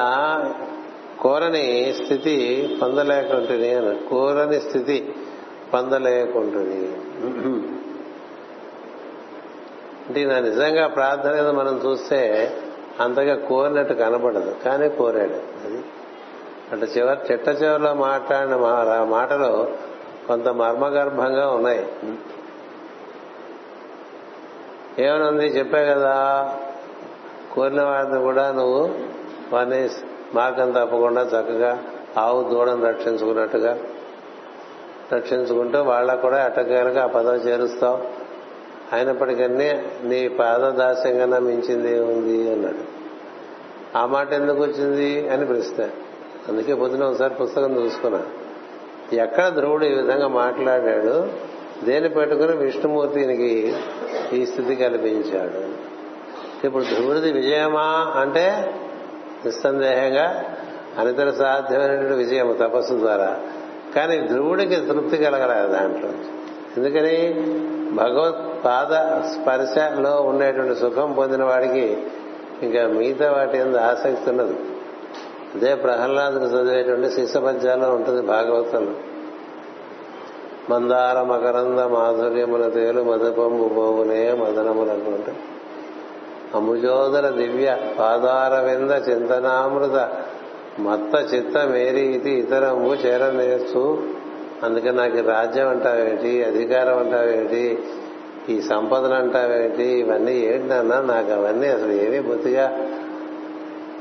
కోరని 1.20 1.94
స్థితి 2.04 2.34
పొందలేకుంటుంది 2.82 3.74
అని. 3.74 4.08
కోరని 4.08 4.60
స్థితి 4.60 5.14
పొందలేకుంటుంది. 5.74 6.96
అంటే 10.08 10.24
నా 10.24 10.38
నిజంగా 10.38 10.86
ప్రార్థన 10.86 11.50
మనం 11.50 11.80
చూస్తే 11.86 12.52
అంతగా 13.00 13.36
కోరినట్టు 13.36 13.94
కనబడదు. 13.94 14.56
కానీ 14.64 14.88
కోరాడు. 14.88 15.66
అది 15.66 15.84
అంటే 16.72 16.86
చివరి 16.86 17.32
చిట్ట 17.32 17.48
చివరిలో 17.48 17.94
మాట్లాడిన 17.94 18.56
మా- 18.56 19.08
మాటలు 19.08 19.68
కొంత 20.28 20.48
మర్మగర్భంగా 20.48 21.50
ఉన్నాయి. 21.50 21.86
ఏమనుంది? 24.98 25.46
చెప్పా 25.46 25.78
కదా. 25.78 26.54
కోరిన 27.54 27.82
వారిని 27.82 28.18
కూడా 28.18 28.52
నువ్వు 28.52 28.90
వారిని 29.52 29.88
మార్గం 30.34 30.70
తప్పకుండా 30.70 31.22
చక్కగా 31.22 31.82
ఆవు 32.18 32.42
దూడను 32.42 32.86
రక్షించుకున్నట్టుగా 32.86 33.78
రక్షించుకుంటూ 35.12 35.82
వాళ్ళకు 35.82 36.20
కూడా 36.20 36.44
అటకాలుగా 36.44 37.04
ఆ 37.04 37.06
పదవి 37.06 37.38
చేరుస్తావు. 37.38 38.17
అయినప్పటికీ 38.92 39.48
నీ 40.08 40.28
పాదదాస్యం 40.28 41.18
కన్నా 41.18 41.38
మించింది 41.38 41.96
ఏముంది 41.96 42.52
అన్నాడు. 42.52 42.98
ఆ 43.98 44.06
మాట 44.06 44.32
ఎందుకు 44.32 44.62
వచ్చింది 44.62 45.28
అని 45.28 45.46
ప్రశ్న. 45.46 45.88
అందుకే 46.48 46.74
పొద్దున 46.74 47.04
ఒకసారి 47.04 47.34
పుస్తకం 47.34 47.84
చూసుకున్నా. 47.84 48.22
ఎక్కడ 49.12 49.48
ధ్రువుడు 49.48 49.84
ఈ 49.84 49.94
విధంగా 49.94 50.28
మాట్లాడాడు? 50.28 51.28
దేని 51.84 52.08
పెట్టుకుని 52.08 52.56
విష్ణుమూర్తినికి 52.56 53.74
ఈ 54.32 54.46
స్థితి 54.46 54.74
కల్పించాడు? 54.74 55.88
ఇప్పుడు 56.66 56.84
ధ్రువుడిది 56.84 57.32
విజయమా 57.32 58.14
అంటే 58.16 58.74
నిస్సందేహంగా 59.44 60.44
అనితర 60.98 61.30
సాధ్యమైనటువంటి 61.30 62.14
విజయం 62.14 62.56
తపస్సు 62.60 62.94
ద్వారా. 62.94 63.40
కానీ 63.96 64.28
ధ్రువుడికి 64.28 64.76
తృప్తి 64.76 65.16
కలగలేదు 65.16 65.72
దాంట్లో. 65.72 66.10
ఎందుకని? 66.76 67.34
భగవత్ 67.94 68.47
పాద 68.64 69.22
స్పర్శలో 69.32 70.22
ఉండేటువంటి 70.22 70.80
సుఖం 70.80 71.12
పొందిన 71.12 71.44
వాడికి 71.44 71.98
ఇంకా 72.62 72.86
మిగతా 72.86 73.32
వాటి 73.32 73.64
మీద 73.64 73.76
ఆసక్తి 73.76 74.30
ఉన్నది. 74.30 74.54
అదే 75.54 75.74
ప్రహ్లాదుడు 75.74 76.44
చదివేటువంటి 76.44 77.10
శిశపద్యాల్లో 77.10 77.90
ఉంటుంది 77.90 78.22
భాగవతంలో 78.22 78.92
మందార 80.70 81.22
మకరంద 81.22 81.78
మాధుర్యముల 81.78 82.68
తేలు 82.68 83.02
మధుపంబు 83.02 83.68
పోవునే 83.68 84.32
మదనములకు 84.32 85.32
అముజోదర 86.56 87.28
దివ్య 87.28 87.76
పాదారవింద 87.98 88.90
చింతనామృత 88.90 90.08
మత్త 90.78 91.34
చిత్త 91.34 91.58
మేరీ 91.58 92.00
ఇది 92.00 92.30
ఇతరము 92.30 92.94
చేరనేస్తూ 92.94 93.98
అందుకే 94.62 94.90
నాకు 94.90 95.28
రాజ్యం 95.28 95.68
అంటావేటి 95.68 96.44
అధికారం 96.44 96.98
అంటావేటి 96.98 97.78
ఈ 98.48 98.60
సంపదలు 98.60 99.14
అంటావేంటి? 99.14 99.84
ఇవన్నీ 99.84 100.32
ఏంటన్నా 100.32 101.00
నాకు 101.00 101.30
అవన్నీ 101.30 101.68
అసలు 101.68 101.92
ఏమీ 101.92 102.20
బొత్తిగా 102.20 102.86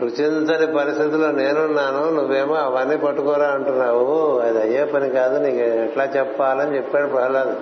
రుచించని 0.01 0.75
పరిస్థితుల్లో 0.75 1.31
నేనున్నాను 1.31 2.09
నువ్వేమో 2.09 2.55
అవన్నీ 2.55 2.97
పట్టుకోరా 2.97 3.47
అంటున్నావు. 3.47 4.39
అది 4.39 4.61
అయ్యే 4.61 4.85
పని 4.85 5.09
కాదు 5.09 5.43
నీకు 5.43 5.57
ఎట్లా 5.57 6.03
చెప్పాలని 6.03 6.77
చెప్పాడు 6.77 7.07
ప్రహ్లాదు. 7.07 7.57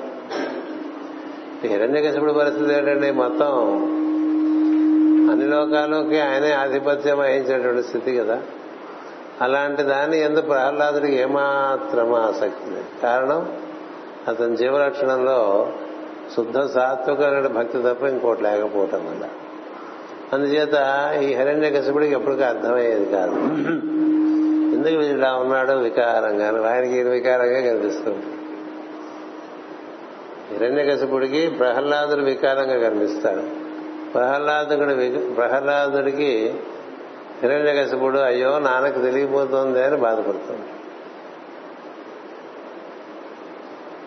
హిరణ్యకశిపుడి 1.67 2.33
పరిస్థితి 2.33 2.73
ఏంటండి 2.73 3.11
మొత్తం? 3.11 3.51
అన్ని 5.31 5.47
లోకాలకి 5.47 6.19
ఆయనే 6.19 6.51
ఆధిపత్యం 6.51 7.19
వహించేటువంటి 7.19 7.87
స్థితి 7.87 8.15
కదా. 8.15 8.39
అలాంటి 9.41 9.83
దాన్ని 9.83 10.19
ఎందుకు 10.19 10.45
ప్రహ్లాదుడికి 10.45 11.15
ఏమాత్రం 11.15 12.13
ఆసక్తి 12.13 12.69
లేదు. 12.69 13.01
కారణం 13.03 13.49
అతని 14.27 14.57
జీవలక్షణంలో 14.57 15.69
శుద్ధ 16.33 16.59
సాత్వికమైన 16.59 17.47
భక్తి 17.47 17.77
తప్ప 17.81 18.03
ఇంకోటి 18.03 18.43
లేకపోవటం 18.43 19.05
వల్ల. 19.05 19.27
అందుచేత 20.33 20.73
ఈ 21.23 21.33
హిరణ్య 21.33 21.69
కసిపుడికి 21.69 22.11
ఎప్పటికీ 22.11 22.43
అర్థమయ్యేది 22.43 23.05
కాదు. 23.05 23.35
ఎందుకు 24.75 24.95
వీడు 24.95 25.17
ఇలా 25.17 25.33
ఉన్నాడు 25.33 25.71
వికారంగా 25.71 26.71
ఆయనకి 26.71 26.99
ఇది 26.99 27.09
వికారంగా 27.09 27.61
కనిపిస్తుంది. 27.61 28.25
హిరణ్య 30.51 30.95
కసిపుడికి 30.95 31.49
ప్రహ్లాదుడు 31.49 32.25
వికారంగా 32.25 32.89
కనిపిస్తాడు. 32.89 33.43
ప్రహ్లాదుడు 34.13 35.33
ప్రహ్లాదుడికి 35.33 36.53
హిరణ్య 37.43 37.83
కసిపుడు 37.83 38.17
అయ్యో 38.17 38.59
నాన్నకు 38.59 38.99
తెలియపోతుంది 38.99 39.83
అని 39.83 39.97
బాధపడుతుంది. 39.97 40.65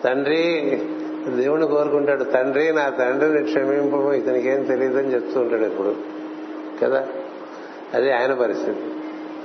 తండ్రి 0.03 0.81
దేవుని 1.35 1.67
కోరుకుంటాడు 1.67 2.23
తండ్రి 2.23 2.73
నా 2.73 2.89
తండ్రిని 2.89 3.43
క్షమింపు 3.43 4.11
ఇతనికేం 4.11 4.63
తెలియదని 4.63 5.13
చెప్తూ 5.13 5.39
ఉంటాడు 5.39 5.61
ఇప్పుడు 5.61 5.95
కదా? 6.83 7.07
అది 7.93 8.11
ఆయన 8.11 8.33
పరిస్థితి. 8.33 8.81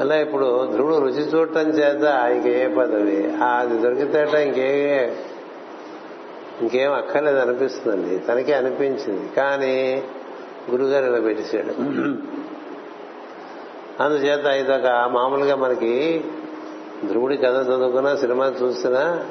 అలా 0.01 0.17
ఇప్పుడు 0.17 0.69
ధ్రువుడు 0.73 0.95
రుచి 0.95 1.39
చూడటం 1.39 1.69
చేత 1.69 2.05
ఇంకే 2.05 2.75
పదవి? 2.79 3.33
అది 3.45 3.79
దొరికితేట 3.79 4.35
ఇంకే 4.35 5.13
ఇంకేం 6.63 6.93
అక్కర్లేదు 6.93 7.39
అనిపిస్తుందండి. 7.39 8.19
తనకే 8.19 8.53
అనిపించింది. 8.53 9.29
కానీ 9.37 10.03
గురుగారు 10.71 11.05
ఇలా 11.05 11.21
పెట్టేశాడు. 11.21 11.73
అందుచేత 14.03 14.47
ఇదొక 14.47 15.11
మామూలుగా 15.13 15.57
మనకి 15.57 16.25
ధ్రువుడి 17.09 17.37
కథ 17.37 17.67
చదువుకున్నా 17.67 18.17
సినిమా 18.17 18.55
చూసినా 18.63 19.27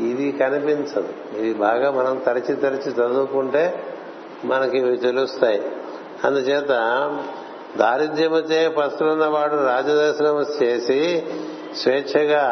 ఇది 0.00 0.32
కనిపించదు. 0.32 1.38
ఇవి 1.38 1.54
బాగా 1.54 1.90
మనం 1.90 2.18
తరచి 2.26 2.56
తరచి 2.56 2.92
చదువుకుంటే 2.92 3.82
మనకి 4.44 4.78
ఇవి 4.78 4.96
తెలుస్తాయి. 4.96 5.62
అందుచేత 6.24 6.68
దారిద్ర్యముచే 7.78 8.68
పస్తులున్నవాడు 8.68 9.56
రాజదర్శనం 9.56 10.46
చేసి 10.62 11.26
స్వేచ్ఛగా 11.76 12.44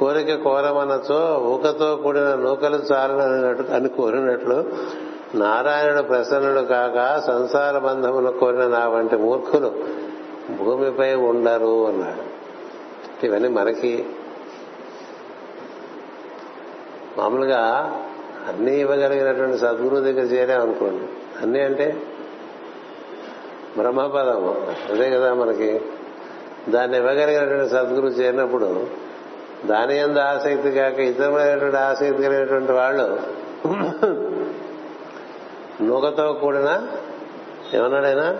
కోరిక 0.00 0.34
కోరమనచో 0.34 1.38
ఊకతో 1.38 1.96
కూడిన 1.96 2.34
నూకలు 2.34 2.76
చాలనట్టు 2.76 3.72
అని 3.72 3.88
కోరినట్లు 3.88 4.64
నారాయణుడు 5.34 6.02
ప్రసన్నుడు 6.02 6.60
కాక 6.60 7.20
సంసార 7.26 7.78
బంధములు 7.78 8.30
కోరిన 8.30 8.66
నా 8.66 8.88
వంటి 8.88 9.16
మూర్ఖులు 9.16 9.72
భూమిపై 10.62 11.14
ఉండరు 11.14 11.88
అన్నాడు. 11.88 12.36
ఇవన్నీ 13.26 13.48
మనకి 13.48 14.06
మామూలుగా 17.18 17.62
అన్నీ 18.48 18.80
ఇవ్వగలిగినటువంటి 18.80 19.58
సద్గురువు 19.58 20.00
దగ్గర 20.00 20.22
చేరామనుకోండి. 20.22 21.04
అన్నీ 21.42 21.60
అంటే 21.60 22.02
బ్రహ్మపదము. 23.78 24.66
అదే 24.92 25.10
కదా 25.10 25.34
మనకి. 25.34 25.80
దాన్ని 26.68 26.96
ఇవ్వగలిగినటువంటి 26.98 27.70
సద్గురువు 27.70 28.10
చేరినప్పుడు 28.10 28.86
దాని 29.64 29.98
ఎందు 29.98 30.18
ఆసక్తి 30.18 30.70
కాక 30.70 30.98
ఇతరమైనటువంటి 30.98 31.76
ఆసక్తి 31.76 32.22
కలిగినటువంటి 32.22 32.72
వాళ్ళు 32.72 33.20
నూకతో 35.82 36.32
కూడిన 36.32 36.86
ఏమన్నాడైనా? 37.74 38.38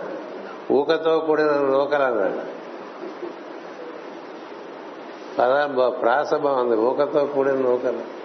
ఊకతో 0.71 1.19
కూడిన 1.19 1.45
నూకలు 1.45 2.03
అన్నాడు. 2.03 2.39
పద 5.37 6.01
ప్రాస 6.01 6.33
బాగుంది 6.33 6.75
ఊకతో 6.75 7.25
కూడిన 7.25 7.53
నూకలు. 7.53 8.16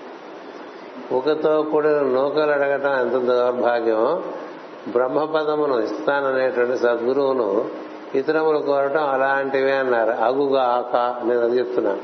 ఊకతో 1.12 1.62
కూడిన 1.62 2.00
నూకలు 2.00 2.50
అడగటం 2.50 3.00
ఎంత 3.00 3.12
దౌర్భాగ్యం 3.12 4.22
బ్రహ్మపదమును 4.92 5.80
ఇస్తాననేటువంటి 5.80 6.78
సద్గురువును 6.78 7.70
ఇతరములు 8.14 8.58
కోరటం 8.58 9.08
అలాంటివే 9.08 9.72
అన్నారు. 9.72 10.10
అగుగా 10.10 10.62
ఆక 10.62 11.22
నేను 11.24 11.40
అది 11.40 11.58
చెప్తున్నా 11.58 11.96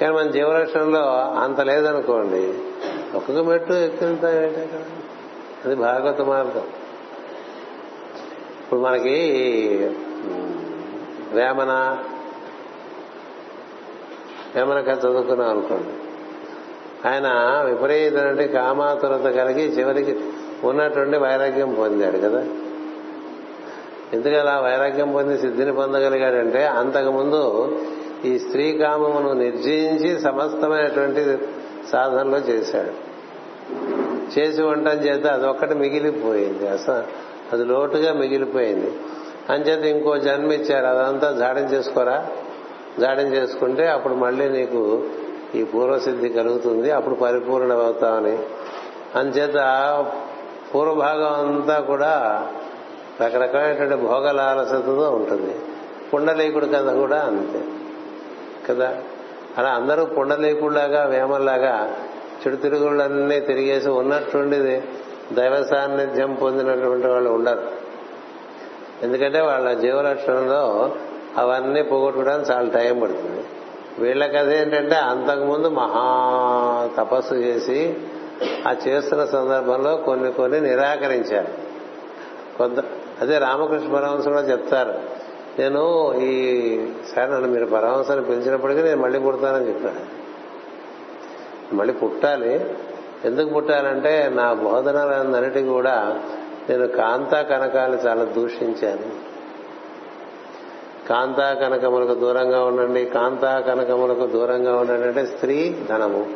కానీ 0.00 0.12
మన 0.14 0.30
జీవలక్షణంలో 0.30 1.00
అంత 1.40 1.60
లేదనుకోండి 1.60 2.54
ఒక్కొక్క 3.16 3.42
మెట్టు 3.42 3.72
ఎక్కువ 3.72 4.08
అక్కడ? 4.08 4.80
అది 5.64 5.74
భాగవత 5.74 6.20
మార్గం. 6.20 6.62
ఇప్పుడు 8.64 8.80
మనకి 8.80 9.14
వేమన 11.32 11.98
వేమన 14.56 14.80
కథ 14.80 14.98
చదువుకున్నాం 14.98 15.50
అనుకోండి. 15.50 15.92
ఆయన 17.06 17.28
విపరీతమైన 17.66 18.46
కామాతురత 18.46 19.34
కలిగి 19.34 19.64
చివరికి 19.64 20.20
ఉన్నటువంటి 20.64 21.16
వైరాగ్యం 21.16 21.74
పొందాడు 21.74 22.18
కదా. 22.18 22.44
ఎందుకు 24.12 24.34
అలా 24.34 24.60
వైరాగ్యం 24.60 25.12
పొంది 25.12 25.38
సిద్ధిని 25.38 25.72
పొందగలిగాడంటే 25.72 26.66
అంతకుముందు 26.66 27.78
ఈ 28.24 28.38
స్త్రీ 28.38 28.72
కామమును 28.72 29.32
నిర్జయించి 29.32 30.20
సమస్తమైనటువంటి 30.20 31.38
సాధనలో 31.92 32.38
చేశాడు. 32.38 33.16
చేసి 34.38 34.62
ఉండటం 34.62 34.96
చేత 34.96 35.26
అదొక్కటి 35.26 35.74
మిగిలిపోయింది. 35.74 36.68
అసలు 36.68 37.02
అది 37.52 37.64
లోటుగా 37.64 38.12
మిగిలిపోయింది. 38.12 38.92
అంచేత 39.50 39.84
ఇంకో 39.84 40.16
జన్మ 40.16 40.52
ఇచ్చారు 40.52 40.86
అదంతా 40.86 41.32
జాడం 41.32 41.62
చేసుకోరా 41.62 42.26
జాడం 43.00 43.34
చేసుకుంటే 43.34 43.88
అప్పుడు 43.88 44.14
మళ్ళీ 44.14 44.48
నీకు 44.48 45.04
ఈ 45.56 45.64
పూర్వసిద్ధి 45.64 46.28
కలుగుతుంది 46.28 46.90
అప్పుడు 46.90 47.14
పరిపూర్ణమవుతామని. 47.14 48.38
అంచేత 49.14 49.54
పూర్వభాగం 50.74 51.48
అంతా 51.48 51.80
కూడా 51.80 52.46
రకరకమైనటువంటి 53.20 53.94
భోగలాలసతతో 53.96 55.10
ఉంటుంది. 55.10 55.54
పుండలీకుడు 56.14 56.66
కథ 56.66 56.94
కూడా 56.94 57.20
అంతే. 57.20 57.64
కదా? 58.68 58.98
అలా 59.58 59.68
అందరూ 59.68 60.04
పుండలీకుడిలాగా 60.04 61.04
వేమల్లాగా 61.04 61.96
చెడుతిరుగుళ్ళన్నీ 62.46 63.40
తిరిగేసి 63.40 63.88
ఉన్నట్టుండి 63.88 64.82
దైవ 65.32 65.62
సాన్నిధ్యం 65.70 66.34
పొందినటువంటి 66.34 67.06
వాళ్ళు 67.06 67.30
ఉండరు. 67.30 67.68
ఎందుకంటే 69.02 69.40
వాళ్ళ 69.40 69.72
జీవలక్షణంలో 69.72 70.92
అవన్నీ 71.36 71.82
పోగొట్టుకోవడానికి 71.82 72.52
చాలా 72.52 72.68
టైం 72.68 73.00
పడుతుంది. 73.00 73.44
వీళ్ళ 73.98 74.26
కథ 74.26 74.48
ఏంటంటే 74.48 74.94
అంతకుముందు 74.94 75.68
మహా 75.68 76.04
తపస్సు 76.98 77.34
చేసి 77.34 77.96
ఆ 78.68 78.74
చేస్తున్న 78.88 79.24
సందర్భంలో 79.24 79.96
కొన్ని 79.96 80.32
కొన్ని 80.32 80.60
నిరాకరించారు. 80.60 81.48
కొంత 82.58 82.84
అదే 83.20 83.38
రామకృష్ణ 83.38 83.94
పరమహంస 83.94 84.28
కూడా 84.28 84.40
చెప్తారు. 84.40 84.94
నేను 85.58 86.14
ఈ 86.14 86.34
సార్ 87.16 87.30
నన్ను 87.30 87.48
మీరు 87.48 87.66
పరమహంసని 87.66 88.24
పిలిచినప్పటికీ 88.24 88.82
నేను 88.82 89.02
మళ్ళీ 89.02 89.18
పుడతానని 89.18 89.68
చెప్పాను 89.68 90.26
మళ్ళీ 91.76 91.94
పుట్టాలి. 91.94 92.74
ఎందుకు 93.24 93.48
పుట్టాలంటే 93.48 94.30
నా 94.34 94.52
బోధనలన్నిటి 94.52 95.62
కూడా 95.62 96.20
నేను 96.70 96.86
కాంతా 96.86 97.42
కనకాలు 97.42 97.96
చాలా 97.96 98.24
దూషించాను. 98.24 99.25
కాంతా 101.08 101.54
కనకములకు 101.54 102.14
దూరంగా 102.14 102.64
ఉండండి. 102.64 103.04
కాంతా 103.04 103.60
కనకములకు 103.60 104.26
దూరంగా 104.26 104.76
ఉండండి 104.76 105.06
అంటే 105.06 105.26
స్త్రీ 105.26 105.76
ధనము. 105.88 106.26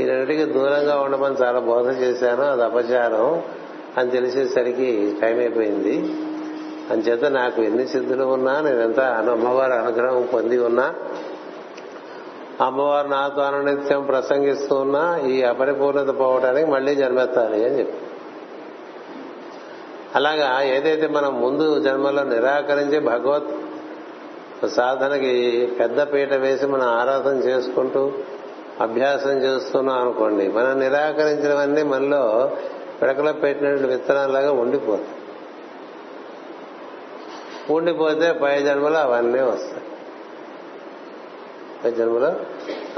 ఈ 0.00 0.04
రెండింటికి 0.04 0.44
దూరంగా 0.44 1.00
ఉండమని 1.00 1.34
చాలా 1.42 1.58
బోధ 1.58 1.88
చేశాను 1.88 2.42
అది 2.42 2.62
అపచారం 2.64 3.42
అని 3.98 4.10
తెలిసేసరికి 4.10 5.16
టైం 5.22 5.38
అయిపోయింది. 5.38 6.14
అంచేత 6.90 7.24
నాకు 7.24 7.62
ఎన్ని 7.62 7.88
సిద్ధులు 7.88 8.24
ఉన్నా 8.24 8.60
నేనెంత 8.60 9.00
అమ్మవారి 9.00 9.74
అనుగ్రహం 9.74 10.28
పొంది 10.34 10.58
ఉన్నా 10.58 10.94
అమ్మవారు 12.60 13.08
నాతో 13.08 13.42
అనునిత్యం 13.42 14.02
ప్రసంగిస్తూ 14.02 14.76
ఉన్నా 14.76 15.18
ఈ 15.18 15.42
అపరిపూర్ణత 15.42 16.18
పోవడానికి 16.18 16.70
మళ్ళీ 16.70 16.94
జన్మెత్తాలి 16.94 17.64
అని 17.64 17.78
చెప్పి. 17.78 17.98
అలాగా 20.14 20.62
ఏదైతే 20.62 21.08
మనం 21.08 21.40
ముందు 21.40 21.82
జన్మలో 21.82 22.22
నిరాకరించి 22.22 22.98
భగవత్ 22.98 23.44
సాధనకి 24.66 25.66
పెద్ద 25.80 26.12
పీట 26.12 26.34
వేసి 26.34 26.66
మనం 26.66 26.82
ఆరాధన 26.82 27.36
చేసుకుంటూ 27.36 28.12
అభ్యాసం 28.80 29.30
చేస్తున్నాం 29.30 29.98
అనుకోండి 29.98 30.48
మనం 30.48 30.80
నిరాకరించినవన్నీ 30.80 31.82
మనలో 31.82 32.50
పిడకలో 33.02 33.32
పెట్టినటువంటి 33.32 33.86
విత్తనాలాగా 33.86 34.52
ఉండిపోతాయి. 34.52 35.08
ఉండిపోతే 37.70 38.32
పై 38.32 38.62
జన్మలో 38.62 38.98
అవన్నీ 38.98 39.40
వస్తాయి. 39.40 39.82
పై 41.84 41.90
జన్మలో 41.90 42.36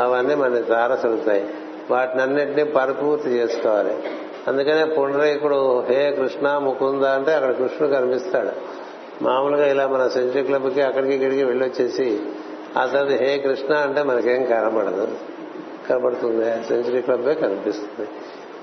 అవన్నీ 0.04 0.34
మన 0.34 0.60
తారసలుతాయి 0.60 1.54
వాటిని 1.90 2.22
అన్నింటినీ 2.22 2.64
పరిపూర్తి 2.64 3.28
చేసుకోవాలి. 3.28 4.02
అందుకనే 4.48 4.84
పుండరీకుడు 4.84 5.80
హే 5.80 6.12
కృష్ణ 6.12 6.58
ముకుంద 6.58 7.04
అంటే 7.04 7.34
అక్కడ 7.34 7.52
కృష్ణుడు 7.52 7.92
కనిపిస్తాడు. 7.94 8.80
మామూలుగా 9.22 9.66
ఇలా 9.66 9.86
మన 9.86 10.08
సెంచరీ 10.08 10.42
క్లబ్కి 10.42 10.82
అక్కడికి 10.82 11.14
ఇక్కడికి 11.14 11.44
వెళ్ళొచ్చేసి 11.44 12.20
ఆ 12.78 12.86
తర్వాత 12.86 13.20
హే 13.20 13.38
కృష్ణ 13.38 13.74
అంటే 13.74 14.02
మనకేం 14.02 14.44
కనబడదు. 14.44 15.08
కనబడుతుంది. 15.90 16.44
సెంచరీ 16.44 17.00
క్లబ్బే 17.02 17.34
కనిపిస్తుంది. 17.34 18.08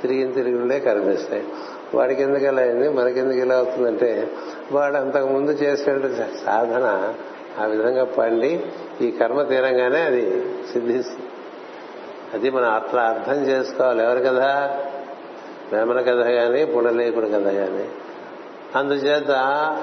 తిరిగి 0.01 0.33
తిరుగులే 0.33 0.79
కనిపిస్తాయి. 0.79 1.45
వాడికి 1.93 2.21
ఎందుకు 2.21 2.45
ఇలా 2.45 2.61
అయింది? 2.61 2.89
మనకెందుకు 2.89 3.37
ఇలా 3.37 3.55
అవుతుందంటే 3.55 4.29
వాడు 4.71 4.95
అంతకు 4.95 5.27
ముందు 5.27 5.51
చేసే 5.51 5.99
సాధన 6.45 7.13
ఆ 7.59 7.65
విధంగా 7.65 8.03
పండి 8.03 8.63
ఈ 9.01 9.11
కర్మ 9.11 9.43
తీరంగానే 9.43 10.01
అది 10.01 10.41
సిద్ధిస్తుంది. 10.73 11.29
అది 12.33 12.49
మనం 12.49 12.69
అట్లా 12.73 13.01
అర్థం 13.01 13.43
చేసుకోవాలి. 13.45 14.03
ఎవరి 14.03 14.21
కదా 14.21 14.79
వేమన 15.73 16.01
కథ 16.01 16.29
కానీ 16.29 16.65
పుడలేకుడు 16.65 17.25
కథ 17.25 17.43
కానీ 17.43 17.89
అందుచేత 18.77 19.31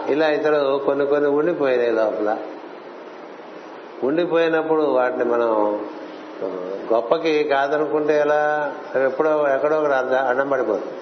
ఇలా 0.09 0.29
ఇతడు 0.29 0.79
కొన్ని 0.87 1.07
కొన్ని 1.07 1.29
ఉండిపోయినాయి 1.29 1.91
లోపల. 1.91 2.39
ఉండిపోయినప్పుడు 4.03 4.83
వాటిని 4.83 5.25
మనం 5.25 5.51
గొప్పకి 6.93 7.45
కాదనుకుంటే 7.45 8.19
ఎలా? 8.19 8.73
ఎప్పుడో 9.05 9.49
ఎక్కడో 9.49 9.79
ఒకటి 9.79 9.93
అడ్డం 10.15 10.49
పడిపోతుంది 10.49 10.93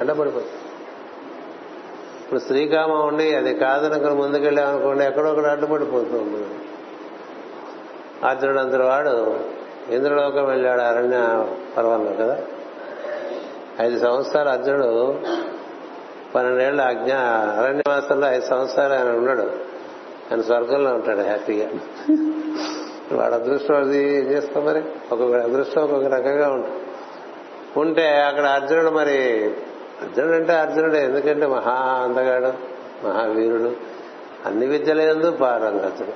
అడ్డం 0.00 0.18
పడిపోతుంది 0.18 0.52
ఇప్పుడు 2.24 2.40
శ్రీకామం 2.40 3.06
ఉండి 3.06 3.34
అది 3.34 3.54
కాదనుకుని 3.54 4.14
ముందుకెళ్ళామనుకోండి 4.14 5.04
ఎక్కడో 5.04 5.30
ఒకటి 5.30 5.46
అడ్డుపడిపోతుంది 5.46 6.44
అర్జునుడు 8.26 8.58
అంతటి 8.58 8.82
వాడు 8.82 9.36
ఇంద్రలోకం 9.94 10.44
వెళ్ళాడు 10.44 10.80
అరణ్య 10.80 11.44
పర్వంలో 11.76 12.12
కదా. 12.12 12.38
ఐదు 13.80 13.98
సంవత్సరాలు 13.98 14.48
అర్జునుడు 14.48 15.20
పన్నెండేళ్ళ 16.34 16.80
అజ్ఞ 16.82 17.14
అరణ్యవాసంలో 17.62 18.32
ఐదు 18.32 18.46
సంవత్సరాలు 18.46 18.92
ఆయన 18.92 19.10
ఉన్నాడు. 19.10 19.42
ఆయన 20.30 20.40
స్వర్గంలో 20.40 20.94
ఉంటాడు 20.94 21.20
హ్యాపీగా. 21.20 21.70
వాడు 23.12 23.34
అదృష్టం 23.34 23.76
అది 23.76 23.98
ఏం 23.98 24.24
చేస్తాం 24.24 24.64
మరి. 24.64 24.78
ఒక్కొక్క 25.12 25.36
అదృష్టం 25.36 25.82
ఒక్కొక్క 25.82 26.06
రకంగా 26.06 26.48
ఉంటుంది. 26.48 26.76
ఉంటే 27.76 28.22
అక్కడ 28.22 28.46
అర్జునుడు 28.46 28.90
మరి 28.90 29.44
అర్జునుడు 30.02 30.36
అంటే 30.36 30.52
అర్జునుడే 30.52 31.04
ఎందుకంటే 31.04 31.46
మహా 31.46 31.74
అందగాడు 31.74 32.52
మహావీరుడు. 33.06 33.76
అన్ని 34.46 34.66
విద్యలందు 34.66 35.30
పారంగతుడు. 35.30 36.12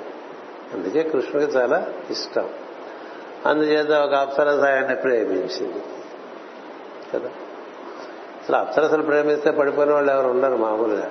అందుకే 0.77 1.03
కృష్ణుడికి 1.03 1.59
చాలా 1.59 1.87
ఇష్టం. 2.11 2.49
అందుచేత 3.47 3.91
ఒక 3.91 4.15
అప్సరస 4.15 4.61
ఆయన్ని 4.61 4.97
ప్రేమించింది. 4.97 5.83
కదా? 7.15 7.31
అసలు 8.43 8.57
అప్సరసలు 8.57 9.03
ప్రేమిస్తే 9.03 9.51
పడిపోయిన 9.51 9.93
వాళ్ళు 9.93 10.13
ఎవరు 10.13 10.29
ఉండరు 10.29 10.57
మామూలుగా. 10.57 11.11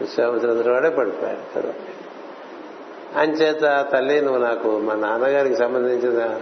విశ్వామిత్రుడు 0.00 0.68
వాడే 0.68 0.90
పడిపోయాడు. 0.90 1.58
కదా 1.58 1.74
అంచేత 3.16 3.86
తల్లి 3.92 4.20
నువ్వు 4.20 4.42
నాకు 4.42 4.78
మా 4.78 4.94
నాన్నగారికి 4.94 5.56
సంబంధించిన 5.56 6.40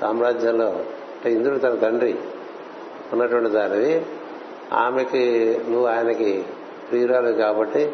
సామ్రాజ్యంలో 0.00 0.66
అంటే 0.66 1.32
ఇంద్రుడు 1.32 1.58
తన 1.58 1.74
తండ్రి 1.74 2.18
ఉన్నటువంటి 3.12 3.50
దానివి. 3.50 4.06
ఆమెకి 4.72 5.56
నువ్వు 5.68 5.86
ఆయనకి 5.86 6.44
ప్రియురాలు 6.90 7.32
కాబట్టి 7.32 7.92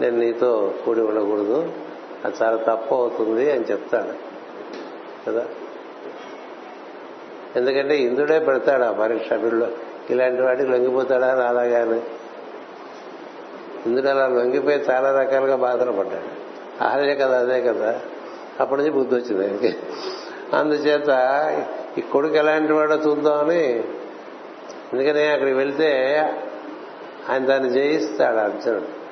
నేను 0.00 0.18
నీతో 0.18 0.74
కూడి 0.84 1.00
ఉండకూడదు. 1.00 1.72
అది 2.24 2.34
చాలా 2.42 2.56
తప్పు 2.56 2.94
అవుతుంది 2.94 3.52
అని 3.52 3.64
చెప్తాడు. 3.64 4.26
కదా? 5.26 5.46
ఎందుకంటే 7.56 7.98
ఇంద్రుడే 7.98 8.38
పెడతాడు 8.38 8.82
ఆ 8.82 8.92
పరీక్ష 8.92 9.32
వీళ్ళు. 9.32 9.85
ఇలాంటి 10.10 10.42
వాటికి 10.42 10.68
లొంగిపోతాడా? 10.68 11.34
రాలాగాని. 11.34 12.00
ఇంద్రుడు 13.86 14.08
అలా 14.08 14.26
లొంగిపోయి 14.26 14.76
చాలా 14.76 15.20
రకాలుగా 15.20 15.56
బాధలు 15.56 15.92
పడ్డాడు 15.92 16.46
అదే 16.84 17.14
కదా 17.14 17.38
అదే 17.38 17.62
కదా. 17.62 18.00
అప్పటి 18.60 18.80
నుంచి 18.80 18.92
బుద్ధి 18.92 19.14
వచ్చింది 19.14 19.46
ఆయనకి. 19.46 19.76
అందుచేత 20.56 21.08
ఈ 21.98 22.00
కొడుకు 22.00 22.34
ఎలాంటి 22.34 22.72
వాడో 22.72 22.94
చూద్దామని 22.94 23.84
ఎందుకనే 24.92 25.28
అక్కడికి 25.28 25.56
వెళ్తే 25.56 26.18
ఆయన 27.28 27.46
దాన్ని 27.46 27.70
జయిస్తాడు 27.70 28.36
అర్జునుడు. 28.36 29.06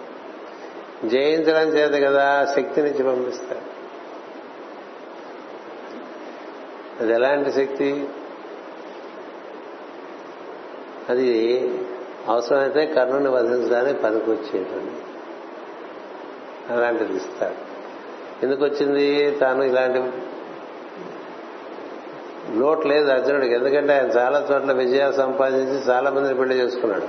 జయించడం 1.08 1.68
చేత 1.68 2.08
కదా 2.08 2.44
శక్తినిచ్చి 2.56 3.04
పంపిస్తాడు. 3.04 3.74
అది 7.02 7.12
ఎలాంటి 7.12 7.52
శక్తి? 7.52 8.08
అది 11.08 11.60
అవసరమైతే 12.28 12.86
కర్ణుని 12.86 13.28
వధించడానికి 13.28 14.02
పనికొచ్చేటువంటి 14.02 14.92
అలాంటిది 16.70 17.16
ఇస్తాడు 17.16 17.74
ఎందుకు 18.42 18.64
వచ్చింది? 18.64 19.30
తాను 19.30 19.64
ఇలాంటి 19.64 20.12
లోటు 22.58 22.88
లేదు 22.88 23.10
అర్జునుడికి. 23.10 23.54
ఎందుకంటే 23.54 23.92
ఆయన 23.92 24.06
చాలా 24.06 24.48
చోట్ల 24.52 24.72
విజయాలు 24.72 25.12
సంపాదించి 25.12 25.90
చాలా 25.90 26.10
మందిని 26.10 26.34
పెళ్ళి 26.34 26.56
చేసుకున్నాడు. 26.56 27.06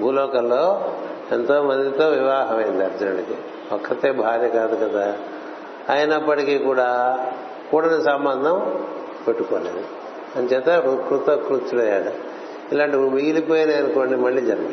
భూలోకంలో 0.00 0.94
ఎంతో 1.32 1.62
మందితో 1.62 2.08
వివాహమైంది 2.08 2.84
అర్జునుడికి. 2.84 3.34
ఒక్కతే 3.72 4.12
భార్య 4.12 4.48
కాదు 4.48 4.88
కదా. 4.88 5.18
అయినప్పటికీ 5.88 6.58
కూడా 6.58 7.18
కూడని 7.70 8.02
సంబంధం 8.02 8.84
పెట్టుకోలేదు. 9.26 9.84
అంచేత 10.36 10.66
కృతకృత్యుడయ్యాడు. 11.08 12.35
ఇలాంటి 12.72 12.96
మిగిలిపోయినాయి 12.96 13.78
అనుకోండి 13.78 14.16
మళ్ళీ 14.16 14.42
జన్మ. 14.42 14.68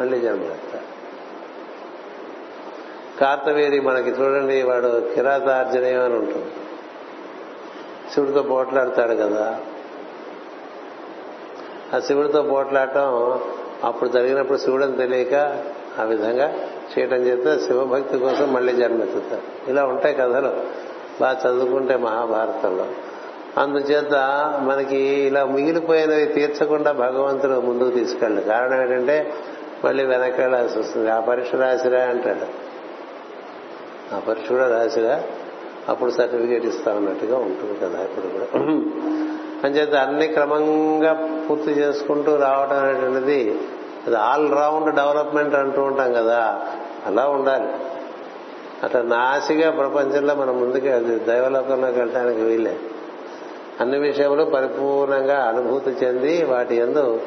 మళ్ళీ 0.00 0.20
జన్మ. 0.20 0.54
కార్తవీరి 3.20 3.80
మనకి 3.80 4.10
చూడండి 4.10 4.62
వాడు 4.62 5.12
కిరాతార్జనీయం 5.14 6.04
అని 6.04 6.14
ఉంటుంది. 6.14 6.52
శివుడితో 8.14 8.42
పోట్లాడతాడు 8.42 9.14
కదా. 9.14 9.60
ఆ 11.94 11.98
శివుడితో 11.98 12.42
పోట్లాడటం 12.42 13.40
అప్పుడు 13.84 14.08
జరిగినప్పుడు 14.08 14.58
శివుడని 14.58 14.96
తెలియక 14.96 15.64
ఆ 15.98 16.02
విధంగా 16.02 16.54
చేయటం 16.98 17.16
చేస్తే 17.16 17.66
శివభక్తి 17.66 18.18
కోసం 18.18 18.52
మళ్ళీ 18.52 18.72
జన్మెత్తుతారు. 18.72 19.70
ఇలా 19.70 19.84
ఉంటాయి 19.84 20.14
కథలు. 20.14 20.60
బాగా 21.20 21.50
చదువుకుంటే 21.50 21.96
మహాభారతంలో. 21.96 22.86
అందుచేత 23.58 24.14
మనకి 24.62 24.96
ఇలా 24.96 25.44
మిగిలిపోయినవి 25.44 26.26
తీర్చకుండా 26.26 26.92
భగవంతుడు 26.92 27.60
ముందుకు 27.60 27.90
తీసుకెళ్ళడు. 27.90 28.44
కారణం 28.44 28.82
ఏంటంటే 28.82 29.32
మళ్ళీ 29.84 30.04
వెనక్కి 30.04 30.40
వెళ్ళాల్సి 30.40 30.78
వస్తుంది. 30.78 31.10
ఆ 31.10 31.20
పరీక్ష 31.20 31.54
రాసిరా 31.54 32.02
అంటాడు. 32.02 32.72
ఆ 34.14 34.18
పరీక్ష 34.18 34.48
కూడా 34.48 34.68
రాసిరా 34.68 35.22
అప్పుడు 35.88 36.10
సర్టిఫికేట్ 36.10 36.64
ఇస్తా 36.64 36.92
ఉన్నట్టుగా 36.92 37.36
ఉంటుంది 37.36 37.78
కదా 37.80 38.02
ఇప్పుడు 38.02 38.26
కూడా. 38.26 38.64
అంచేత 39.64 39.94
అన్ని 39.94 40.26
క్రమంగా 40.26 41.44
పూర్తి 41.50 41.70
చేసుకుంటూ 41.70 42.36
రావడం 42.36 42.76
అనేటువంటిది 42.76 43.60
అది 44.06 44.16
ఆల్ 44.16 44.52
రౌండ్ 44.52 44.94
డెవలప్మెంట్ 44.94 45.54
అంటూ 45.54 45.82
ఉంటాం 45.82 46.12
కదా. 46.12 46.66
అలా 47.06 47.28
ఉండాలి. 47.28 47.68
అట్లా 48.82 49.02
నాసిగా 49.02 49.70
ప్రపంచంలో 49.70 50.34
మనం 50.34 50.60
ముందుకు 50.60 50.88
అది 50.88 51.18
దైవలోకంలోకి 51.18 51.98
వెళ్ళడానికి 51.98 52.40
వీలే 52.40 52.76
అన్ని 53.80 53.98
విషయంలో 53.98 54.44
పరిపూర్ణంగా 54.44 55.38
అనుభూతి 55.38 55.90
చెంది 55.90 56.44
వాటి 56.44 56.76
ఎందు 56.76 57.20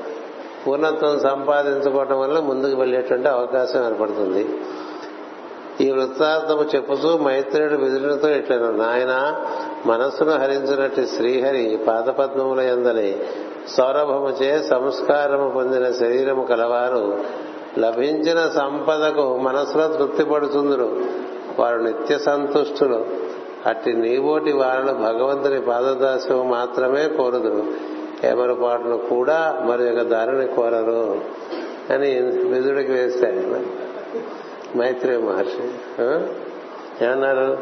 పూర్ణత్వం 0.68 1.20
సంపాదించుకోవటం 1.20 2.20
వల్ల 2.20 2.40
ముందుకు 2.40 2.80
వెళ్ళేటువంటి 2.80 3.28
అవకాశం 3.28 3.86
ఏర్పడుతుంది. 3.86 4.50
ఈ 5.82 5.92
వృత్తార్థము 5.92 6.62
చెప్పుతూ 6.76 7.18
మైత్రుడు 7.18 7.76
విధులతో 7.76 8.30
ఇట్లను 8.30 8.72
నాయన 8.72 9.44
మనస్సును 9.86 10.32
హరించినట్టు 10.32 11.02
శ్రీహరి 11.02 11.80
పాదపద్మముల 11.88 12.60
ఎందని 12.60 13.18
సౌరభముచే 13.68 14.64
సంస్కారము 14.70 15.50
పొందిన 15.50 15.92
శరీరము 15.92 16.44
కలవారు. 16.44 17.24
లభించిన 17.80 18.48
సంపదకు 18.48 19.38
మనసులో 19.38 19.88
తృప్తిపడుతుందరు 19.88 21.02
వారు 21.60 21.78
నిత్య 21.78 22.18
సంతుష్టులు. 22.18 23.06
అట్టి 23.66 23.94
నీబోటి 23.94 24.52
వారిని 24.52 24.94
భగవంతుని 24.94 25.62
పాదదాస్యం 25.62 26.50
మాత్రమే 26.50 27.08
కోరుదురు. 27.08 27.64
ఏమరపాటును 28.28 28.98
కూడా 28.98 29.62
మరి 29.66 29.84
యొక్క 29.84 30.02
దారిని 30.02 30.48
కోరరు 30.48 31.22
అని 31.90 32.22
విధుడికి 32.22 32.92
వేస్తాడు 32.92 33.66
మైత్రేయ 34.78 35.18
మహర్షి. 35.18 35.70
ఏమన్నారు? 37.06 37.58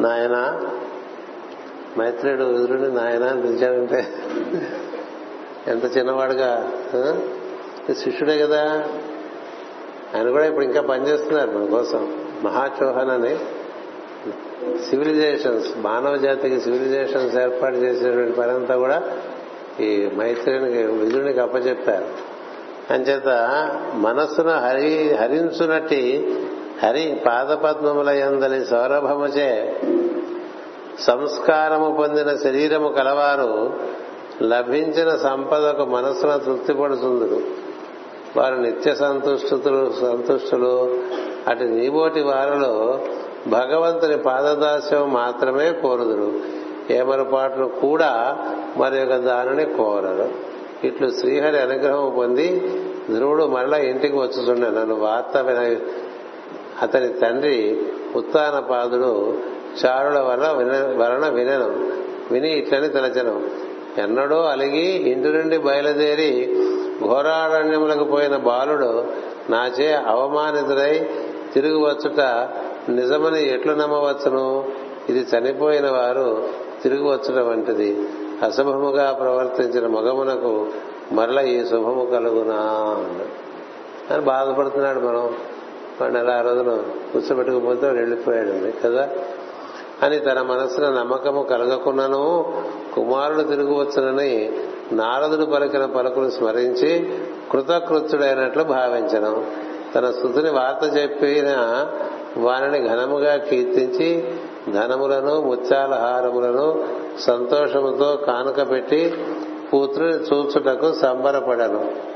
నాయన 0.00 0.60
మైత్రేయుడు 1.98 2.44
విదురుని 2.44 2.94
నాయన 2.94 3.24
అని 3.24 3.42
పిలిచాడంటే 3.42 4.08
ఎంత 5.66 5.96
చిన్నవాడుగా 5.96 6.72
శిష్యుడే 7.94 8.38
కదా. 8.38 8.88
ఆయన 10.14 10.30
కూడా 10.30 10.46
ఇప్పుడు 10.46 10.64
ఇంకా 10.64 10.80
పనిచేస్తున్నారు 10.80 11.50
మన 11.50 11.66
కోసం. 11.66 12.14
మహాచోహన్ 12.42 13.10
అని. 13.10 13.38
సివిలైజేషన్స్ 14.60 15.68
మానవ 15.78 16.16
జాతికి 16.16 16.60
సివిలైజేషన్స్ 16.60 17.36
ఏర్పాటు 17.36 17.76
చేసేటువంటి 17.76 18.32
పనంతా 18.32 18.76
కూడా 18.76 19.02
ఈ 19.80 20.08
మైత్రినికి 20.16 20.82
విధునికి 20.82 21.40
అప్పచెప్పారు. 21.40 22.04
అంచేత 22.92 23.28
మనస్సును 23.94 24.50
హరి 24.50 25.14
హరించునట్టి 25.14 26.36
హరి 26.82 27.22
పాదపద్మముల 27.26 28.08
ఎందలి 28.08 28.64
సౌరభముచే 28.64 29.80
సంస్కారము 31.00 31.96
పొందిన 31.98 32.36
శరీరము 32.36 32.88
కలవారు 32.88 33.80
లభించిన 34.42 35.16
సంపదకు 35.16 35.84
మనస్సును 35.84 36.38
తృప్తిపడుతుందురు 36.38 37.40
వారు 38.36 38.54
నిత్య 38.54 38.94
సంతుష్టులు 38.94 39.92
సంతుష్టులు. 40.00 40.98
అటు 41.48 41.64
నీబోటి 41.64 42.20
వారిలో 42.20 43.00
భగవంతుని 43.46 44.18
పాదదాస్యం 44.18 45.12
మాత్రమే 45.12 45.72
కోరుదురు. 45.72 46.32
ఏమరపాట్లు 46.92 47.66
కూడా 47.66 48.38
మరి 48.76 48.98
యొక్క 48.98 49.16
దానిని 49.16 49.64
కోరరు. 49.64 50.28
ఇట్లు 50.86 51.10
శ్రీహరి 51.10 51.60
అనుగ్రహం 51.60 52.14
పొంది 52.16 52.60
ధ్రువుడు 53.16 53.44
మరలా 53.44 53.78
ఇంటికి 53.78 54.16
వచ్చుచుండే 54.16 54.70
నన్ను 54.70 54.94
వార్త 54.94 55.36
విన 55.36 55.76
అతని 56.82 57.08
తండ్రి 57.08 57.78
ఉత్తాన 58.16 58.58
పాదుడు 58.58 59.38
చారుల 59.84 60.18
వల్ల 60.18 60.48
వలన 61.02 61.28
వినను. 61.28 61.74
విని 62.30 62.58
ఇట్లని 62.58 62.88
తలచను. 62.88 63.42
ఎన్నడో 63.98 64.42
అలిగి 64.42 65.10
ఇంటి 65.10 65.28
నుండి 65.28 65.58
బయలుదేరి 65.58 66.56
ఘోరారణ్యములకు 67.04 68.04
పోయిన 68.04 68.36
బాలుడు 68.36 69.04
నాచే 69.50 69.94
అవమానితుడై 69.94 71.10
తిరిగి 71.54 71.76
వచ్చుట 71.76 72.20
నిజమని 72.88 73.54
ఎట్లు 73.54 73.72
నమ్మవచ్చును? 73.72 74.64
ఇది 75.08 75.26
చనిపోయిన 75.36 75.90
వారు 75.90 76.48
తిరిగి 76.82 77.02
వచ్చడం 77.02 77.48
వంటిది. 77.48 78.08
అశుభముగా 78.42 79.12
ప్రవర్తించిన 79.12 79.86
మగమునకు 79.86 80.66
మరల 81.12 81.40
ఈ 81.40 81.64
శుభము 81.64 82.04
కలుగునా 82.04 82.56
అని 84.10 84.24
బాధపడుతున్నాడు 84.24 85.00
మనం. 85.00 85.36
వాడిని 86.00 86.20
అలా 86.20 86.34
ఆ 86.34 86.40
రోజున 86.40 86.82
కూర్చోబెట్టుకుపోతే 87.12 87.86
వాడు 87.86 87.98
వెళ్ళిపోయాడు 87.98 88.82
కదా? 88.84 89.08
అని 90.02 90.18
తన 90.18 90.42
మనసున 90.42 90.88
నమ్మకము 90.88 91.42
కలగకున్నాను 91.42 92.54
కుమారుడు 92.94 93.42
తిరిగి 93.42 93.74
వచ్చునని 93.74 94.52
నారదుడు 94.92 95.44
పలికిన 95.44 95.84
పలుకులు 95.86 96.30
స్మరించి 96.30 97.18
కృతకృత్యుడైనట్లు 97.50 98.62
భావించడం 98.64 99.46
తన 99.94 100.10
స్థుతిని 100.10 100.50
వార్త 100.50 100.96
చెప్పిన 100.96 101.48
వారిని 102.36 102.88
ఘనముగా 102.88 103.36
కీర్తించి 103.36 104.38
ధనములను 104.72 105.40
ముత్యాల 105.40 105.94
హారములను 105.94 106.84
సంతోషముతో 107.20 108.16
కానుక 108.16 108.70
పెట్టి 108.70 109.14
పుత్రుని 109.74 110.14
చూచుటకు 110.14 110.92
సంబరపడను. 110.92 112.10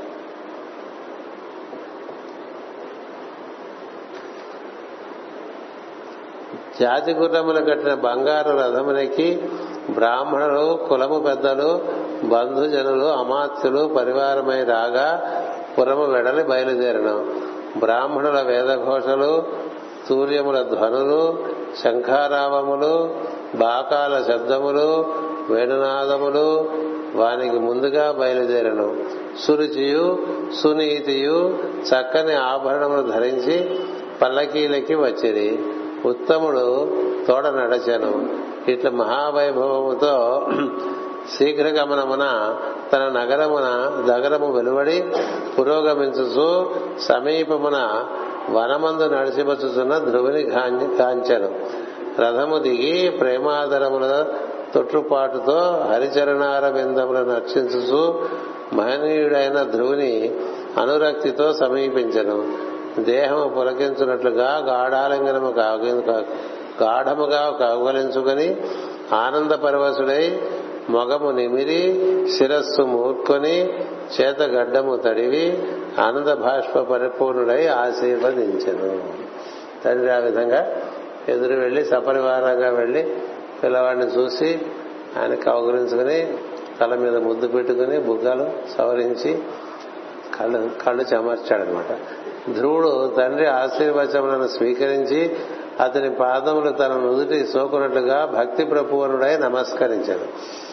జాతి 6.81 7.11
గుర్రములు 7.13 7.65
కట్టిన 7.65 7.93
బంగారు 7.93 8.51
రథమునికి 8.57 9.49
బ్రాహ్మణులు 9.89 10.79
కులము 10.89 11.19
పెద్దలు 11.19 11.81
బంధుజనులు 12.23 13.05
అమాత్యులు 13.05 13.95
పరివారమై 13.97 14.63
రాగా 14.63 15.07
పురము 15.79 16.05
వెడలి 16.05 16.43
బయలుదేరను. 16.43 17.15
బ్రాహ్మణుల 17.79 18.41
వేదఘోషలు 18.41 19.43
సూర్యముల 20.09 20.61
ధ్వనులు 20.61 21.37
శంఖారావములు 21.83 23.15
బాకాల 23.55 24.23
శబ్దములు 24.27 25.05
వేణునాదములు 25.49 26.69
వానికి 27.15 27.59
ముందుగా 27.59 28.11
బయలుదేరను. 28.11 28.95
సురుచియు 29.39 30.17
సునీతియు 30.63 31.57
చక్కని 31.83 32.33
ఆభరణములు 32.33 33.01
ధరించి 33.01 33.79
పల్లకీలకి 34.21 34.95
వచ్చిరి. 34.95 35.59
ఉత్తముడు 36.05 36.91
తోడ 37.27 37.47
నడచెను. 37.47 38.29
ఇట్లా 38.71 38.91
మహావైభవముతో 38.91 40.45
శీఘ్రగమనమున 41.33 42.25
తన 42.93 42.99
నగరమున 42.99 43.67
నగరము 44.13 44.51
వెలువడి 44.51 45.03
పురోగమించుచు 45.59 46.75
సమీపమున 46.99 47.77
వనమందు 48.51 49.03
నడిచివచ్చుతున్న 49.03 49.97
ధ్రువుని 49.97 50.43
కాంచెను 50.97 51.49
రథము 52.21 52.57
దిగి 52.57 53.09
ప్రేమాదరముల 53.09 54.25
తొట్టుపాటుతో 54.75 55.57
హరిచరణార 55.93 56.69
బిందములను 56.69 57.35
రక్షించుచు 57.35 58.29
మహనీయుడైన 58.73 59.63
ధ్రువుని 59.63 60.33
అనురక్తితో 60.77 61.53
సమీపించను. 61.53 62.37
దేహము 63.03 63.49
పులకించున్నట్లుగా 63.49 64.49
గాఢాలింగనము 64.67 65.49
గాఢముగా 66.83 67.43
కౌగలించుకుని 67.59 68.57
ఆనంద 69.13 69.51
పరవశుడై 69.51 70.41
మొగము 70.89 71.31
నిమిరి 71.31 71.81
శిరస్సు 72.37 72.81
మూర్కొని 72.81 73.73
చేత 74.21 74.41
గడ్డము 74.41 74.95
తడివి 74.95 75.63
ఆనంద 75.99 76.33
భాష్ప 76.33 76.79
పరిపూర్ణుడై 76.79 77.67
ఆశీర్వదించను. 77.67 79.03
తండ్రి 79.83 80.09
ఆ 80.09 80.17
విధంగా 80.17 80.81
ఎదురు 81.29 81.53
వెళ్ళి 81.53 81.85
సపరివారంగా 81.85 82.69
వెళ్ళి 82.69 83.15
పిల్లవాడిని 83.63 84.05
చూసి 84.05 84.59
ఆయన 85.21 85.33
కౌగులించుకుని 85.33 86.37
తల 86.79 86.95
మీద 86.95 87.15
ముద్దు 87.15 87.47
పెట్టుకుని 87.47 87.99
బుగ్గలు 87.99 88.49
సవరించి 88.77 89.39
కళ్ళు 90.39 90.69
కళ్ళు 90.85 91.03
చెమర్చాడనమాట. 91.13 91.97
ధ్రువుడు 92.55 93.13
తండ్రి 93.17 93.45
ఆశీర్వచములను 93.45 94.47
స్వీకరించి 94.47 95.35
అతని 95.79 96.15
పాదములు 96.15 96.69
తన 96.69 96.93
నుదుటి 96.93 97.45
సోకున్నట్లుగా 97.45 98.25
భక్తి 98.25 98.65
ప్రపూర్ణుడై 98.65 99.37
నమస్కరించాడు. 99.37 100.64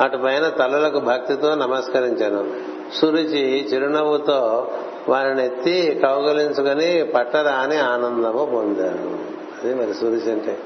అటు 0.00 0.16
పైన 0.16 0.48
తలలకు 0.48 0.98
భక్తితో 0.98 1.54
నమస్కరించాను. 1.54 2.50
సురుచి 2.94 3.68
చిరునవ్వుతో 3.68 4.70
వారిని 5.08 5.44
ఎత్తి 5.44 6.00
కౌగలించుకొని 6.02 7.12
పట్టరా 7.14 7.52
అని 7.52 7.76
ఆనందము 7.76 8.44
పొందాను. 8.44 9.18
అది 9.62 9.74
మరి 9.74 9.94
సురుచి 9.94 10.32
అంటే. 10.32 10.58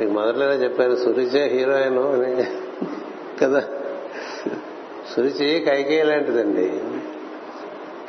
మీకు 0.00 0.12
మొదట్లోనే 0.12 0.54
చెప్పాను 0.54 0.96
సురుచే 0.96 1.48
హీరోయిన్ 1.48 1.98
అని. 1.98 2.44
కదా? 3.42 3.60
సురుచి 5.16 5.60
కైకేయి 5.60 6.02
లాంటిదండి. 6.02 6.80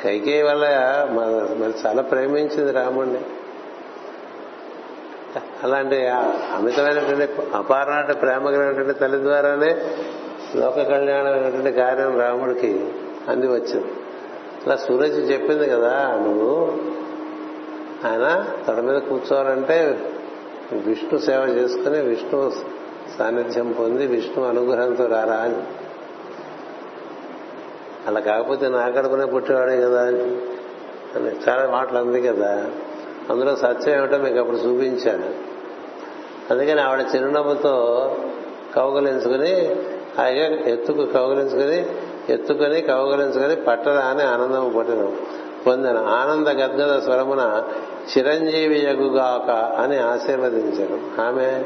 కైకేయి 0.04 0.42
వల్ల 0.42 0.64
మరి 1.60 1.72
చాలా 1.86 2.02
ప్రేమించింది 2.02 2.72
రాముడిని 2.72 3.18
అలాంటి 5.62 6.06
అమితమైనటువంటి 6.54 7.32
అపారమైన 7.54 8.12
ప్రేమ 8.12 8.50
కలిగినటువంటి 8.50 8.98
తల్లి 8.98 9.18
ద్వారానే 9.18 9.76
లోక 10.56 10.74
కళ్యాణమైనటువంటి 10.74 11.72
కార్యం 11.72 12.20
రాముడికి 12.20 12.92
అంది 13.28 13.46
వచ్చింది 13.46 13.86
అలా 14.66 14.76
సూరజ్ 14.76 15.30
చెప్పింది 15.30 15.68
కదా 15.68 16.14
నువ్వు 16.20 16.78
ఆయన 18.04 18.46
తొడ 18.66 18.76
మీద 18.76 19.02
కూర్చోవాలంటే 19.02 20.08
విష్ణు 20.72 21.18
సేవ 21.18 21.40
చేసుకుని 21.42 22.00
విష్ణు 22.00 22.52
సాన్నిధ్యం 23.18 23.72
పొంది 23.72 24.06
విష్ణు 24.06 24.44
అనుగ్రహంతో 24.44 25.06
రారా 25.06 25.36
అని. 25.36 25.62
అలా 28.06 28.20
కాకపోతే 28.20 28.68
నా 28.68 28.90
కడుపునే 28.90 29.24
పుట్టేవాడే 29.24 29.80
కదా 29.80 30.02
అని. 30.06 30.30
చాలా 31.48 31.70
మాటలు 31.70 31.98
అంది 31.98 32.22
కదా. 32.22 32.70
అందులో 33.30 33.56
సత్యం 33.56 33.98
ఏమిటో 33.98 34.18
మీకు 34.18 34.38
అప్పుడు 34.38 34.56
చూపించాను. 34.56 35.30
అందుకని 36.50 36.80
ఆవిడ 36.80 37.06
చిరునవ్వుతో 37.16 37.74
కౌగలించుకుని 38.76 39.52
హాయిగా 40.18 40.46
ఎత్తుకు 40.46 41.04
కౌగలించుకుని 41.04 41.86
ఎత్తుకొని 42.32 42.80
కౌగలించుకొని 42.82 43.56
పట్టరా 43.56 44.00
అని 44.00 44.22
ఆనందం 44.22 44.72
పట్టిన 44.76 45.10
పొందాను 45.66 46.06
ఆనంద 46.06 46.48
గద్గద 46.48 46.98
స్వరమున 46.98 47.62
చిరంజీవి 48.10 48.78
యగుగాక 48.80 49.50
అని 49.50 49.98
ఆశీర్వదించాను 49.98 51.20
ఆమె 51.22 51.64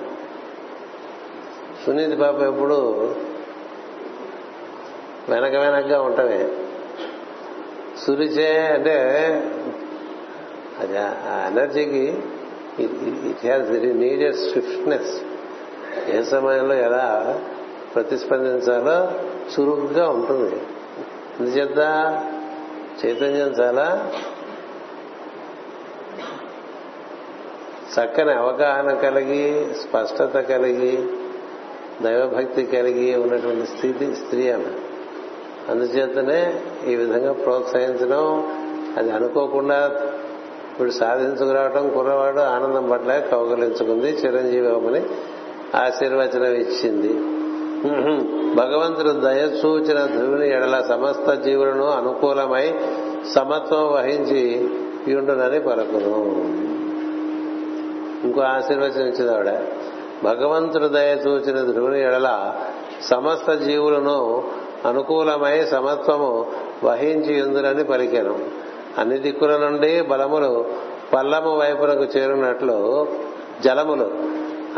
సునీతి 1.87 2.17
పాప 2.17 2.43
ఎప్పుడు 2.43 2.79
వెనక 5.29 5.55
వెనకగా 5.55 6.01
ఉంటమే 6.01 6.49
సురిచే 8.07 8.59
అంటే 8.59 8.97
అది 10.83 10.99
ఆ 10.99 11.51
ఎనర్జీకి 11.51 12.05
ఇట్ 12.81 13.47
హ్యాస్ 13.47 13.71
నీడెడ్ 13.97 14.37
స్విఫ్ట్నెస్ 14.37 15.13
ఏ 16.11 16.23
సమయంలో 16.23 16.75
ఎలా 16.75 17.39
ప్రతిస్పందించాలో 17.95 19.11
చురుగ్గా 19.53 20.09
ఉంటుంది. 20.09 20.57
అందుచేత 21.41 21.79
చైతన్యం 23.05 23.49
చాలా 23.49 24.13
చక్కని 27.95 28.33
అవగాహన 28.33 28.95
కలిగి 28.95 29.75
స్పష్టత 29.75 30.41
కలిగి 30.41 31.09
దైవభక్తి 32.03 32.63
కలిగి 32.67 33.17
ఉన్నటువంటి 33.17 33.67
స్థితి 33.67 34.15
స్త్రీ 34.15 34.51
ఆమె 34.51 34.73
అందుచేతనే 35.69 36.63
ఈ 36.87 36.97
విధంగా 36.97 37.33
ప్రోత్సహించడం 37.33 38.25
అది 38.99 39.11
అనుకోకుండా 39.11 40.01
ఇప్పుడు 40.73 40.91
సాధించుకురావటం 40.91 41.89
కుర్రవాడు 41.89 42.41
ఆనందం 42.41 42.89
పట్ల 42.91 43.19
కౌగలించుకుంది 43.19 44.07
చిరంజీవి 44.07 44.69
అమ్మని 44.69 45.03
ఆశీర్వచనం 45.77 46.55
ఇచ్చింది. 46.55 47.13
భగవంతుడు 48.55 49.11
దయచూచిన 49.11 50.07
ధ్రువుని 50.17 50.51
ఎడల 50.51 50.85
సమస్త 50.89 51.35
జీవులను 51.35 51.85
అనుకూలమై 51.91 52.75
సమత్వం 53.35 53.93
వహించి 53.93 54.71
ఉండునని 55.17 55.61
పలుకును. 55.61 56.19
ఇంకో 58.27 58.41
ఆశీర్వచనం 58.41 59.09
ఇచ్చింది 59.09 59.33
ఆవిడ. 59.33 59.51
భగవంతుడు 60.25 60.87
దయచూచిన 60.87 61.71
ధ్రువుని 61.71 62.03
ఎడల 62.03 62.55
సమస్త 63.03 63.53
జీవులను 63.53 64.45
అనుకూలమై 64.87 65.65
సమత్వము 65.65 66.47
వహించి 66.85 67.43
ఉందిరని 67.43 67.85
పలికాను. 67.85 68.62
అన్ని 68.99 69.19
దిక్కుల 69.19 69.57
నుండి 69.57 70.01
బలములు 70.01 70.67
పల్లము 71.13 71.59
వైపునకు 71.59 72.19
చేరినట్లు 72.19 73.09
జలములు. 73.65 74.11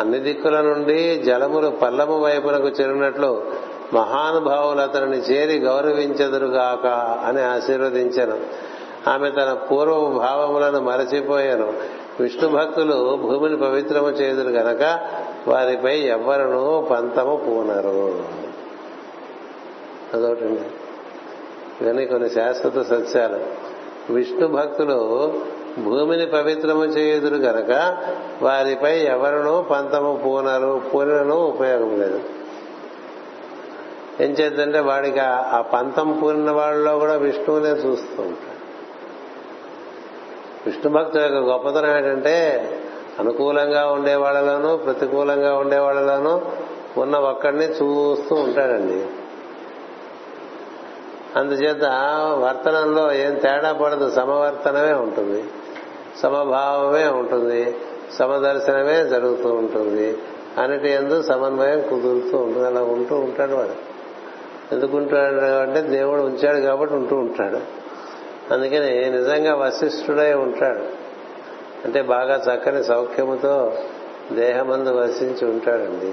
అన్ని 0.00 0.18
దిక్కుల 0.18 0.60
నుండి 0.60 1.18
జలములు 1.18 1.68
పల్లము 1.68 2.20
వైపునకు 2.20 2.68
చేరినట్లు 2.68 3.44
మహానుభావులు 3.92 4.80
అతనిని 4.80 5.16
చేరి 5.16 5.58
గౌరవించదురుగాక 5.58 6.86
అని 7.26 7.42
ఆశీర్వదించాను. 7.42 8.38
ఆమె 9.10 9.30
తన 9.30 9.52
పూర్వ 9.52 9.94
భావములను 9.94 10.80
మరచిపోయాను. 10.80 11.72
విష్ణు 12.20 12.48
భక్తులు 12.48 13.18
భూమిని 13.22 13.56
పవిత్రము 13.56 14.08
చేదురు 14.08 14.48
గనక 14.48 15.00
వారిపై 15.48 15.98
ఎవ్వరను 15.98 16.88
పంతము 16.90 17.36
పూనరు. 17.36 18.24
అదొకటండి. 20.14 20.60
ఇవన్నీ 21.84 22.06
కొన్ని 22.06 22.30
శాశ్వత 22.30 22.86
సత్యాలు. 22.86 23.73
విష్ణు 24.11 24.48
భక్తులు 24.48 25.32
భూమిని 25.78 26.26
పవిత్రము 26.26 26.84
చేయుదురు 26.84 27.34
గనక 27.34 27.96
వారిపై 28.42 28.98
ఎవరినూ 28.98 29.62
పంతము 29.62 30.22
పూనరు 30.24 30.82
పూనను 30.94 31.34
ఉపయోగం 31.34 32.00
లేదు. 32.00 32.20
ఏం 34.20 34.30
చేద్దంటే 34.30 34.78
వాడికి 34.78 35.20
ఆ 35.20 35.61
పంతం 35.61 36.20
పూరిన 36.22 36.50
వాళ్ళలో 36.50 36.98
కూడా 36.98 37.14
విష్ణువునే 37.14 37.68
చూస్తూ 37.68 38.22
ఉంటాడు. 38.22 38.55
విష్ణు 40.66 40.92
భక్తుల 40.92 41.22
యొక్క 41.22 41.36
గొప్పతనం 41.36 41.96
ఏంటంటే 41.96 42.68
అనుకూలంగా 43.18 43.90
ఉండే 43.90 44.14
వాళ్ళలోనూ 44.14 44.76
ప్రతికూలంగా 44.76 45.55
ఉండే 45.55 45.78
వాళ్ళలోనూ 45.78 46.40
ఉన్న 47.00 47.16
ఒక్కడిని 47.16 47.64
చూస్తూ 47.64 48.36
ఉంటాడండి. 48.36 49.07
అందుచేత 51.37 51.85
వర్తనంలో 52.39 53.14
ఏం 53.14 53.35
తేడా 53.35 53.72
పడదు 53.72 54.11
సమవర్తనమే 54.11 54.93
ఉంటుంది. 54.93 55.45
సమభావమే 56.22 57.07
ఉంటుంది. 57.07 57.76
సమదర్శనమే 58.18 59.05
జరుగుతూ 59.05 59.55
ఉంటుంది. 59.55 60.18
అన్నిటి 60.59 60.91
ఎందు 60.91 61.22
సమన్వయం 61.22 61.80
కుదురుతూ 61.80 62.39
ఉంటుంది. 62.39 62.66
అలా 62.66 62.82
ఉంటూ 62.82 63.16
ఉంటాడు 63.16 63.53
వాడు. 63.53 63.95
ఎందుకు 64.74 64.97
ఉంటాడు 64.97 65.45
అంటే 65.45 65.80
దేవుడు 65.80 66.20
ఉంచాడు 66.20 66.61
కాబట్టి 66.61 66.95
ఉంటూ 66.95 67.16
ఉంటాడు. 67.16 67.59
అందుకని 68.55 69.11
నిజంగా 69.11 69.55
వశిష్ఠుడై 69.55 70.35
ఉంటాడు. 70.35 70.82
అంటే 71.85 72.03
బాగా 72.03 72.35
చక్కని 72.37 72.85
సౌఖ్యముతో 72.85 73.78
దేహమందు 74.32 74.89
వసించి 74.89 75.49
ఉంటాడండి. 75.49 76.12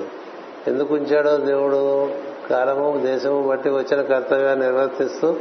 ఎందుకు 0.68 0.94
ఉంచాడో 0.94 1.38
దేవుడు? 1.38 2.10
కాలము 2.50 3.02
దేశము 3.06 3.48
బట్టి 3.48 3.70
వచ్చిన 3.70 4.02
కర్తవ్యాన్ని 4.02 4.66
నిర్వర్తిస్తూ 4.66 5.36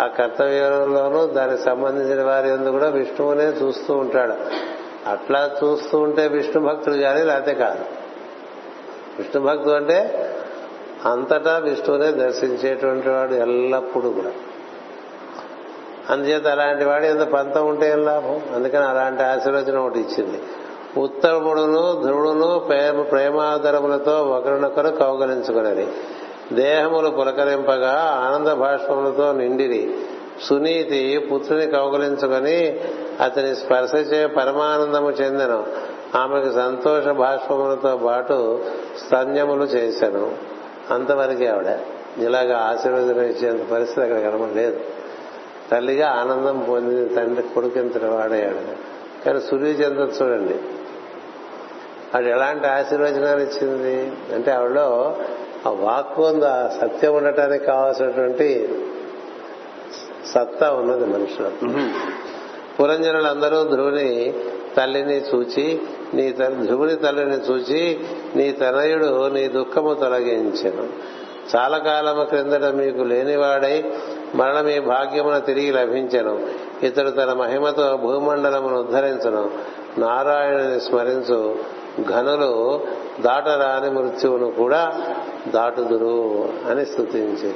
ఆ 0.00 0.06
కర్తవ్యంలోనూ 0.06 1.26
దానికి 1.26 1.62
సంబంధించిన 1.62 2.22
వారి 2.22 2.50
ఎందు 2.50 2.68
కూడా 2.68 2.88
విష్ణువునే 2.88 3.44
చూస్తూ 3.44 3.94
ఉంటాడు. 3.94 4.34
అట్లా 5.10 5.50
చూస్తూ 5.64 5.98
ఉంటే 5.98 6.28
విష్ణు 6.28 6.66
భక్తుడు 6.66 6.94
కానీ 6.94 7.22
లేకపోతే 7.22 7.54
కాదు. 7.54 7.80
విష్ణు 9.18 9.42
భక్తుడు 9.42 9.74
అంటే 9.74 10.30
అంతటా 11.04 11.58
విష్ణువునే 11.58 12.12
దర్శించేటువంటి 12.12 13.08
వాడు 13.08 13.34
ఎల్లప్పుడూ 13.34 14.10
కూడా. 14.10 14.32
అందుచేత 16.10 16.46
అలాంటి 16.46 16.84
వాడు 16.84 17.04
ఎంత 17.04 17.20
పంతం 17.20 17.66
ఉంటే 17.66 17.90
ఏం 17.90 18.04
లాభం? 18.04 18.40
అందుకని 18.54 18.84
అలాంటి 18.84 19.22
ఆశీర్వచనం 19.22 19.86
ఒకటి 19.86 20.00
ఇచ్చింది. 20.00 20.42
ఉత్తముడును 20.96 22.02
ధ్రువుడును 22.02 22.58
ప్రేమ 22.58 23.02
ప్రేమాదరములతో 23.02 24.22
ఒకరినొకరు 24.22 24.88
కౌగలించుకునేది 24.88 25.88
దేహములు 26.52 27.10
పులకరింపగా 27.10 28.22
ఆనంద 28.24 28.48
భాష్పములతో 28.48 29.32
నిండిరి. 29.32 29.94
సునీతి 30.42 31.18
పుత్రుని 31.18 31.66
కౌగలించుకొని 31.66 32.80
అతని 33.20 33.56
స్పర్శచే 33.56 34.26
పరమానందము 34.26 35.10
చెందెను. 35.10 35.66
ఆమెకు 36.14 36.52
సంతోష 36.54 37.04
భాష్పములతో 37.04 37.96
పాటు 37.96 38.64
స్తన్యములు 39.06 39.64
చేశాను 39.64 40.32
అంతవరకే 40.90 41.46
ఆవిడ. 41.46 41.78
ఇలాగా 42.18 42.58
ఆశీర్వదనం 42.58 43.22
ఇచ్చేంత 43.22 43.70
పరిస్థితి 43.70 44.00
అక్కడ 44.00 44.30
కనబడలేదు 44.30 44.80
తల్లిగా 45.70 46.08
ఆనందం 46.08 46.66
పొందింది 46.70 47.14
తండ్రి 47.14 47.42
కొడుకింతటి 47.54 48.04
వాడయ్యాడు 48.04 48.58
కానీ 49.24 49.40
సూర్య 49.40 49.66
చంద్ర 49.66 50.24
చూడండి. 50.24 50.54
ఆవిడ 52.14 52.26
ఎలాంటి 52.26 52.66
ఆశీర్వచనాలు 52.66 53.40
ఇచ్చింది? 53.40 54.12
అంటే 54.34 54.50
ఆవిడలో 54.50 55.16
ఆ 55.66 55.70
వాక్కు 55.70 56.22
ఉంది 56.26 56.46
ఆ 56.46 56.68
సత్యం 56.68 57.14
ఉండటానికి 57.14 57.64
కావాల్సినటువంటి 57.64 58.68
సత్తా 60.34 60.70
ఉన్నది 60.72 61.06
మనుషులు. 61.06 61.48
పురంజనులందరూ 62.80 63.64
ధ్రువుని 63.64 64.34
తల్లిని 64.76 65.16
చూచి 65.16 65.80
నీ 66.14 66.32
ధ్రువుని 66.32 66.96
తల్లిని 66.96 67.36
చూచి 67.36 68.00
నీ 68.36 68.52
తనయుడు 68.52 69.28
నీ 69.28 69.48
దుఃఖము 69.48 69.94
తొలగించను. 69.94 70.88
చాలా 71.56 71.78
కాలము 71.78 72.24
క్రిందట 72.24 72.64
మీకు 72.64 73.02
లేనివాడై 73.02 73.92
మరణ 74.34 74.60
మీ 74.60 74.80
భాగ్యమున 74.80 75.38
తిరిగి 75.38 75.72
లభించను. 75.72 76.46
ఇతడు 76.82 77.10
తన 77.10 77.32
మహిమతో 77.32 77.96
భూమండలమును 77.96 78.78
ఉద్ధరించను. 78.78 79.50
నారాయణుని 79.98 80.80
స్మరించు. 80.80 81.56
ఘనులు 82.02 82.80
దాటరాని 83.20 83.90
మృత్యువును 83.90 84.50
కూడా 84.50 84.92
దాటుదురు 85.48 86.48
అని 86.70 86.86
స్థుతించి 86.86 87.48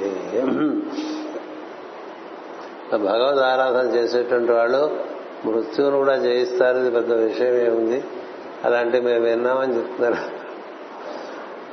భగవద్ 2.97 3.39
ఆరాధన 3.39 3.95
చేసేటువంటి 3.95 4.51
వాళ్ళు 4.51 4.97
మృత్యువును 5.45 5.97
కూడా 5.97 6.15
జయిస్తారు 6.15 6.77
ఇది 6.77 6.91
పెద్ద 6.91 7.13
విషయం 7.13 7.55
ఏముంది 7.55 8.03
అలాంటి 8.65 8.99
మేము 8.99 9.25
విన్నామని 9.25 9.77
చెప్తున్నారు. 9.77 10.43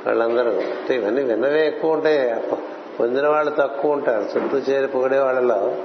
వాళ్ళందరూ 0.05 0.51
అంటే 0.51 0.95
ఇవన్నీ 0.95 1.23
విన్నవే 1.23 1.67
ఎక్కువ 1.67 1.91
ఉంటాయి. 1.91 2.35
పొందిన 2.99 3.27
వాళ్ళు 3.27 3.51
తక్కువ 3.51 3.91
ఉంటారు. 3.91 4.25
చుట్టూ 4.37 4.57
చేరి 4.57 4.87
పొగిడే 4.87 5.19
వాళ్ళలో 5.19 5.75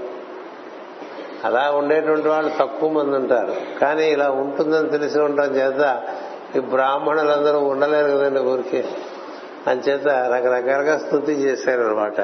అలా 1.45 1.71
ఉండేటువంటి 1.71 2.29
వాళ్ళు 2.29 2.51
తక్కువ 2.59 2.91
మంది 2.91 3.17
ఉంటారు. 3.17 3.79
కానీ 3.81 4.11
ఇలా 4.11 4.31
ఉంటుందని 4.31 4.89
తెలిసి 4.89 5.19
ఉండడం 5.19 5.57
చేత 5.57 6.03
ఈ 6.57 6.61
బ్రాహ్మణులందరూ 6.61 7.59
ఉండలేరు 7.59 8.09
కదండి 8.09 8.41
ఊరికి? 8.41 8.85
అంచేత 9.67 10.09
రకరకాలుగా 10.09 10.99
స్థుతి 10.99 11.33
చేశారనమాట 11.33 12.15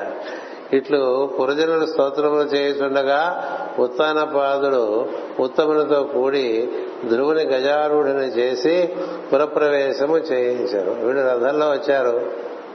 ఇట్లు 0.74 1.30
పురజనులు 1.40 1.86
స్తోత్రములు 1.86 2.42
చేయుచుండగా 2.42 3.48
ఉత్తానపాదుడు 3.78 5.08
ఉత్తమునితో 5.40 6.02
కూడి 6.02 6.68
ధ్రువుని 7.08 7.42
గజారూఢిని 7.42 8.26
చేసి 8.26 8.88
పురప్రవేశము 9.32 10.18
చేయించారు. 10.18 10.90
వీళ్ళు 10.90 11.22
రథంలో 11.22 11.70
వచ్చారు. 11.70 12.30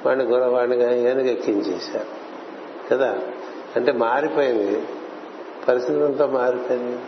వాడిని 0.06 0.26
గుర 0.26 0.46
వాడిని 0.46 1.10
ఏనుగు 1.10 1.28
ఎక్కించేశారు 1.28 2.06
కదా? 2.92 3.16
అంటే 3.76 3.92
మారిపోయింది. 3.92 4.88
పరిస్థితి 5.68 6.04
అంతా 6.04 6.26
మారిపోయింది. 6.26 7.00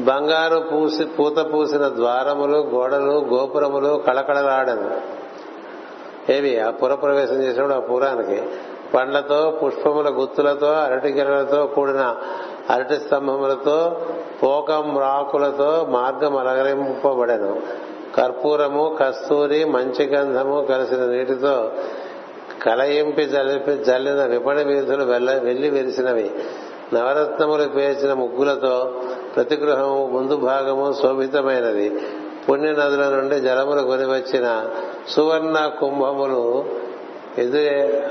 బంగారు 0.00 0.58
పూసి 0.58 1.04
పూత 1.04 1.52
పూసిన 1.52 1.88
ద్వారములు 1.88 2.58
గోడలు 2.58 3.26
గోపురములు 3.34 4.02
కళకళలాడను. 4.06 4.90
ఏవి? 6.32 6.58
ఆ 6.58 6.70
పుర 6.70 6.94
ప్రవేశం 6.94 7.34
చేసినప్పుడు 7.34 7.74
ఆ 7.74 7.80
పురానికి 7.80 8.42
పండ్లతో 8.94 9.60
పుష్పముల 9.64 10.08
గుత్తులతో 10.08 10.66
అరటి 10.66 11.08
గిరలతో 11.08 11.66
కూడిన 11.66 12.16
అరటి 12.70 12.94
స్తంభములతో 12.94 14.00
పోకం 14.42 14.98
రాకులతో 14.98 15.86
మార్గం 15.88 16.36
అలగరింపబడెను 16.36 17.62
కర్పూరము 18.14 18.96
కస్తూరి 19.00 19.64
మంచి 19.64 20.06
గంధము 20.06 20.66
కలిసిన 20.68 21.06
నీటితో 21.06 21.70
కలయింపి 22.62 23.26
జల్లిన 23.86 24.24
విపణి 24.24 24.64
వీధులు 24.64 25.04
వెళ్ళ 25.04 25.42
వెళ్ళి 25.42 25.70
వెలిసినవి 25.70 26.30
నవరత్నములు 26.94 27.64
పేర్చిన 27.68 28.12
ముగ్గులతో 28.12 28.94
ప్రతి 29.36 29.56
గృహము 29.56 30.06
ముందు 30.12 30.36
భాగము 30.36 30.92
శోభితమైనది. 31.02 32.00
పుణ్య 32.48 32.72
నదుల 32.72 33.08
నుండి 33.08 33.40
జలములు 33.40 33.82
కొనివచ్చిన 33.82 34.68
సువర్ణ 35.08 35.70
కుంభములు 35.80 36.64
ఎదురే 37.38 38.06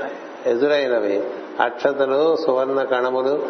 ఎదురైనవి. 0.46 1.24
అక్షతలు 1.60 2.36
సువర్ణ 2.36 2.82
కణములు 2.82 3.42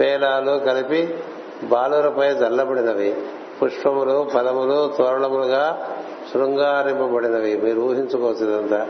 పేలాలు 0.00 0.58
కలిపి 0.58 1.18
బాలురపై 1.62 2.34
జల్లబడినవి. 2.34 3.16
పుష్పములు 3.62 4.28
ఫలములు 4.34 4.92
తోరణములుగా 4.98 5.88
శృంగారింపబడినవి. 6.32 7.56
మీరు 7.56 7.80
ఊహించుకోవచ్చు 7.80 8.48
ఇదంతా 8.48 8.88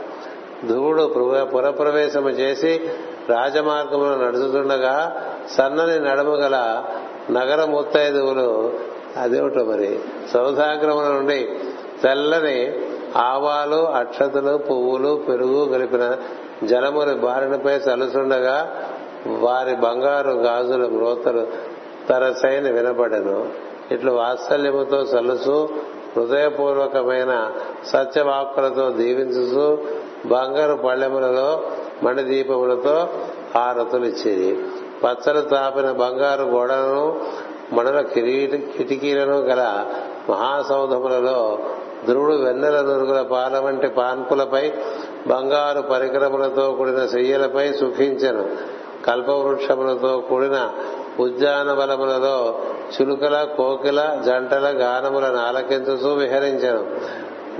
ధ్రువుడు 0.67 1.03
పురప్రవేశము 1.43 2.29
చేసి 2.29 2.81
రాజమార్గమును 3.29 4.25
నడుచుతుండగా 4.25 5.21
సన్నని 5.57 5.99
నడమగల 5.99 6.83
నగర 7.31 7.65
ముత్తైదువులు 7.65 8.73
అదేమిటో 9.17 9.63
మరి 9.63 9.99
సౌధాగ్రముల 10.33 11.03
నుండి 11.03 11.49
తెల్లని 12.03 12.73
ఆవాలు 13.15 13.87
అక్షతలు 13.87 14.57
పువ్వులు 14.57 15.23
పెరుగు 15.29 15.65
కలిపిన 15.65 16.17
జలములు 16.63 17.13
బారినపై 17.13 17.73
చలుచుండగా 17.73 18.75
వారి 19.27 19.75
బంగారు 19.75 20.29
గాజుల 20.29 20.87
మ్రోతలు 20.87 21.47
తరసైన 22.09 22.71
వినబడను. 22.71 23.49
ఇట్లు 23.91 24.11
వాత్సల్యముతో 24.11 24.97
చలుచు 24.97 25.69
హృదయపూర్వకమైన 26.17 27.51
సత్యవాక్కులతో 27.85 28.89
దీవించుతూ 28.89 29.77
బంగారు 30.25 30.73
పళ్ళెములలో 30.75 31.63
మణిదీపములతో 32.03 33.09
హారతులు 33.55 34.05
ఇచ్చేది. 34.05 34.65
పచ్చలు 35.03 35.41
తాపిన 35.41 35.91
బంగారు 35.91 36.43
గోడలను 36.43 37.21
మణుల 37.73 38.01
కిరీట 38.01 38.77
కిటికీలను 38.77 39.37
గల 39.37 39.85
మహాసౌధములలో 40.29 41.59
ధ్రువుడు 42.05 42.33
వెన్నెల 42.33 42.81
నురుగుల 42.81 43.21
పాల 43.21 43.59
వంటి 43.59 43.87
పాన్పులపై 43.87 44.71
బంగారు 45.27 45.81
పరికరములతో 45.81 46.71
కూడిన 46.71 47.05
శయ్యలపై 47.05 47.73
సుఖించను. 47.73 48.49
కల్పవృక్షములతో 49.05 50.19
కూడిన 50.29 50.69
ఉద్యానవనములలో 51.19 52.59
చులుకల 53.01 53.47
కోకిల 53.57 54.21
జంటల 54.25 54.69
గానములను 54.81 55.37
ఆలకించుతూ 55.37 56.13
విహరించను. 56.13 56.85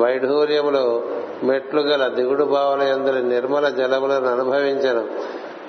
వైఢూర్యములు 0.01 1.01
మెట్లు 1.43 1.81
గల 1.81 2.07
దిగుడు 2.07 2.43
భావన 2.43 2.81
ఎందుల 2.81 3.19
నిర్మల 3.19 3.69
జలములను 3.69 4.27
అనుభవించను. 4.27 5.07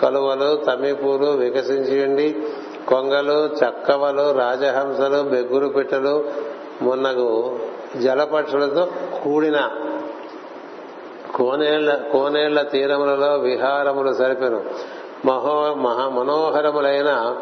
కలువలు 0.00 0.56
తమిపూలు 0.56 1.26
వికసించిండి 1.26 2.42
కొంగలు 2.88 3.46
చక్కవలు 3.46 4.32
రాజహంసలు 4.32 5.22
బెగ్గురు 5.22 5.68
పిట్టలు 5.68 6.24
మున్నగు 6.82 7.58
జలపక్షులతో 8.02 8.88
కూడిన 9.24 9.70
కోనేళ్ళ 11.34 11.96
కోనేళ్ళ 12.12 12.62
తీరములలో 12.62 13.34
విహారములు 13.34 14.12
సరిపెను. 14.12 14.64
మహో 15.24 15.74
మహా 15.74 16.08
మనోహరములైన 16.08 17.36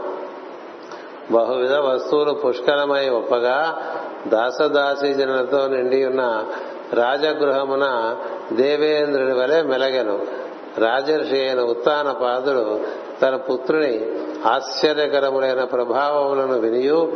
బహువిధ 1.31 1.73
వస్తువులు 1.73 2.33
పుష్కలమై 2.33 3.09
ఒప్పగా 3.09 3.83
దాసదాసీజనులతో 4.27 5.67
నిండి 5.67 6.05
ఉన్న 6.05 6.45
రాజగృహమున 6.95 8.17
దేవేంద్రుడి 8.53 9.33
వలె 9.33 9.63
మెలగెను. 9.63 10.19
రాజర్షి 10.79 11.41
అయిన 11.41 11.61
ఉత్తాన 11.61 12.13
పాదుడు 12.13 12.81
తన 13.23 13.37
పుత్రుని 13.37 14.11
ఆశ్చర్యకరములైన 14.47 15.65
ప్రభావములను 15.65 16.59
వినియు 16.59 17.13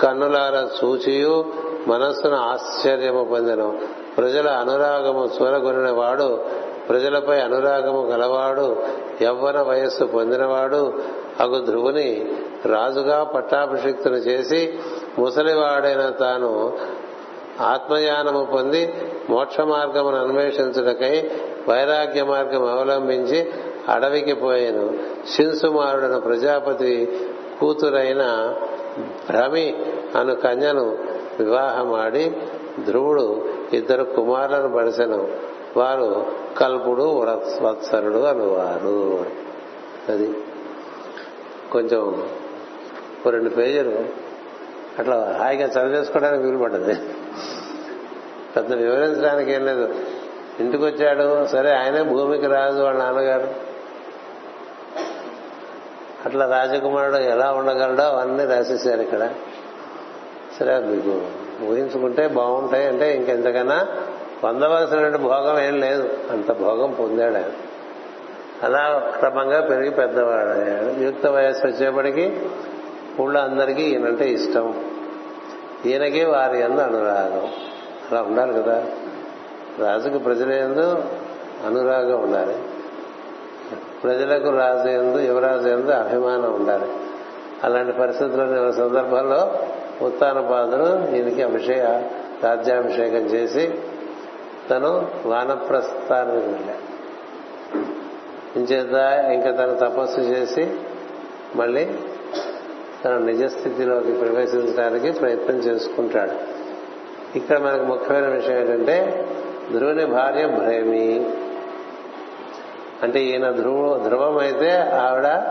కన్నులార 0.00 0.68
చూచియు 0.84 1.44
మనస్సును 1.86 2.36
ఆశ్చర్యము 2.36 3.24
పొందెను. 3.24 3.78
ప్రజల 4.16 4.48
అనురాగము 4.48 5.30
చూరగొనిన 5.40 5.90
వాడు 5.90 6.44
ప్రజలపై 6.88 7.40
అనురాగము 7.40 8.02
గలవాడు 8.02 8.82
యవ్వన 9.22 9.60
వయస్సు 9.60 10.04
పొందినవాడు 10.04 11.02
అగు 11.40 11.58
ధ్రువుని 11.60 12.32
రాజుగా 12.66 13.24
పట్టాభిషిక్తును 13.24 14.14
చేసి 14.14 14.78
ముసలివాడైన 15.18 16.08
తాను 16.08 16.78
ఆత్మయానము 17.60 18.44
పొంది 18.44 18.94
మోక్ష 19.30 19.60
మార్గమును 19.60 20.16
అన్వేషించుటకై 20.16 21.30
వైరాగ్య 21.68 22.24
మార్గం 22.24 22.64
అవలంబించి 22.64 23.50
అడవికి 23.88 24.34
పోయాను. 24.34 24.98
శిన్సుమారుడన 25.28 26.18
ప్రజాపతి 26.18 27.20
కూతురైన 27.60 28.54
భ్రమి 29.28 29.84
అను 30.16 30.34
కన్యను 30.34 30.98
వివాహమాడి 31.40 32.36
ధ్రువుడు 32.86 33.44
ఇద్దరు 33.72 34.04
కుమారులను 34.04 34.76
పడిసెను. 34.76 35.28
వారు 35.76 36.26
కల్పుడు 36.58 37.24
వత్సరుడు 37.62 38.18
అనువారు. 38.18 39.26
అది 40.08 40.34
కొంచెం 41.72 42.28
రెండు 43.26 43.50
పేజీలు. 43.50 44.26
అట్లా 44.98 45.36
హాయిగా 45.38 45.66
చదివేసుకోవడానికి 45.66 46.44
వీలు 46.44 46.58
పడ్డది. 46.58 46.94
పెద్ద 48.56 48.74
వివరించడానికి 48.74 49.52
ఏం 49.52 49.66
లేదు. 49.66 49.94
ఇంటికి 50.60 50.84
వచ్చాడు? 50.84 51.46
సరే 51.46 51.70
ఆయనే 51.70 52.02
భూమికి 52.02 52.46
రాజు 52.46 52.82
వాళ్ళ 52.82 52.98
నాన్నగారు. 52.98 53.48
అట్లా 56.26 56.46
రాజకుమారుడు 56.46 57.16
ఎలా 57.16 57.52
ఉండగలడో 57.52 58.02
అవన్నీ 58.02 58.44
రాసేసారు 58.44 59.00
ఇక్కడ. 59.00 59.30
సరే 60.60 60.78
మీకు 60.78 61.22
ఊహించుకుంటే 61.64 62.28
బాగుంటాయి. 62.28 62.86
అంటే 62.86 63.16
ఇంకెంతకన్నా 63.16 63.86
పొందవలసినటువంటి 64.44 65.18
భోగం 65.18 65.60
ఏం 65.60 65.80
లేదు. 65.80 66.18
అంత 66.30 66.52
భోగం 66.52 66.92
పొందాడు 66.92 67.34
ఆయన. 67.34 67.52
అలా 68.62 69.12
క్రమంగా 69.18 69.60
పెరిగి 69.60 69.90
పెద్దవాడయ్యాడు 69.90 71.00
యుక్త 71.00 71.26
వయస్సు 71.26 71.66
వచ్చేప్పటికి 71.66 72.40
ఊళ్ళో 73.20 73.40
అందరికీ 73.40 73.82
ఈయనంటే 73.82 74.30
ఇష్టం. 74.30 74.84
ఈయనకి 75.86 76.24
వారి 76.24 76.60
ఎందు 76.60 76.80
అనురాగం. 76.80 77.48
అలా 78.10 78.22
ఉండాలి 78.22 78.52
కదా. 78.52 78.84
రాజుకు 79.78 80.18
ప్రజల 80.18 80.52
ఎందు 80.52 81.04
అనురాగం 81.66 82.22
ఉండాలి. 82.22 82.56
ప్రజలకు 84.02 84.50
రాజు 84.50 84.88
ఎందు 84.88 85.18
యువరాజు 85.18 85.68
ఎందు 85.68 85.90
అభిమానం 85.90 86.54
ఉండాలి. 86.54 86.86
అలాంటి 87.64 87.92
పరిస్థితుల్లో 87.92 88.72
సందర్భంలో 88.72 89.58
ఉత్తానపాదుడు 90.02 91.16
ఈయనకి 91.16 91.42
అభిషేక 91.42 92.10
రాజ్యాభిషేకం 92.44 93.16
చేసి 93.16 93.74
తను 94.70 95.08
వానప్రస్థానికి 95.26 96.46
వెళ్ళాడు. 96.46 96.96
ఇంచేత 98.58 99.24
ఇంకా 99.32 99.50
తను 99.50 99.76
తపస్సు 99.76 100.20
చేసి 100.20 100.70
మళ్ళీ 101.54 101.88
తన 103.04 103.18
నిజస్థితిలోకి 103.18 104.12
ప్రవేశించడానికి 104.12 105.12
ప్రయత్నం 105.12 105.56
చేసుకుంటాడు. 105.56 106.55
ఇక్కడ 107.34 107.58
మనకు 107.58 107.84
ముఖ్యమైన 107.84 108.26
విషయం 108.26 108.58
ఏంటంటే 108.58 109.28
ధ్రువుని 109.72 110.06
భార్య 110.06 110.46
భ్రేమి. 110.46 111.30
అంటే 113.02 113.20
ఈయన 113.20 113.50
ధ్రువ 113.50 113.98
ధ్రువం 113.98 114.38
అయితే 114.38 114.78
ఆవిడ 114.80 115.42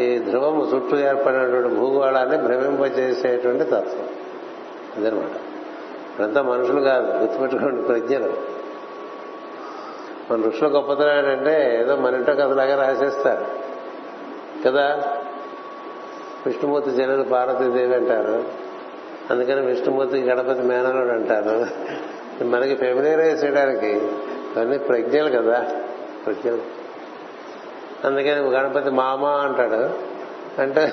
ఈ 0.00 0.18
ధ్రువము 0.18 0.70
చుట్టూ 0.74 0.98
ఏర్పడినటువంటి 0.98 1.68
భూగోళాన్ని 1.68 2.36
భ్రమింపజేసేటువంటి 2.36 3.64
తత్వం. 3.64 4.08
అదనమాట. 4.96 5.30
ఇదంతా 6.18 6.42
మనుషులు 6.42 6.80
కాదు 6.80 7.18
గుర్తుపెట్టుకోండి 7.18 7.82
ప్రజ్ఞలు. 7.82 8.32
మన 10.30 10.42
ఋషుల 10.42 10.76
గొప్పతనం 10.76 11.18
ఏంటంటే 11.18 11.80
ఏదో 11.80 11.96
మన 11.96 12.14
ఇంట్లో 12.14 12.34
కథలాగా 12.34 12.86
రాసేస్తారు. 12.86 13.44
కదా? 14.66 15.02
విష్ణుమూర్తి 16.46 16.90
జనులు 16.90 17.22
పార్వతీదేవి 17.22 17.94
అంటారు. 17.94 18.61
అందుకని 19.30 19.66
విష్ణుమూర్తి 19.66 20.20
గణపతి 20.20 20.60
మేనలోడు 20.60 21.12
అంటారు. 21.12 21.66
మనకి 22.44 22.74
ఫెమిలియరైజ్ 22.74 23.44
చేయడానికి 23.44 23.88
ఇవన్నీ 23.88 24.78
ప్రజ్ఞలు 24.78 25.42
కదా. 25.42 25.66
ప్రజ్ఞలు. 26.26 26.62
అందుకని 28.04 28.40
గణపతి 28.40 28.90
మామ 28.90 29.24
అంటాడు. 29.24 30.12
అంటే 30.60 30.92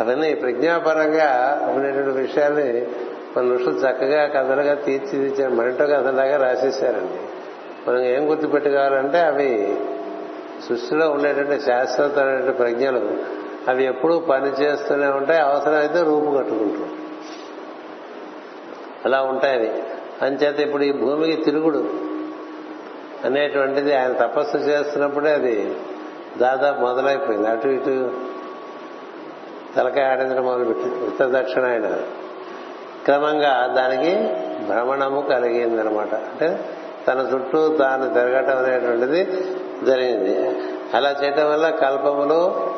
అవన్నీ 0.00 0.34
ప్రజ్ఞాపరంగా 0.34 1.60
ఉండేటువంటి 1.74 2.18
విషయాల్ని 2.18 2.86
మన 3.36 3.54
ఋషులు 3.54 3.78
చక్కగా 3.78 4.26
కథలుగా 4.26 4.74
తీర్చిదిచ్చారు 4.74 5.54
మరింటో 5.54 5.86
కథలాగా 5.86 6.36
రాసేసారండి 6.36 7.22
మనం 7.90 8.04
ఏం 8.04 8.30
గుర్తుపెట్టుకోవాలంటే 8.30 9.18
అవి 9.18 9.76
సృష్టిలో 10.68 11.10
ఉండేటువంటి 11.10 11.64
శాశ్వతమైన 11.64 12.50
ప్రజ్ఞలు 12.50 13.39
అవి 13.68 13.84
ఎప్పుడూ 13.84 14.18
పనిచేస్తూనే 14.18 15.06
ఉంటాయి 15.06 15.40
అవసరమైతే 15.40 16.02
రూపు 16.02 16.36
కట్టుకుంటాం 16.36 16.88
అలా 19.04 19.22
ఉంటాయి 19.22 19.82
అంచేత 20.22 20.60
ఇప్పుడు 20.60 20.82
ఈ 20.82 20.92
భూమికి 20.92 21.44
తిరుగుడు 21.44 21.90
అనేటువంటిది 23.24 23.94
ఆయన 23.94 24.12
తపస్సు 24.12 24.56
చేస్తున్నప్పుడే 24.56 25.32
అది 25.32 25.76
దాదాపు 26.38 26.80
మొదలైపోయింది. 26.80 27.48
అటు 27.48 27.68
ఇటు 27.68 28.10
తలకాయ 29.76 30.04
ఆడించడం 30.04 30.44
మొదలుపెట్టి 30.44 31.04
ఉత్తర 31.04 31.40
దక్షిణ 31.40 31.64
ఆయన 31.64 31.96
క్రమంగా 33.04 33.66
దానికి 33.66 34.12
భ్రమణము 34.66 35.20
కలిగిందనమాట. 35.20 36.14
అంటే 36.14 36.64
తన 37.06 37.30
చుట్టూ 37.34 37.76
తాను 37.76 38.14
తిరగటం 38.14 38.58
అనేటువంటిది 38.58 39.24
జరిగింది. 39.86 40.60
అలా 40.94 41.10
చేయటం 41.10 41.50
వల్ల 41.50 41.70
కల్పములు 41.70 42.70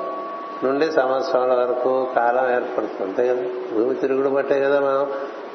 నుండి 0.65 0.93
సంవత్సరాల 0.93 1.55
వరకు 1.55 2.09
కాలం 2.17 2.55
ఏర్పడుతుంది. 2.55 3.03
అంతే 3.03 3.29
కదా 3.29 3.43
భూమి 3.79 3.95
తిరుగుడు 3.95 4.29
బట్టే 4.29 4.61
కదా 4.61 4.81
మనం 4.81 5.13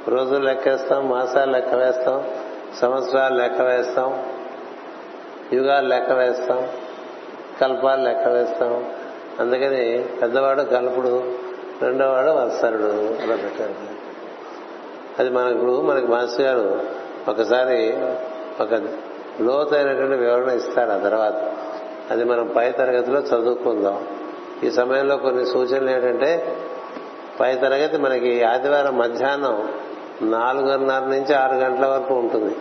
రోజులు 0.08 0.46
లెక్కేస్తాం 0.46 1.10
మాసాలు 1.10 1.52
లెక్క 1.52 1.76
వేస్తాం 1.76 2.24
సంవత్సరాలు 2.82 3.36
లెక్క 3.36 3.62
వేస్తాం 3.62 4.26
యుగాలు 5.54 5.88
లెక్క 5.88 6.12
వేస్తాం 6.12 6.68
కల్పాలు 7.62 8.04
లెక్క 8.04 8.28
వేస్తాం. 8.28 8.86
అందుకని 9.40 10.06
పెద్దవాడు 10.22 10.62
కల్పుడు 10.62 11.32
రెండోవాడు 11.82 12.32
వత్సరుడు 12.32 13.18
అలా 13.24 13.36
పెట్టారు. 13.36 13.74
అది 15.20 15.30
మనకు 15.30 15.82
మనకి 15.82 16.08
మాస్టర్ 16.08 16.42
గారు 16.42 16.82
ఒకసారి 17.28 17.98
ఒక 18.62 18.74
లోతైనటువంటి 19.42 20.16
వివరణ 20.16 20.50
ఇస్తారు 20.50 20.92
ఆ 20.92 20.98
తర్వాత. 20.98 21.34
అది 22.12 22.24
మనం 22.24 22.54
పై 22.56 22.72
తరగతిలో 22.72 23.20
చదువుకుందాం. 23.20 24.08
ఈ 24.64 24.72
సమయంలో 24.72 25.18
కొన్ని 25.18 25.46
సూచనలు 25.46 25.90
ఏంటంటే 25.90 26.58
పై 27.40 27.56
తరగతి 27.56 27.98
మనకి 27.98 28.44
ఆదివారం 28.44 28.98
మధ్యాహ్నం 28.98 29.74
నాలుగున్నర 30.22 31.00
నుంచి 31.00 31.34
ఆరు 31.34 31.56
గంటల 31.56 31.86
వరకు 31.86 32.14
ఉంటుంది. 32.14 32.56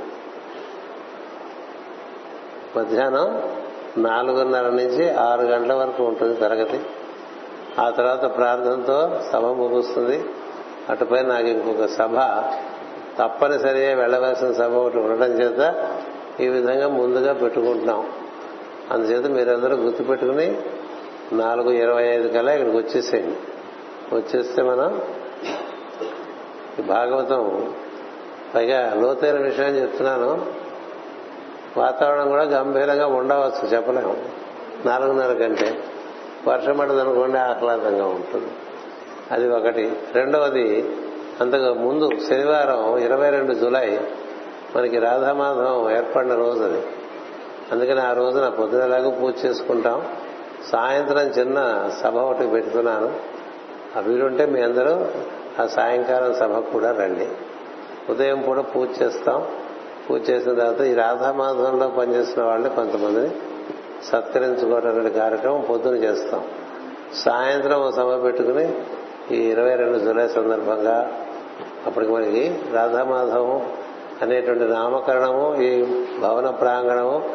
మధ్యాహ్నం 2.77 3.43
నాలుగున్నర 3.99 4.69
నుంచి 4.69 5.11
ఆరు 5.11 5.43
గంటల 5.43 5.73
వరకు 5.73 6.05
ఉంటుంది 6.05 6.35
తరగతి. 6.35 6.81
ఆ 7.79 7.91
తర్వాత 7.91 8.37
ప్రార్థనతో 8.37 9.21
సభ 9.33 9.45
ముగుస్తుంది. 9.45 10.25
అటుపై 10.89 11.23
నాకు 11.23 11.47
ఇంకొక 11.47 11.87
సభ. 11.87 12.17
తప్పనిసరిగా 13.19 13.95
వెళ్ళవలసిన 13.95 14.53
సభ 14.53 14.73
ఒకటి 14.73 14.99
ఉండటం 14.99 15.31
చేత 15.31 15.89
ఈ 16.41 16.49
విధంగా 16.49 16.89
ముందుగా 16.89 17.33
పెట్టుకుంటున్నాం. 17.33 18.11
అందుచేత 18.91 19.27
మీరందరూ 19.31 19.77
గుర్తుపెట్టుకుని 19.77 20.63
నాలుగు 21.33 21.71
ఇరవై 21.71 22.03
ఐదు 22.03 22.29
కల్లా 22.29 22.53
ఇక్కడికి 22.53 22.77
వచ్చేసేయండి. 22.77 23.37
వచ్చేస్తే 24.15 24.63
మనం 24.63 25.03
భాగవతం 26.87 27.75
పైగా 28.55 28.95
లోతైన 28.95 29.37
విషయం 29.37 29.77
చెప్తున్నాను. 29.77 30.47
వాతావరణం 31.77 32.29
కూడా 32.29 32.43
గంభీరంగా 32.43 33.07
ఉండవచ్చు 33.07 33.69
చెప్పలేము. 33.69 34.17
నాలుగున్నర 34.87 35.33
కంటే. 35.33 35.85
వర్షం 36.49 36.77
పడదనుకోండి 36.77 37.39
ఆహ్లాదంగా 37.39 38.07
ఉంటుంది. 38.07 38.51
అది 39.31 39.49
ఒకటి. 39.49 39.93
రెండవది 40.13 40.97
అంతకు 41.41 41.75
ముందు 41.75 42.11
శనివారం 42.29 42.99
ఇరవై 42.99 43.31
రెండు 43.31 43.55
జులై 43.55 44.01
మనకి 44.77 44.99
రాధామాధవం 44.99 45.91
ఏర్పడిన 45.91 46.35
రోజు 46.35 46.63
అది. 46.63 46.83
అందుకని 47.73 48.01
ఆ 48.01 48.13
రోజున 48.13 48.49
పొద్దునలాగా 48.49 49.11
పూజ 49.11 49.35
చేసుకుంటాం. 49.47 50.26
సాయంత్రం 50.73 51.23
చిన్న 51.23 51.91
సభ 52.03 52.17
ఒకటి 52.17 52.47
పెడుతున్నాను 52.47 53.13
ఆ 53.97 54.01
వీలుంటే 54.01 54.47
మీ 54.47 54.63
అందరూ 54.63 55.07
ఆ 55.63 55.67
సాయంకాలం 55.67 56.35
సభ 56.35 56.59
కూడా 56.73 56.93
రండి. 56.93 57.29
ఉదయం 58.11 58.43
కూడా 58.43 58.63
పూజ 58.63 58.89
చేస్తాం. 59.03 59.49
పూజ 60.11 60.31
చేసిన 60.31 60.55
తర్వాత 60.55 60.81
ఈ 60.81 60.95
రాధామాధవంలో 60.95 61.89
పనిచేసిన 61.89 62.43
వాళ్ళని 62.43 62.75
కొంతమందిని 62.75 63.31
సత్కరించుకోవడం 64.05 65.09
కార్యక్రమం 65.09 65.61
పొద్దున 65.61 65.95
చేస్తాం. 65.95 66.45
సాయంత్రం 67.15 67.83
ఓ 67.83 67.91
సభ 67.91 68.25
పెట్టుకుని 68.25 68.75
ఈ 69.31 69.37
ఇరవై 69.37 69.75
రెండు 69.75 69.99
జులై 69.99 70.29
సందర్భంగా 70.29 71.13
అప్పటికి 71.87 72.13
మనకి 72.13 72.61
రాధామాధవం 72.73 73.67
అనేటువంటి 74.23 74.65
నామకరణము 74.65 75.55
ఈ 75.55 75.85
భవన 76.21 76.51
ప్రాంగణము 76.51 77.31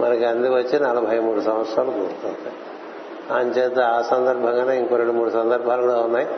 మనకి 0.00 0.24
అంది 0.24 0.48
వచ్చి 0.48 0.80
నలభై 0.80 1.18
మూడు 1.18 1.40
సంవత్సరాలు 1.40 1.90
పూర్తవుతాయి. 1.90 2.56
అంచేత 3.30 3.78
ఆ 3.78 4.02
సందర్భంగానే 4.02 4.78
ఇంకో 4.78 4.96
రెండు 4.96 5.12
మూడు 5.12 5.30
సందర్భాలు 5.30 5.82
కూడా 5.82 6.00
ఉన్నాయి. 6.00 6.28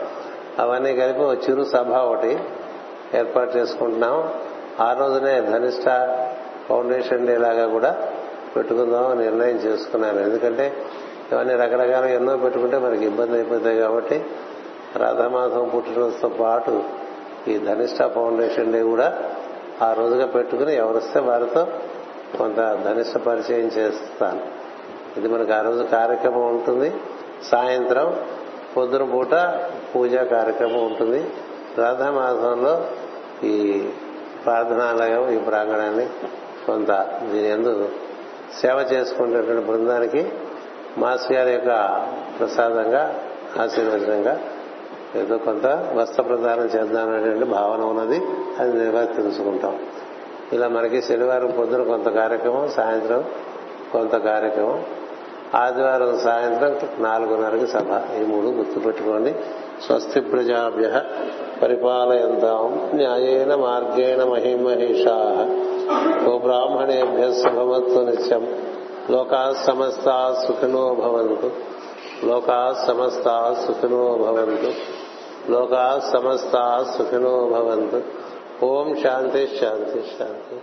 అవన్నీ 0.59 0.95
కలిపి 0.95 1.19
ఒక 1.19 1.49
చిరు 1.49 1.63
సభ 1.63 1.91
ఒకటి 1.91 2.39
ఏర్పాటు 3.15 3.57
చేసుకుంటున్నాం. 3.57 4.33
ఆ 4.79 4.93
రోజునే 4.93 5.41
ధనిష్ట 5.41 5.89
ఫౌండేషన్ 6.69 7.27
డే 7.27 7.37
లాగా 7.37 7.67
కూడా 7.67 8.07
పెట్టుకుందాం 8.55 9.21
నిర్ణయం 9.21 9.55
చేసుకున్నాను. 9.55 10.19
ఎందుకంటే 10.19 10.77
ఇవన్నీ 11.31 11.53
రకరకాల 11.53 12.05
ఎన్నో 12.05 12.37
పెట్టుకుంటే 12.37 12.77
మనకి 12.77 13.05
ఇబ్బంది 13.05 13.33
అయిపోతాయి 13.33 13.77
కాబట్టి 13.77 14.25
రథమాసం 14.95 15.71
పుట్టినరోజుతో 15.75 16.29
పాటు 16.29 16.83
ఈ 17.47 17.57
ధనిష్ట 17.57 18.03
ఫౌండేషన్ 18.03 18.73
డే 18.73 18.83
కూడా 18.83 19.23
ఆ 19.81 19.93
రోజుగా 19.93 20.25
పెట్టుకుని 20.25 20.75
ఎవరిస్తే 20.75 21.19
వారితో 21.19 21.67
కొంత 22.37 22.57
ధనిష్ట 22.85 23.17
పరిచయం 23.17 23.67
చేస్తాను. 23.67 24.66
ఇది 25.17 25.27
మనకు 25.27 25.53
ఆ 25.53 25.61
రోజు 25.61 25.83
కార్యక్రమం 25.83 26.49
ఉంటుంది. 26.49 26.93
సాయంత్రం 27.43 28.15
పొద్దున 28.77 29.03
పూట 29.03 29.33
పూజా 29.95 30.23
కార్యక్రమం 30.23 30.85
ఉంటుంది. 30.85 31.19
మాసంలో 31.79 32.85
ఈ 33.43 33.87
ప్రార్థనాలయం 34.45 35.29
ఈ 35.29 35.37
ప్రాంగణాన్ని 35.37 36.05
కొంత 36.67 36.91
దీని 37.31 37.49
ఎందు 37.49 37.89
సేవ 38.61 38.77
చేసుకునేటువంటి 38.93 39.65
బృందానికి 39.65 40.31
మాస్ 40.97 41.31
గారి 41.31 41.51
యొక్క 41.51 41.67
ప్రసాదంగా 42.39 43.19
ఆశీర్వచనంగా 43.61 44.39
ఏదో 45.15 45.37
కొంత 45.37 45.65
వస్త్ర 45.93 46.23
ప్రదానం 46.23 46.65
చేద్దామనేటువంటి 46.65 47.45
భావన 47.45 47.81
ఉన్నది. 47.81 48.21
అది 48.59 48.77
నిర్వర్తించుకుంటాం 48.77 49.79
ఇలా 50.53 50.67
మనకి 50.67 51.01
శనివారం 51.01 51.51
పొద్దున 51.51 51.83
కొంత 51.83 52.09
కార్యక్రమం 52.09 52.67
సాయంత్రం 52.67 53.25
కొంత 53.93 54.15
కార్యక్రమం. 54.17 54.83
ఆదివారం 55.55 56.19
సాయంత్రం 56.19 57.03
నాలుగున్నరకి 57.03 57.67
సభ. 57.67 58.21
ఈ 58.21 58.25
మూడు 58.25 58.45
గుర్తుపెట్టుకోండి. 58.45 59.35
స్వస్తి 59.85 60.19
ప్రజాభ్య 60.19 61.01
పరిపాలయంతాం 61.61 62.91
న్యాయేన 62.93 63.55
మార్గేణ 63.55 64.23
మహిమహిషా 64.23 65.47
గోబ్రాహ్మణేభ్య 66.23 66.37
బ్రాహ్మణేభ్య 66.37 67.33
శుభమత్తు 67.33 67.99
నిత్యం. 67.99 68.63
లోకా 69.11 69.55
సమస్త 69.67 70.35
సుఖినో 70.47 70.93
భవంతు. 70.93 71.51
లోకా 72.25 72.85
సమస్త 72.87 73.55
సుఖినో 73.67 74.17
భవంతు. 74.17 74.71
లోకా 75.51 76.01
సమస్త 76.13 76.85
సుఖినో 76.97 77.29
భవంతు. 77.29 78.01
ఓం 78.65 78.95
శాంతి 78.95 79.49
శాంతి 79.61 80.03
శాంతి. 80.19 80.61